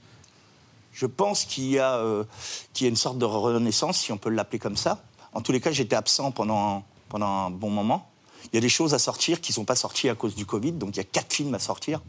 Je 0.92 1.06
pense 1.06 1.44
qu'il 1.44 1.64
y, 1.64 1.78
a, 1.78 1.96
euh, 1.96 2.24
y 2.80 2.84
a 2.84 2.88
une 2.88 2.96
sorte 2.96 3.18
de 3.18 3.24
renaissance, 3.24 3.98
si 3.98 4.12
on 4.12 4.16
peut 4.16 4.30
l'appeler 4.30 4.58
comme 4.58 4.76
ça. 4.76 5.02
En 5.32 5.40
tous 5.40 5.50
les 5.50 5.60
cas, 5.60 5.72
j'étais 5.72 5.96
absent 5.96 6.30
pendant, 6.30 6.84
pendant 7.08 7.26
un 7.26 7.50
bon 7.50 7.70
moment. 7.70 8.08
Il 8.52 8.56
y 8.56 8.58
a 8.58 8.60
des 8.60 8.68
choses 8.68 8.94
à 8.94 8.98
sortir 8.98 9.40
qui 9.40 9.52
ne 9.52 9.54
sont 9.54 9.64
pas 9.64 9.76
sorties 9.76 10.08
à 10.08 10.14
cause 10.14 10.34
du 10.34 10.46
Covid, 10.46 10.72
donc 10.72 10.90
il 10.94 10.96
y 10.98 11.00
a 11.00 11.04
quatre 11.04 11.32
films 11.32 11.54
à 11.54 11.58
sortir, 11.58 12.00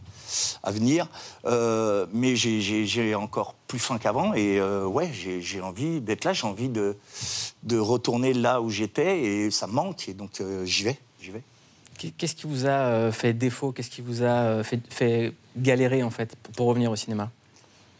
à 0.64 0.72
venir. 0.72 1.08
Euh, 1.46 2.06
mais 2.14 2.36
j'ai 2.36 3.16
encore 3.16 3.56
plus 3.68 3.80
faim 3.80 3.98
qu'avant 3.98 4.34
et 4.34 4.60
euh, 4.60 4.86
ouais, 4.86 5.12
j'ai 5.14 5.62
envie 5.62 6.02
d'être 6.02 6.26
là, 6.26 6.34
j'ai 6.34 6.48
envie 6.48 6.70
de, 6.70 6.96
retourner 7.72 8.34
là 8.34 8.62
où 8.62 8.70
j'étais 8.70 9.22
et 9.22 9.52
ça 9.52 9.68
me 9.68 9.74
manque 9.74 10.10
et 10.10 10.14
donc 10.14 10.42
euh, 10.42 10.66
j'y 10.66 10.84
vais, 10.84 10.98
j'y 11.22 11.32
vais. 11.32 11.44
Qu'est-ce 12.18 12.36
qui 12.36 12.48
vous 12.48 12.66
a 12.66 13.12
fait 13.12 13.34
défaut? 13.34 13.72
Qu'est-ce 13.72 13.92
qui 13.92 14.02
vous 14.02 14.24
a 14.24 14.64
fait, 14.64 15.34
galérer 15.56 16.02
en 16.02 16.10
fait 16.10 16.36
pour 16.56 16.66
revenir 16.68 16.90
au 16.90 16.96
cinéma? 16.96 17.30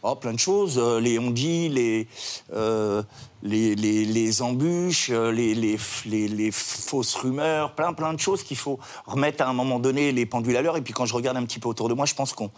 Oh, 0.04 0.16
plein 0.16 0.32
de 0.32 0.38
choses. 0.38 0.78
Euh, 0.78 0.98
les 0.98 1.20
on-dit, 1.20 1.68
les, 1.68 2.08
euh, 2.52 3.04
les, 3.44 3.76
les, 3.76 4.04
les, 4.04 4.42
embûches, 4.42 5.10
euh, 5.10 5.30
les, 5.30 5.54
les, 5.54 6.50
fausses 6.50 7.14
rumeurs, 7.14 7.76
plein, 7.76 7.92
plein 7.92 8.12
de 8.12 8.18
choses 8.18 8.42
qu'il 8.42 8.56
faut 8.56 8.80
remettre 9.06 9.44
à 9.44 9.48
un 9.48 9.52
moment 9.52 9.78
donné 9.78 10.10
les 10.10 10.26
pendules 10.26 10.56
à 10.56 10.62
l'heure. 10.62 10.76
Et 10.76 10.82
puis 10.82 10.92
quand 10.92 11.06
je 11.06 11.14
regarde 11.14 11.36
un 11.36 11.44
petit 11.44 11.60
peu 11.60 11.68
autour 11.68 11.88
de 11.88 11.94
moi, 11.94 12.04
je 12.04 12.16
pense 12.16 12.32
qu'on 12.32 12.50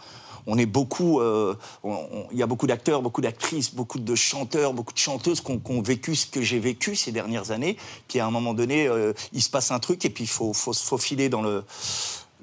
on 0.47 0.57
est 0.57 0.65
beaucoup. 0.65 1.21
Il 1.21 2.37
y 2.37 2.41
a 2.41 2.47
beaucoup 2.47 2.65
d'acteurs, 2.65 3.03
beaucoup 3.03 3.21
d'actrices, 3.21 3.75
beaucoup 3.75 3.99
de 3.99 4.15
chanteurs, 4.15 4.73
beaucoup 4.73 4.93
de 4.93 4.99
chanteuses 4.99 5.41
qui 5.41 5.51
ont, 5.51 5.81
vécu 5.83 6.15
ce 6.15 6.25
que 6.25 6.41
j'ai 6.41 6.59
vécu 6.59 6.95
ces 6.95 7.11
dernières 7.11 7.51
années. 7.51 7.77
Puis 8.07 8.19
à 8.19 8.25
un 8.25 8.31
moment 8.31 8.55
donné, 8.55 8.89
il 9.33 9.41
se 9.41 9.49
passe 9.51 9.69
un 9.69 9.79
truc 9.79 10.03
et 10.05 10.09
puis 10.09 10.23
il 10.23 10.29
faut, 10.29 10.53
faut 10.53 10.73
se 10.73 10.83
faufiler 10.83 11.29
dans 11.29 11.43
le. 11.43 11.63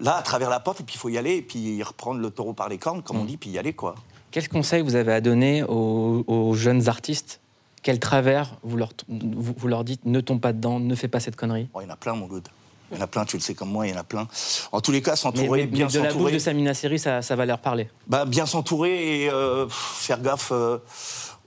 Là, 0.00 0.16
à 0.16 0.22
travers 0.22 0.50
la 0.50 0.58
porte, 0.58 0.80
et 0.80 0.84
puis 0.84 0.94
il 0.96 0.98
faut 0.98 1.10
y 1.10 1.18
aller, 1.18 1.36
et 1.36 1.42
puis 1.42 1.80
reprendre 1.82 2.20
le 2.20 2.30
taureau 2.30 2.54
par 2.54 2.68
les 2.68 2.78
cornes, 2.78 3.02
comme 3.02 3.18
on 3.18 3.24
mm. 3.24 3.26
dit, 3.26 3.36
puis 3.36 3.50
y 3.50 3.58
aller, 3.58 3.72
quoi. 3.72 3.94
Quel 4.32 4.48
conseil 4.48 4.80
vous 4.80 4.94
avez 4.96 5.12
à 5.12 5.20
donner 5.20 5.62
aux, 5.62 6.54
jeunes 6.54 6.88
artistes? 6.88 7.40
Quel 7.82 8.00
travers 8.00 8.56
vous 8.62 8.78
leur, 8.78 8.92
vous, 9.08 9.68
leur 9.68 9.84
dites 9.84 10.06
ne 10.06 10.20
tombe 10.20 10.40
pas 10.40 10.52
dedans, 10.52 10.80
ne 10.80 10.94
fais 10.94 11.08
pas 11.08 11.20
cette 11.20 11.36
connerie? 11.36 11.68
Oh, 11.74 11.80
Il 11.82 11.84
y 11.84 11.86
en 11.86 11.92
a 11.92 11.96
plein, 11.96 12.14
mon 12.14 12.26
good. 12.26 12.48
Il 12.90 12.96
y 12.96 13.00
en 13.00 13.04
a 13.04 13.06
plein, 13.06 13.24
tu 13.26 13.36
le 13.36 13.42
sais 13.42 13.54
comme 13.54 13.70
moi, 13.70 13.86
il 13.86 13.92
y 13.92 13.94
en 13.94 14.00
a 14.00 14.04
plein. 14.04 14.26
En 14.70 14.80
tous 14.80 14.92
les 14.92 15.02
cas, 15.02 15.16
s'entourer, 15.16 15.66
bien 15.66 15.88
s'entourer. 15.88 16.08
De 16.08 16.14
la 16.14 16.18
bouche 16.18 16.32
de 16.32 16.38
Samina 16.38 16.72
Seri, 16.72 16.98
ça, 16.98 17.20
ça, 17.20 17.36
va 17.36 17.44
leur 17.44 17.58
parler. 17.58 17.88
Bah, 18.06 18.24
bien 18.24 18.46
s'entourer 18.46 19.22
et 19.22 19.30
euh, 19.30 19.66
faire 19.68 20.20
gaffe. 20.20 20.50
Euh, 20.52 20.78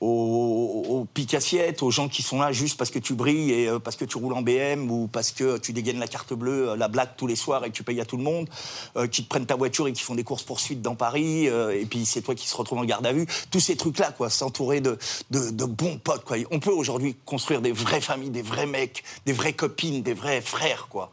aux, 0.01 1.08
picassiettes, 1.13 1.81
aux 1.84 1.91
gens 1.91 2.08
qui 2.10 2.21
sont 2.21 2.39
là 2.39 2.51
juste 2.51 2.77
parce 2.77 2.89
que 2.89 2.99
tu 2.99 3.13
brilles 3.13 3.51
et 3.51 3.67
euh, 3.67 3.79
parce 3.79 3.95
que 3.95 4.05
tu 4.05 4.17
roules 4.17 4.34
en 4.34 4.41
BM 4.41 4.89
ou 4.91 5.08
parce 5.08 5.31
que 5.31 5.58
tu 5.58 5.73
dégaines 5.73 5.99
la 5.99 6.08
carte 6.08 6.34
bleue, 6.34 6.69
euh, 6.69 6.75
la 6.75 6.88
blague 6.88 7.10
tous 7.17 7.27
les 7.27 7.36
soirs 7.36 7.63
et 7.63 7.69
que 7.69 7.75
tu 7.75 7.84
payes 7.84 8.01
à 8.01 8.05
tout 8.05 8.17
le 8.17 8.23
monde, 8.23 8.49
euh, 8.97 9.08
qui 9.08 9.23
te 9.23 9.29
prennent 9.29 9.45
ta 9.45 9.55
voiture 9.55 9.88
et 9.88 9.93
qui 9.93 10.03
font 10.03 10.15
des 10.15 10.23
courses 10.23 10.43
poursuites 10.43 10.81
dans 10.81 10.95
Paris, 10.95 11.45
et 11.45 11.86
puis 11.86 12.05
c'est 12.05 12.21
toi 12.21 12.36
qui 12.36 12.47
se 12.47 12.55
retrouve 12.55 12.79
en 12.79 12.86
garde 12.86 13.05
à 13.05 13.13
vue. 13.13 13.25
Tous 13.51 13.60
ces 13.60 13.75
trucs-là, 13.75 14.12
quoi, 14.12 14.29
s'entourer 14.29 14.81
de, 14.81 14.97
de, 15.31 15.49
de, 15.51 15.65
bons 15.65 15.97
potes, 15.97 16.23
quoi. 16.23 16.38
On 16.51 16.60
peut 16.60 16.71
aujourd'hui 16.71 17.15
construire 17.25 17.62
des 17.62 17.71
vraies 17.71 18.01
familles, 18.01 18.29
des 18.29 18.41
vrais 18.41 18.65
mecs, 18.65 19.03
des 19.25 19.34
vraies 19.34 19.53
copines, 19.53 20.01
des 20.01 20.13
vrais 20.13 20.41
frères, 20.41 20.88
quoi 20.89 21.12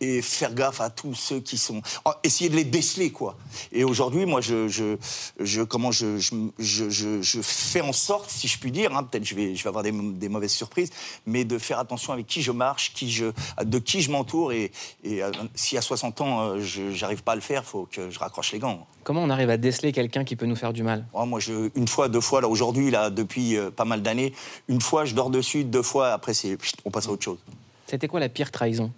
et 0.00 0.22
faire 0.22 0.54
gaffe 0.54 0.80
à 0.80 0.90
tous 0.90 1.14
ceux 1.14 1.40
qui 1.40 1.58
sont. 1.58 1.82
Essayer 2.22 2.50
de 2.50 2.56
les 2.56 2.64
déceler, 2.64 3.10
quoi. 3.10 3.36
Et 3.72 3.84
aujourd'hui, 3.84 4.26
moi, 4.26 4.40
je, 4.40 4.68
je, 4.68 4.96
je, 5.40 5.62
comment 5.62 5.90
je, 5.90 6.18
je, 6.18 6.90
je, 7.20 7.40
fais 7.42 7.80
en 7.80 7.92
sorte, 7.92 8.30
si 8.30 8.48
je 8.48 8.58
puis 8.58 8.70
dire, 8.70 8.96
hein, 8.96 9.04
peut-être 9.04 9.24
je 9.24 9.34
vais, 9.34 9.54
je 9.54 9.62
vais 9.62 9.68
avoir 9.68 9.82
des, 9.82 9.92
des, 9.92 10.28
mauvaises 10.28 10.52
surprises, 10.52 10.90
mais 11.26 11.44
de 11.44 11.58
faire 11.58 11.78
attention 11.78 12.12
avec 12.12 12.26
qui 12.26 12.42
je 12.42 12.52
marche, 12.52 12.92
qui 12.94 13.10
je, 13.10 13.26
de 13.62 13.78
qui 13.78 14.00
je 14.00 14.10
m'entoure. 14.10 14.52
Et, 14.52 14.70
et 15.04 15.22
euh, 15.22 15.30
si 15.54 15.76
à 15.76 15.82
60 15.82 16.20
ans, 16.20 16.40
euh, 16.40 16.60
je 16.60 17.00
n'arrive 17.00 17.22
pas 17.22 17.32
à 17.32 17.36
le 17.36 17.40
faire, 17.40 17.62
il 17.64 17.68
faut 17.68 17.88
que 17.90 18.10
je 18.10 18.18
raccroche 18.18 18.52
les 18.52 18.58
gants. 18.58 18.86
Comment 19.04 19.22
on 19.22 19.30
arrive 19.30 19.50
à 19.50 19.56
déceler 19.56 19.92
quelqu'un 19.92 20.24
qui 20.24 20.36
peut 20.36 20.46
nous 20.46 20.56
faire 20.56 20.72
du 20.72 20.82
mal? 20.82 21.06
Oh, 21.12 21.24
Moi, 21.24 21.40
je, 21.40 21.70
une 21.74 21.88
fois, 21.88 22.08
deux 22.08 22.20
fois, 22.20 22.40
là, 22.40 22.48
aujourd'hui, 22.48 22.90
là, 22.90 23.10
depuis 23.10 23.56
euh, 23.56 23.70
pas 23.70 23.84
mal 23.84 24.02
d'années, 24.02 24.32
une 24.68 24.80
fois, 24.80 25.04
je 25.04 25.14
dors 25.14 25.30
dessus, 25.30 25.64
deux 25.64 25.82
fois, 25.82 26.12
après, 26.12 26.34
c'est, 26.34 26.58
on 26.84 26.90
passe 26.90 27.08
à 27.08 27.12
autre 27.12 27.24
chose. 27.24 27.38
C'était 27.86 28.08
quoi 28.08 28.20
la 28.20 28.28
pire 28.28 28.50
trahison? 28.50 28.92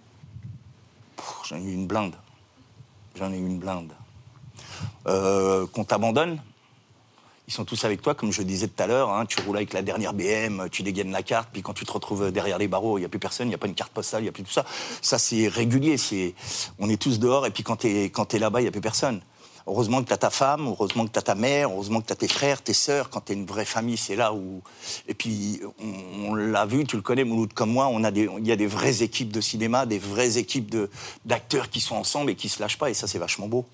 J'en 1.51 1.57
ai 1.57 1.63
eu 1.63 1.73
une 1.73 1.85
blinde. 1.85 2.15
J'en 3.19 3.29
ai 3.33 3.37
eu 3.37 3.45
une 3.45 3.59
blinde. 3.59 3.91
Euh, 5.07 5.67
qu'on 5.67 5.83
t'abandonne, 5.83 6.39
ils 7.49 7.53
sont 7.53 7.65
tous 7.65 7.83
avec 7.83 8.01
toi, 8.01 8.15
comme 8.15 8.31
je 8.31 8.41
disais 8.41 8.69
tout 8.69 8.81
à 8.81 8.87
l'heure. 8.87 9.11
Hein, 9.11 9.25
tu 9.25 9.41
roules 9.41 9.57
avec 9.57 9.73
la 9.73 9.81
dernière 9.81 10.13
BM, 10.13 10.69
tu 10.71 10.81
dégaines 10.81 11.11
la 11.11 11.23
carte, 11.23 11.49
puis 11.51 11.61
quand 11.61 11.73
tu 11.73 11.85
te 11.85 11.91
retrouves 11.91 12.31
derrière 12.31 12.57
les 12.57 12.69
barreaux, 12.69 12.97
il 12.97 13.01
n'y 13.01 13.05
a 13.05 13.09
plus 13.09 13.19
personne, 13.19 13.47
il 13.47 13.49
n'y 13.49 13.55
a 13.55 13.57
pas 13.57 13.67
une 13.67 13.75
carte 13.75 13.91
postale, 13.91 14.21
il 14.21 14.23
n'y 14.23 14.29
a 14.29 14.31
plus 14.31 14.43
tout 14.43 14.51
ça. 14.51 14.65
Ça, 15.01 15.19
c'est 15.19 15.49
régulier. 15.49 15.97
On 16.79 16.89
est 16.89 17.01
tous 17.01 17.19
dehors, 17.19 17.45
et 17.45 17.51
puis 17.51 17.63
quand 17.63 17.75
tu 17.75 18.05
quand 18.05 18.33
es 18.33 18.39
là-bas, 18.39 18.61
il 18.61 18.63
n'y 18.63 18.69
a 18.69 18.71
plus 18.71 18.79
personne. 18.79 19.21
Heureusement 19.67 20.01
que 20.01 20.07
tu 20.07 20.13
as 20.13 20.17
ta 20.17 20.29
femme, 20.29 20.67
heureusement 20.67 21.05
que 21.05 21.11
tu 21.11 21.19
as 21.19 21.21
ta 21.21 21.35
mère, 21.35 21.69
heureusement 21.69 22.01
que 22.01 22.07
tu 22.07 22.13
as 22.13 22.15
tes 22.15 22.27
frères, 22.27 22.61
tes 22.61 22.73
sœurs. 22.73 23.09
Quand 23.09 23.21
tu 23.21 23.33
es 23.33 23.35
une 23.35 23.45
vraie 23.45 23.65
famille, 23.65 23.97
c'est 23.97 24.15
là 24.15 24.33
où. 24.33 24.61
Et 25.07 25.13
puis, 25.13 25.61
on, 26.25 26.33
l'a 26.33 26.65
vu, 26.65 26.83
tu 26.85 26.95
le 26.95 27.01
connais, 27.01 27.23
Mouloud, 27.23 27.53
comme 27.53 27.71
moi, 27.71 27.87
on 27.87 28.03
a 28.03 28.11
des, 28.11 28.27
il 28.39 28.47
y 28.47 28.51
a 28.51 28.55
des 28.55 28.67
vraies 28.67 29.03
équipes 29.03 29.31
de 29.31 29.41
cinéma, 29.41 29.85
des 29.85 29.99
vraies 29.99 30.37
équipes 30.37 30.75
d'acteurs 31.25 31.69
qui 31.69 31.81
sont 31.81 31.95
ensemble 31.95 32.31
et 32.31 32.35
qui 32.35 32.49
se 32.49 32.61
lâchent 32.61 32.77
pas. 32.77 32.89
Et 32.89 32.93
ça, 32.93 33.07
c'est 33.07 33.19
vachement 33.19 33.47
beau. 33.47 33.65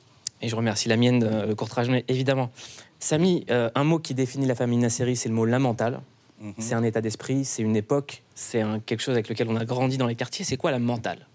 Et 0.42 0.50
je 0.50 0.56
remercie 0.56 0.90
la 0.90 0.98
mienne, 0.98 1.46
le 1.48 1.56
courtrage, 1.56 1.90
mais 1.90 2.06
évidemment. 2.08 2.52
Samy, 3.00 3.46
euh, 3.50 3.70
un 3.76 3.84
mot 3.84 4.00
qui 4.00 4.14
définit 4.14 4.46
la 4.46 4.56
famille 4.56 4.78
Nasseri, 4.78 5.16
c'est 5.16 5.30
le 5.30 5.36
mot 5.36 5.46
lamental. 5.46 6.02
Mhm. 6.40 6.54
C'est 6.60 6.76
un 6.76 6.84
état 6.84 7.02
d'esprit, 7.02 7.46
c'est 7.46 7.64
une 7.64 7.76
époque, 7.76 8.24
c'est 8.36 8.64
quelque 8.86 9.02
chose 9.02 9.14
avec 9.14 9.30
lequel 9.30 9.48
on 9.50 9.56
a 9.56 9.66
grandi 9.66 9.98
dans 9.98 10.08
les 10.08 10.16
quartiers. 10.16 10.46
C'est 10.46 10.58
quoi 10.58 10.72
la 10.72 10.80
mentale? 10.80 11.27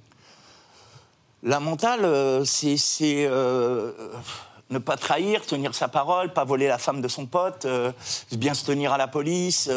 La 1.43 1.61
mentale, 1.61 2.05
euh, 2.05 2.45
c'est 2.45 2.77
euh, 3.27 3.93
ne 4.71 4.79
pas 4.79 4.97
trahir, 4.97 5.45
tenir 5.45 5.75
sa 5.75 5.89
parole, 5.89 6.33
pas 6.33 6.45
voler 6.45 6.69
la 6.69 6.79
femme 6.79 7.01
de 7.01 7.09
son 7.09 7.27
pote, 7.27 7.65
euh, 7.65 7.93
bien 8.33 8.55
se 8.55 8.65
tenir 8.65 8.93
à 8.93 8.99
la 8.99 9.09
police, 9.09 9.69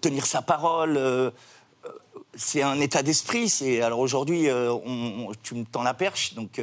tenir 0.00 0.26
sa 0.26 0.42
parole. 0.42 1.32
c'est 2.34 2.62
un 2.62 2.80
état 2.80 3.02
d'esprit. 3.02 3.48
C'est 3.48 3.80
alors 3.80 3.98
aujourd'hui, 3.98 4.48
tu 5.42 5.54
me 5.54 5.64
tends 5.64 5.82
la 5.82 5.94
perche. 5.94 6.34
Donc 6.34 6.60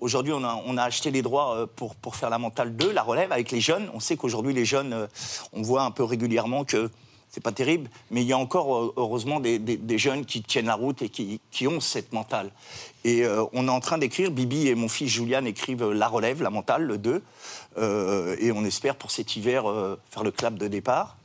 aujourd'hui, 0.00 0.32
on 0.32 0.44
a, 0.44 0.62
on 0.66 0.76
a, 0.76 0.84
acheté 0.84 1.10
les 1.10 1.22
droits 1.22 1.66
pour 1.74 1.96
pour 1.96 2.14
faire 2.14 2.30
la 2.30 2.38
mentale 2.38 2.76
2, 2.76 2.92
la 2.92 3.02
relève 3.02 3.32
avec 3.32 3.50
les 3.50 3.60
jeunes. 3.60 3.90
On 3.94 4.00
sait 4.00 4.16
qu'aujourd'hui, 4.16 4.52
les 4.52 4.64
jeunes, 4.64 5.08
on 5.52 5.62
voit 5.62 5.82
un 5.82 5.90
peu 5.90 6.04
régulièrement 6.04 6.64
que 6.64 6.90
c'est 7.32 7.42
pas 7.42 7.50
terrible, 7.50 7.88
mais 8.10 8.20
il 8.20 8.26
y 8.28 8.34
a 8.34 8.38
encore 8.38 8.76
euh, 8.76 8.92
heureusement 8.98 9.40
des, 9.40 9.98
jeunes 9.98 10.26
qui 10.26 10.42
tiennent 10.42 10.66
la 10.66 10.74
route 10.74 11.00
et 11.00 11.08
qui, 11.08 11.66
ont 11.66 11.80
cette 11.80 12.12
mentale. 12.12 12.50
Et 13.04 13.24
euh, 13.24 13.44
on 13.54 13.68
est 13.68 13.70
en 13.70 13.80
train 13.80 13.96
d'écrire, 13.96 14.30
Bibi 14.30 14.68
et 14.68 14.74
mon 14.74 14.88
fils 14.88 15.10
Julian 15.10 15.46
écrivent 15.46 15.90
La 15.92 16.08
Relève, 16.08 16.42
la 16.42 16.50
mentale, 16.50 16.82
le 16.82 16.98
2, 16.98 17.22
euh, 17.78 18.36
et 18.38 18.52
on 18.52 18.64
espère 18.66 18.96
pour 18.96 19.10
cet 19.10 19.34
hiver 19.34 19.64
faire 20.10 20.22
le 20.22 20.30
clap 20.30 20.56
de 20.56 20.68
départ. 20.68 21.16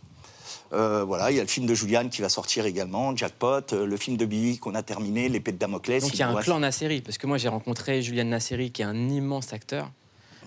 voilà, 0.71 1.29
il 1.29 1.35
y 1.35 1.39
a 1.39 1.43
le 1.43 1.49
film 1.49 1.65
de 1.65 1.75
Julian 1.75 2.07
qui 2.07 2.21
va 2.21 2.29
sortir 2.29 2.65
également, 2.65 3.13
Jackpot, 3.13 3.73
le 3.73 3.97
film 3.97 4.15
de 4.15 4.25
Bibi 4.25 4.59
qu'on 4.59 4.75
a 4.75 4.83
terminé, 4.83 5.27
L'épée 5.27 5.51
de 5.51 5.57
Damoclès. 5.57 6.01
Donc 6.01 6.13
il 6.13 6.19
y 6.19 6.23
a 6.23 6.29
un 6.29 6.41
clan 6.41 6.61
Nasseri, 6.61 7.01
parce 7.01 7.17
que 7.17 7.27
moi 7.27 7.37
j'ai 7.37 7.49
rencontré 7.49 8.01
Julian 8.01 8.25
Nasseri 8.25 8.71
qui 8.71 8.81
est 8.81 8.85
un 8.85 9.09
immense 9.09 9.51
acteur. 9.51 9.91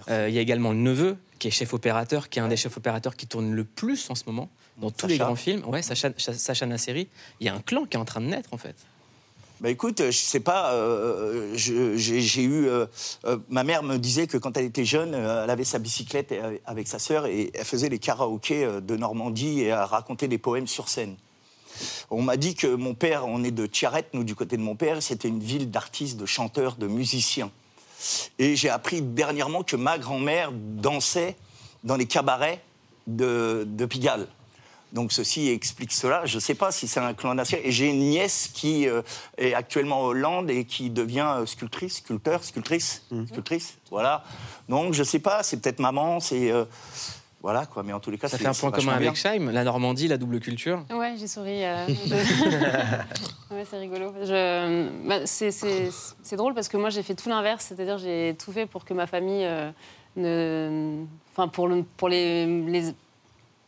il 0.08 0.30
y 0.30 0.38
a 0.38 0.40
également 0.40 0.70
le 0.70 0.78
neveu 0.78 1.18
qui 1.40 1.48
est 1.48 1.50
chef 1.50 1.74
opérateur, 1.74 2.28
qui 2.28 2.38
est 2.38 2.42
un 2.42 2.48
des 2.48 2.56
chefs 2.56 2.76
opérateurs 2.76 3.16
qui 3.16 3.26
tourne 3.26 3.50
le 3.50 3.64
plus 3.64 4.08
en 4.10 4.14
ce 4.14 4.22
moment 4.26 4.48
dans 4.76 4.92
tous 4.92 5.08
les 5.08 5.18
grands 5.18 5.34
films. 5.34 5.64
Ouais, 5.66 5.82
Sacha, 5.82 6.10
Sacha 6.16 6.66
Nasseri, 6.66 7.08
il 7.40 7.46
y 7.46 7.48
a 7.48 7.54
un 7.54 7.60
clan 7.60 7.86
qui 7.86 7.96
est 7.96 8.00
en 8.00 8.04
train 8.04 8.20
de 8.20 8.26
naître 8.26 8.50
en 8.52 8.58
fait. 8.58 8.76
Bah 9.60 9.68
écoute, 9.68 10.00
je 10.06 10.16
sais 10.16 10.40
pas, 10.40 10.72
euh, 10.72 11.52
j'ai 11.54 12.42
eu. 12.42 12.66
Euh, 12.66 12.86
euh, 13.26 13.36
ma 13.50 13.62
mère 13.62 13.82
me 13.82 13.98
disait 13.98 14.26
que 14.26 14.38
quand 14.38 14.56
elle 14.56 14.64
était 14.64 14.86
jeune, 14.86 15.12
elle 15.12 15.50
avait 15.50 15.64
sa 15.64 15.78
bicyclette 15.78 16.34
avec 16.64 16.88
sa 16.88 16.98
sœur 16.98 17.26
et 17.26 17.50
elle 17.52 17.64
faisait 17.66 17.90
les 17.90 17.98
karaokés 17.98 18.66
de 18.80 18.96
Normandie 18.96 19.60
et 19.60 19.66
elle 19.66 19.74
racontait 19.74 20.28
des 20.28 20.38
poèmes 20.38 20.66
sur 20.66 20.88
scène. 20.88 21.14
On 22.10 22.22
m'a 22.22 22.38
dit 22.38 22.54
que 22.54 22.68
mon 22.68 22.94
père, 22.94 23.26
on 23.26 23.44
est 23.44 23.50
de 23.50 23.66
Tiaret, 23.66 24.06
nous 24.14 24.24
du 24.24 24.34
côté 24.34 24.56
de 24.56 24.62
mon 24.62 24.76
père, 24.76 25.02
c'était 25.02 25.28
une 25.28 25.40
ville 25.40 25.70
d'artistes, 25.70 26.18
de 26.18 26.26
chanteurs, 26.26 26.76
de 26.76 26.86
musiciens. 26.86 27.50
Et 28.38 28.56
j'ai 28.56 28.70
appris 28.70 29.02
dernièrement 29.02 29.62
que 29.62 29.76
ma 29.76 29.98
grand-mère 29.98 30.50
dansait 30.52 31.36
dans 31.84 31.96
les 31.96 32.06
cabarets 32.06 32.62
de, 33.06 33.64
de 33.66 33.86
Pigalle. 33.86 34.26
Donc 34.92 35.12
ceci 35.12 35.48
explique 35.48 35.92
cela. 35.92 36.26
Je 36.26 36.36
ne 36.36 36.40
sais 36.40 36.54
pas 36.54 36.72
si 36.72 36.88
c'est 36.88 37.00
un 37.00 37.14
clan 37.14 37.34
national. 37.34 37.66
Et 37.66 37.70
j'ai 37.70 37.90
une 37.90 38.00
nièce 38.00 38.50
qui 38.52 38.88
euh, 38.88 39.02
est 39.38 39.54
actuellement 39.54 40.02
en 40.02 40.06
Hollande 40.06 40.50
et 40.50 40.64
qui 40.64 40.90
devient 40.90 41.34
euh, 41.36 41.46
sculptrice, 41.46 41.98
sculpteur, 41.98 42.42
sculptrice, 42.42 43.04
mhm. 43.10 43.28
sculptrice. 43.28 43.74
Voilà. 43.90 44.24
Donc 44.68 44.94
je 44.94 45.00
ne 45.00 45.04
sais 45.04 45.20
pas. 45.20 45.42
C'est 45.42 45.58
peut-être 45.58 45.78
maman. 45.78 46.18
C'est 46.18 46.50
euh, 46.50 46.64
voilà 47.42 47.66
quoi. 47.66 47.82
Mais 47.82 47.92
en 47.92 48.00
tous 48.00 48.10
les 48.10 48.18
cas, 48.18 48.28
ça 48.28 48.38
fait 48.38 48.46
un 48.46 48.54
point 48.54 48.70
commun 48.70 48.92
avec 48.92 49.14
Scheim, 49.14 49.50
la 49.50 49.64
Normandie, 49.64 50.08
la 50.08 50.18
double 50.18 50.40
culture. 50.40 50.84
Ouais, 50.90 51.14
j'ai 51.18 51.26
souri. 51.26 51.62
ouais, 53.50 53.64
c'est 53.68 53.78
rigolo. 53.78 54.12
Bah, 55.06 55.26
c'est 55.26 56.36
drôle 56.36 56.54
parce 56.54 56.68
que 56.68 56.76
moi 56.76 56.90
j'ai 56.90 57.02
fait 57.02 57.14
tout 57.14 57.28
l'inverse, 57.28 57.66
c'est-à-dire 57.68 57.98
j'ai 57.98 58.36
tout 58.38 58.52
fait 58.52 58.66
pour 58.66 58.84
que 58.84 58.94
ma 58.94 59.06
famille 59.06 59.48
ne, 60.16 61.04
enfin 61.32 61.48
pour, 61.48 61.68
le, 61.68 61.84
pour 61.96 62.08
les, 62.08 62.46
les 62.46 62.94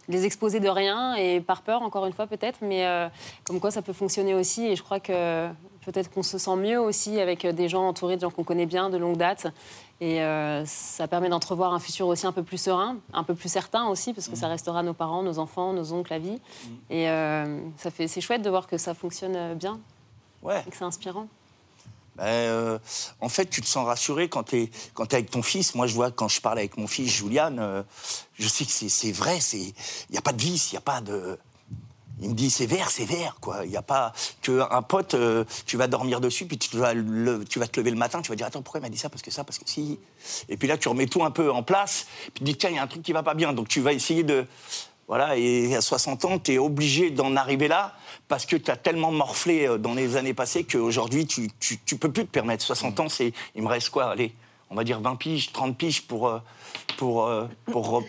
les 0.08 0.24
exposer 0.26 0.60
de 0.60 0.68
rien 0.68 1.14
et 1.14 1.40
par 1.40 1.62
peur, 1.62 1.82
encore 1.82 2.06
une 2.06 2.12
fois 2.12 2.26
peut-être, 2.26 2.58
mais 2.62 2.86
euh, 2.86 3.08
comme 3.44 3.60
quoi 3.60 3.70
ça 3.70 3.82
peut 3.82 3.92
fonctionner 3.92 4.34
aussi. 4.34 4.66
Et 4.66 4.76
je 4.76 4.82
crois 4.82 5.00
que 5.00 5.48
peut-être 5.84 6.10
qu'on 6.10 6.22
se 6.22 6.38
sent 6.38 6.56
mieux 6.56 6.80
aussi 6.80 7.20
avec 7.20 7.46
des 7.46 7.68
gens 7.68 7.86
entourés 7.86 8.16
de 8.16 8.20
gens 8.20 8.30
qu'on 8.30 8.44
connaît 8.44 8.66
bien 8.66 8.90
de 8.90 8.98
longue 8.98 9.16
date. 9.16 9.46
Et 10.02 10.20
euh, 10.20 10.66
ça 10.66 11.06
permet 11.06 11.28
d'entrevoir 11.28 11.72
un 11.72 11.78
futur 11.78 12.08
aussi 12.08 12.26
un 12.26 12.32
peu 12.32 12.42
plus 12.42 12.58
serein, 12.58 12.96
un 13.12 13.22
peu 13.22 13.36
plus 13.36 13.48
certain 13.48 13.86
aussi, 13.86 14.12
parce 14.12 14.26
que 14.26 14.34
ça 14.34 14.48
mmh. 14.48 14.50
restera 14.50 14.82
nos 14.82 14.94
parents, 14.94 15.22
nos 15.22 15.38
enfants, 15.38 15.72
nos 15.72 15.92
oncles 15.92 16.12
à 16.12 16.18
vie. 16.18 16.40
Mmh. 16.40 16.68
Et 16.90 17.08
euh, 17.08 17.60
ça 17.76 17.92
fait, 17.92 18.08
c'est 18.08 18.20
chouette 18.20 18.42
de 18.42 18.50
voir 18.50 18.66
que 18.66 18.78
ça 18.78 18.94
fonctionne 18.94 19.54
bien. 19.54 19.78
Ouais. 20.42 20.60
Et 20.66 20.70
que 20.70 20.76
c'est 20.76 20.82
inspirant. 20.82 21.28
Ben, 22.16 22.24
euh, 22.24 22.78
en 23.20 23.28
fait, 23.28 23.46
tu 23.46 23.62
te 23.62 23.66
sens 23.66 23.86
rassuré 23.86 24.28
quand 24.28 24.42
tu 24.42 24.62
es, 24.62 24.70
quand 24.92 25.12
es 25.12 25.18
avec 25.18 25.30
ton 25.30 25.42
fils. 25.42 25.76
Moi, 25.76 25.86
je 25.86 25.94
vois 25.94 26.10
quand 26.10 26.26
je 26.26 26.40
parle 26.40 26.58
avec 26.58 26.76
mon 26.76 26.88
fils, 26.88 27.08
Julian, 27.08 27.56
euh, 27.58 27.84
je 28.34 28.48
sais 28.48 28.64
que 28.64 28.70
c'est 28.72 29.12
vrai. 29.12 29.38
Il 29.52 29.72
n'y 30.10 30.18
a 30.18 30.22
pas 30.22 30.32
de 30.32 30.42
vice, 30.42 30.72
il 30.72 30.74
n'y 30.74 30.78
a 30.78 30.82
pas 30.82 31.00
de. 31.00 31.38
Il 32.22 32.30
me 32.30 32.34
dit 32.34 32.50
c'est 32.50 32.66
vert, 32.66 32.88
c'est 32.90 33.04
vert, 33.04 33.36
quoi. 33.40 33.64
Il 33.64 33.70
n'y 33.70 33.76
a 33.76 33.82
pas 33.82 34.12
qu'un 34.42 34.82
pote, 34.82 35.14
euh, 35.14 35.44
tu 35.66 35.76
vas 35.76 35.88
dormir 35.88 36.20
dessus, 36.20 36.46
puis 36.46 36.56
tu 36.56 36.76
vas, 36.76 36.94
tu 36.94 37.58
vas 37.58 37.66
te 37.66 37.80
lever 37.80 37.90
le 37.90 37.96
matin, 37.96 38.22
tu 38.22 38.30
vas 38.30 38.36
dire 38.36 38.46
attends 38.46 38.62
pourquoi 38.62 38.78
il 38.78 38.82
m'a 38.82 38.88
dit 38.88 38.98
ça? 38.98 39.08
Parce 39.08 39.22
que 39.22 39.32
ça, 39.32 39.42
parce 39.42 39.58
que 39.58 39.68
si. 39.68 39.98
Et 40.48 40.56
puis 40.56 40.68
là 40.68 40.78
tu 40.78 40.88
remets 40.88 41.06
tout 41.06 41.24
un 41.24 41.32
peu 41.32 41.50
en 41.50 41.62
place, 41.64 42.06
puis 42.32 42.32
tu 42.36 42.44
dis 42.44 42.56
tiens 42.56 42.70
il 42.70 42.76
y 42.76 42.78
a 42.78 42.82
un 42.82 42.86
truc 42.86 43.02
qui 43.02 43.12
va 43.12 43.24
pas 43.24 43.34
bien, 43.34 43.52
donc 43.52 43.68
tu 43.68 43.80
vas 43.80 43.92
essayer 43.92 44.22
de 44.22 44.46
voilà. 45.08 45.36
Et 45.36 45.74
à 45.74 45.80
60 45.80 46.24
ans 46.24 46.38
tu 46.38 46.54
es 46.54 46.58
obligé 46.58 47.10
d'en 47.10 47.34
arriver 47.34 47.66
là 47.66 47.94
parce 48.28 48.46
que 48.46 48.56
tu 48.56 48.70
as 48.70 48.76
tellement 48.76 49.10
morflé 49.10 49.66
euh, 49.66 49.76
dans 49.76 49.94
les 49.94 50.16
années 50.16 50.34
passées 50.34 50.64
qu'aujourd'hui, 50.64 51.26
tu, 51.26 51.50
tu, 51.58 51.96
peux 51.96 52.10
plus 52.10 52.24
te 52.24 52.30
permettre. 52.30 52.64
60 52.64 53.00
ans, 53.00 53.08
c'est, 53.08 53.32
il 53.54 53.62
me 53.62 53.68
reste 53.68 53.90
quoi? 53.90 54.12
Allez, 54.12 54.32
on 54.70 54.76
va 54.76 54.84
dire 54.84 55.00
20 55.00 55.16
piges, 55.16 55.52
30 55.52 55.76
piges 55.76 56.02
pour, 56.06 56.40
pour, 56.96 57.26
euh, 57.26 57.46
pour, 57.66 58.04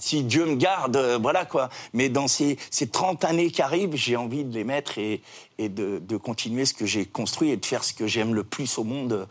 si 0.00 0.24
Dieu 0.24 0.46
me 0.46 0.56
garde, 0.56 0.96
voilà 1.20 1.44
quoi. 1.44 1.68
Mais 1.92 2.08
dans 2.08 2.28
ces, 2.28 2.58
ces 2.70 2.88
30 2.88 3.24
années 3.24 3.50
qui 3.50 3.62
arrivent, 3.62 3.94
j'ai 3.94 4.16
envie 4.16 4.44
de 4.44 4.54
les 4.54 4.64
mettre 4.64 4.98
et, 4.98 5.22
et 5.58 5.68
de, 5.68 5.98
de, 5.98 6.16
continuer 6.16 6.64
ce 6.64 6.74
que 6.74 6.86
j'ai 6.86 7.06
construit 7.06 7.50
et 7.50 7.56
de 7.56 7.64
faire 7.64 7.84
ce 7.84 7.92
que 7.92 8.06
j'aime 8.06 8.34
le 8.34 8.44
plus 8.44 8.78
au 8.78 8.84
monde, 8.84 9.28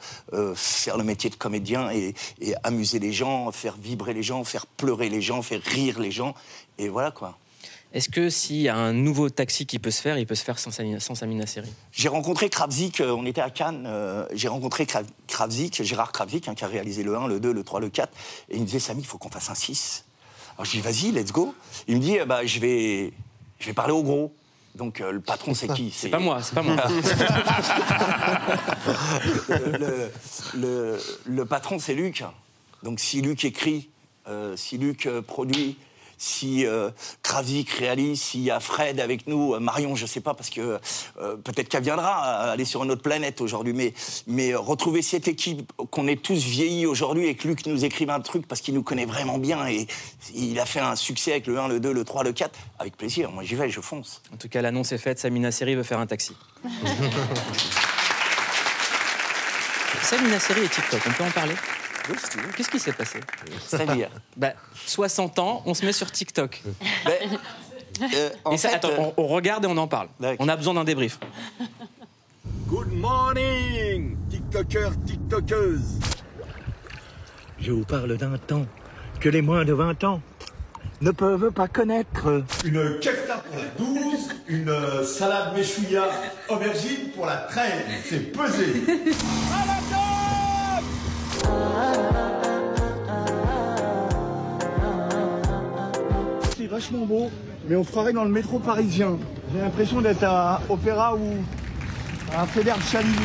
faire 0.55 0.97
le 0.97 1.03
métier 1.03 1.29
de 1.29 1.35
comédien 1.35 1.91
et, 1.91 2.13
et, 2.41 2.53
amuser 2.63 2.99
les 2.99 3.11
gens, 3.11 3.51
faire 3.51 3.75
vibrer 3.75 4.13
les 4.13 4.23
gens, 4.23 4.43
faire 4.43 4.65
pleurer 4.65 5.09
les 5.09 5.21
gens, 5.21 5.41
faire 5.41 5.61
rire 5.61 5.99
les 5.99 6.11
gens. 6.11 6.35
Et 6.77 6.87
voilà 6.89 7.11
quoi. 7.11 7.37
Est-ce 7.91 8.09
que 8.09 8.29
s'il 8.29 8.57
y 8.57 8.69
a 8.69 8.75
un 8.75 8.93
nouveau 8.93 9.31
taxi 9.31 9.65
qui 9.65 9.79
peut 9.79 9.89
se 9.89 9.99
faire, 9.99 10.19
il 10.19 10.27
peut 10.27 10.35
se 10.35 10.43
faire 10.43 10.59
sans, 10.59 10.69
sans 10.71 11.15
Samina 11.15 11.47
Seri? 11.47 11.69
J'ai 11.91 12.07
rencontré 12.07 12.47
Kravzik, 12.47 13.01
euh, 13.01 13.09
on 13.11 13.25
était 13.25 13.41
à 13.41 13.49
Cannes, 13.49 13.85
euh, 13.87 14.27
j'ai 14.31 14.47
rencontré 14.47 14.85
Kravzik, 15.27 15.81
Gérard 15.81 16.11
Kravzik, 16.11 16.47
hein, 16.47 16.53
qui 16.53 16.63
a 16.63 16.67
réalisé 16.67 17.01
le 17.01 17.17
1, 17.17 17.27
le 17.27 17.39
2, 17.39 17.51
le 17.51 17.63
3, 17.63 17.79
le 17.79 17.89
4, 17.89 18.13
et 18.49 18.55
il 18.55 18.61
me 18.61 18.65
disait 18.65 18.79
Samy, 18.79 19.01
il 19.01 19.07
faut 19.07 19.17
qu'on 19.17 19.31
fasse 19.31 19.49
un 19.49 19.55
6 19.55 20.05
Alors 20.59 20.65
je 20.65 20.71
dis 20.71 20.81
vas-y, 20.81 21.11
let's 21.13 21.31
go. 21.31 21.55
Il 21.87 21.95
me 21.95 22.01
dit 22.01 22.17
eh 22.21 22.25
bah, 22.25 22.45
je, 22.45 22.59
vais, 22.59 23.13
je 23.61 23.65
vais 23.67 23.73
parler 23.73 23.93
au 23.93 24.03
gros. 24.03 24.33
Donc 24.75 24.99
euh, 24.99 25.13
le 25.13 25.21
patron, 25.21 25.53
c'est 25.53 25.69
qui? 25.69 25.89
C'est 25.89 26.09
pas 26.09 26.19
moi, 26.19 26.41
c'est 26.41 26.53
pas 26.53 26.61
moi. 26.61 26.75
le, 29.49 30.11
le- 30.55 30.99
le 31.25 31.45
patron, 31.45 31.79
c'est 31.79 31.93
Luc. 31.93 32.23
Donc 32.83 32.99
si 32.99 33.21
Luc 33.21 33.45
écrit, 33.45 33.89
euh, 34.27 34.57
si 34.57 34.77
Luc 34.77 35.05
euh, 35.05 35.21
produit, 35.21 35.77
si 36.19 36.65
euh, 36.65 36.91
Kravik 37.23 37.69
réalise, 37.71 38.21
s'il 38.21 38.41
y 38.41 38.51
a 38.51 38.59
Fred 38.59 38.99
avec 38.99 39.25
nous, 39.25 39.55
euh, 39.55 39.59
Marion, 39.59 39.95
je 39.95 40.05
sais 40.05 40.19
pas, 40.19 40.33
parce 40.33 40.49
que 40.49 40.79
euh, 41.19 41.37
peut-être 41.37 41.69
qu'elle 41.69 41.83
viendra 41.83 42.47
euh, 42.47 42.53
aller 42.53 42.65
sur 42.65 42.83
une 42.83 42.91
autre 42.91 43.01
planète 43.01 43.39
aujourd'hui, 43.39 43.71
mais, 43.73 43.93
mais 44.27 44.51
euh, 44.51 44.59
retrouver 44.59 45.01
cette 45.01 45.29
équipe, 45.29 45.71
qu'on 45.91 46.07
est 46.07 46.21
tous 46.21 46.43
vieillis 46.43 46.85
aujourd'hui 46.85 47.27
et 47.27 47.35
que 47.35 47.47
Luc 47.47 47.65
nous 47.65 47.85
écrive 47.85 48.09
un 48.09 48.19
truc 48.19 48.45
parce 48.47 48.59
qu'il 48.59 48.73
nous 48.73 48.83
connaît 48.83 49.05
vraiment 49.05 49.37
bien 49.37 49.65
et 49.67 49.87
il 50.35 50.59
a 50.59 50.65
fait 50.65 50.81
un 50.81 50.97
succès 50.97 51.31
avec 51.31 51.47
le 51.47 51.57
1, 51.57 51.69
le 51.69 51.79
2, 51.79 51.93
le 51.93 52.03
3, 52.03 52.25
le 52.25 52.33
4, 52.33 52.51
avec 52.79 52.97
plaisir. 52.97 53.31
Moi 53.31 53.43
j'y 53.43 53.55
vais, 53.55 53.69
je 53.69 53.79
fonce. 53.79 54.21
En 54.33 54.37
tout 54.37 54.49
cas, 54.49 54.61
l'annonce 54.61 54.91
est 54.91 54.97
faite. 54.97 55.19
Samina 55.19 55.51
Seri 55.51 55.75
veut 55.75 55.83
faire 55.83 55.99
un 55.99 56.07
taxi. 56.07 56.35
Samina 60.03 60.39
Seri 60.39 60.65
et 60.65 60.69
TikTok, 60.69 61.01
on 61.07 61.11
peut 61.11 61.23
en 61.23 61.31
parler? 61.31 61.55
Qu'est-ce 62.55 62.69
qui 62.69 62.79
s'est 62.79 62.93
passé 62.93 63.19
C'est-à-dire 63.65 64.09
bah, 64.37 64.53
60 64.85 65.39
ans, 65.39 65.63
on 65.65 65.73
se 65.73 65.85
met 65.85 65.93
sur 65.93 66.11
TikTok. 66.11 66.61
Euh, 68.01 68.29
en 68.45 68.51
Et 68.51 68.57
ça, 68.57 68.69
fait, 68.69 68.75
attends, 68.75 68.89
euh, 68.89 69.11
on, 69.17 69.23
on 69.23 69.27
regarde 69.27 69.65
et 69.65 69.67
on 69.67 69.77
en 69.77 69.87
parle. 69.87 70.07
On 70.39 70.47
a 70.47 70.55
besoin 70.55 70.73
d'un 70.73 70.83
débrief. 70.83 71.19
Good 72.67 72.93
morning, 72.93 74.15
TikTokers, 74.29 74.93
TikTokeuses. 75.05 75.99
Je 77.59 77.71
vous 77.71 77.83
parle 77.83 78.15
d'un 78.17 78.37
temps 78.37 78.65
que 79.19 79.27
les 79.27 79.41
moins 79.41 79.65
de 79.65 79.73
20 79.73 80.03
ans 80.05 80.21
ne 81.01 81.11
peuvent 81.11 81.51
pas 81.51 81.67
connaître. 81.67 82.43
Une 82.63 82.99
kefta 82.99 83.37
pour 83.37 83.57
la 83.57 83.65
12, 83.77 84.29
une 84.47 84.69
euh, 84.69 85.03
salade 85.03 85.53
méchouilla 85.55 86.09
aubergine 86.47 87.09
pour 87.15 87.25
la 87.25 87.37
13. 87.37 87.71
C'est 88.05 88.31
pesé. 88.31 88.83
C'est 96.57 96.67
vachement 96.67 97.05
beau, 97.05 97.29
mais 97.67 97.75
on 97.75 97.83
se 97.83 97.89
croirait 97.91 98.13
dans 98.13 98.23
le 98.23 98.29
métro 98.29 98.59
parisien. 98.59 99.17
J'ai 99.53 99.61
l'impression 99.61 100.01
d'être 100.01 100.23
à 100.23 100.61
Opéra 100.69 101.15
ou 101.15 101.37
à 102.35 102.45
de 102.45 102.83
Chaligny. 102.91 103.15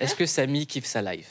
Est-ce 0.00 0.14
que 0.14 0.24
Samy 0.24 0.66
kiffe 0.66 0.86
sa 0.86 1.02
life? 1.02 1.28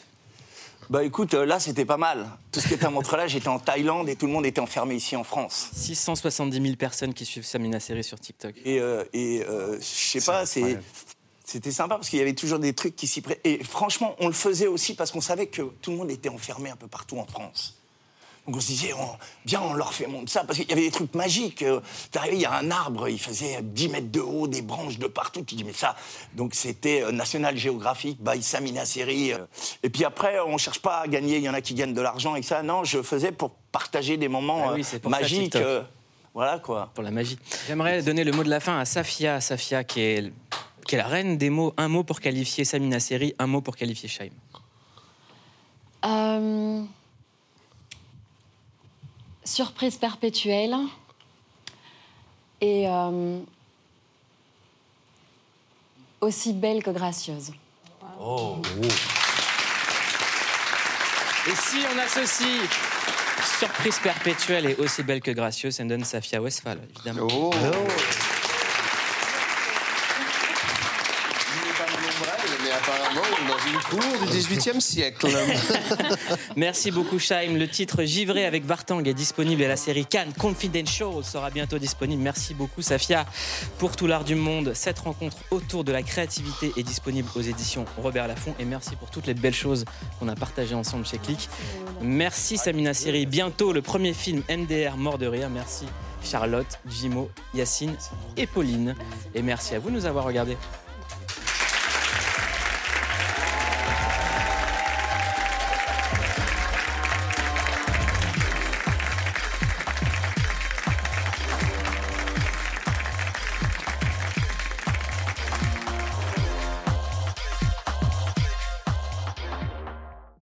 Bah 0.89 1.03
écoute, 1.03 1.35
euh, 1.35 1.45
là 1.45 1.59
c'était 1.59 1.85
pas 1.85 1.97
mal. 1.97 2.27
Tout 2.51 2.59
ce 2.59 2.67
qui 2.67 2.73
était 2.73 2.85
à 2.85 2.89
montre 2.89 3.15
là, 3.15 3.27
j'étais 3.27 3.47
en 3.47 3.59
Thaïlande 3.59 4.09
et 4.09 4.15
tout 4.15 4.25
le 4.25 4.31
monde 4.31 4.45
était 4.45 4.59
enfermé 4.59 4.95
ici 4.95 5.15
en 5.15 5.23
France. 5.23 5.69
670 5.73 6.59
000 6.59 6.75
personnes 6.77 7.13
qui 7.13 7.25
suivent 7.25 7.45
Samina 7.45 7.79
Seri 7.79 8.03
sur 8.03 8.19
TikTok. 8.19 8.55
Et, 8.65 8.79
euh, 8.79 9.03
et 9.13 9.43
euh, 9.47 9.77
je 9.79 9.83
sais 9.83 10.21
pas, 10.21 10.47
c'est. 10.47 10.79
C'était 11.49 11.71
sympa 11.71 11.95
parce 11.95 12.09
qu'il 12.09 12.19
y 12.19 12.21
avait 12.21 12.35
toujours 12.35 12.59
des 12.59 12.73
trucs 12.73 12.95
qui 12.95 13.07
s'y 13.07 13.21
prêtaient. 13.21 13.41
Et 13.49 13.63
franchement, 13.63 14.15
on 14.19 14.27
le 14.27 14.33
faisait 14.33 14.67
aussi 14.67 14.93
parce 14.93 15.09
qu'on 15.09 15.19
savait 15.19 15.47
que 15.47 15.63
tout 15.81 15.89
le 15.89 15.97
monde 15.97 16.11
était 16.11 16.29
enfermé 16.29 16.69
un 16.69 16.75
peu 16.75 16.85
partout 16.85 17.17
en 17.17 17.25
France. 17.25 17.75
Donc 18.45 18.57
on 18.57 18.59
se 18.59 18.67
disait, 18.67 18.93
on, 18.93 19.17
bien, 19.45 19.59
on 19.59 19.73
leur 19.73 19.91
fait 19.91 20.05
monter 20.05 20.29
ça. 20.29 20.43
Parce 20.43 20.59
qu'il 20.59 20.69
y 20.69 20.73
avait 20.73 20.83
des 20.83 20.91
trucs 20.91 21.15
magiques. 21.15 21.63
Euh, 21.63 21.79
T'es 22.11 22.19
arrivé, 22.19 22.35
il 22.35 22.41
y 22.41 22.45
a 22.45 22.53
un 22.53 22.69
arbre, 22.69 23.09
il 23.09 23.19
faisait 23.19 23.63
10 23.63 23.89
mètres 23.89 24.11
de 24.11 24.19
haut, 24.19 24.47
des 24.47 24.61
branches 24.61 24.99
de 24.99 25.07
partout. 25.07 25.41
Tu 25.41 25.55
dis, 25.55 25.63
mais 25.63 25.73
ça. 25.73 25.95
Donc 26.35 26.53
c'était 26.53 27.01
euh, 27.01 27.11
National 27.11 27.57
Geographic, 27.57 28.21
by 28.21 28.43
Samina 28.43 28.85
Seri. 28.85 29.33
euh. 29.33 29.39
Et 29.81 29.89
puis 29.89 30.05
après, 30.05 30.39
on 30.45 30.59
cherche 30.59 30.83
pas 30.83 30.99
à 30.99 31.07
gagner. 31.07 31.37
Il 31.37 31.43
y 31.43 31.49
en 31.49 31.55
a 31.55 31.61
qui 31.61 31.73
gagnent 31.73 31.95
de 31.95 32.01
l'argent 32.01 32.35
et 32.35 32.43
ça. 32.43 32.61
Non, 32.61 32.83
je 32.83 33.01
faisais 33.01 33.31
pour 33.31 33.55
partager 33.71 34.17
des 34.17 34.27
moments 34.27 34.67
Ah 34.69 34.73
oui, 34.75 34.83
c'est 34.83 34.99
pour 34.99 35.11
ça, 35.11 35.19
magiques. 35.19 35.55
Euh, 35.55 35.81
voilà 36.35 36.59
quoi. 36.59 36.91
Pour 36.93 37.03
la 37.03 37.09
magie. 37.09 37.39
J'aimerais 37.67 38.03
donner 38.03 38.23
le 38.23 38.33
mot 38.33 38.43
de 38.43 38.51
la 38.51 38.59
fin 38.59 38.77
à 38.77 38.85
Safia. 38.85 39.41
Safia, 39.41 39.83
qui 39.83 40.01
est, 40.01 40.31
qui 40.89 40.95
est 40.95 40.97
la 40.97 41.07
reine 41.07 41.37
des 41.37 41.51
mots. 41.51 41.71
Un 41.77 41.87
mot 41.87 42.03
pour 42.03 42.19
qualifier 42.19 42.65
Samina 42.65 42.99
Seri, 42.99 43.35
un 43.37 43.45
mot 43.45 43.61
pour 43.61 43.77
qualifier 43.77 44.09
Shaim. 44.09 44.31
Euh, 46.03 46.83
Surprise 49.43 49.97
perpétuelle. 49.97 50.75
Et 52.59 52.87
euh, 52.87 53.39
aussi 56.21 56.53
belle 56.53 56.81
que 56.81 56.89
gracieuse. 56.89 57.51
Oh. 58.19 58.59
Et 61.47 61.55
si 61.55 61.77
on 61.93 61.99
associe 61.99 62.67
surprise 63.59 63.99
perpétuelle 63.99 64.65
et 64.65 64.75
aussi 64.77 65.03
belle 65.03 65.21
que 65.21 65.31
gracieuse, 65.31 65.75
ça 65.75 65.83
nous 65.83 65.89
donne 65.89 66.03
Safia 66.03 66.41
Westphal, 66.41 66.79
évidemment. 66.95 67.27
Oh. 67.31 67.51
Mais 67.61 67.69
on 73.93 73.97
est 73.97 74.01
dans 74.01 74.09
une 74.09 74.19
cour 74.19 74.27
du 74.27 74.39
18e 74.39 74.79
siècle. 74.79 75.27
Merci 76.55 76.91
beaucoup, 76.91 77.19
Shaim. 77.19 77.57
Le 77.57 77.67
titre 77.67 78.03
Givré 78.03 78.45
avec 78.45 78.65
Vartang 78.65 79.03
est 79.03 79.13
disponible 79.13 79.61
et 79.61 79.67
la 79.67 79.77
série 79.77 80.05
Cannes 80.05 80.33
Confidential 80.37 81.23
sera 81.23 81.49
bientôt 81.49 81.77
disponible. 81.77 82.21
Merci 82.21 82.53
beaucoup, 82.53 82.81
Safia, 82.81 83.25
pour 83.77 83.95
tout 83.95 84.07
l'art 84.07 84.23
du 84.23 84.35
monde. 84.35 84.73
Cette 84.73 84.99
rencontre 84.99 85.37
autour 85.51 85.83
de 85.83 85.91
la 85.91 86.03
créativité 86.03 86.71
est 86.77 86.83
disponible 86.83 87.29
aux 87.35 87.41
éditions 87.41 87.85
Robert 87.97 88.27
Laffont. 88.27 88.53
Et 88.59 88.65
merci 88.65 88.95
pour 88.95 89.09
toutes 89.09 89.27
les 89.27 89.33
belles 89.33 89.53
choses 89.53 89.85
qu'on 90.19 90.27
a 90.27 90.35
partagées 90.35 90.75
ensemble 90.75 91.05
chez 91.05 91.17
Click. 91.17 91.49
Merci, 92.01 92.57
Samina 92.57 92.93
Seri. 92.93 93.25
Bientôt, 93.25 93.73
le 93.73 93.81
premier 93.81 94.13
film 94.13 94.43
MDR 94.49 94.97
Mort 94.97 95.17
de 95.17 95.27
rire. 95.27 95.49
Merci, 95.49 95.85
Charlotte, 96.23 96.79
Jimo, 96.87 97.29
Yacine 97.53 97.95
et 98.37 98.47
Pauline. 98.47 98.95
Et 99.33 99.41
merci 99.41 99.75
à 99.75 99.79
vous 99.79 99.89
de 99.89 99.95
nous 99.95 100.05
avoir 100.05 100.25
regardés. 100.25 100.57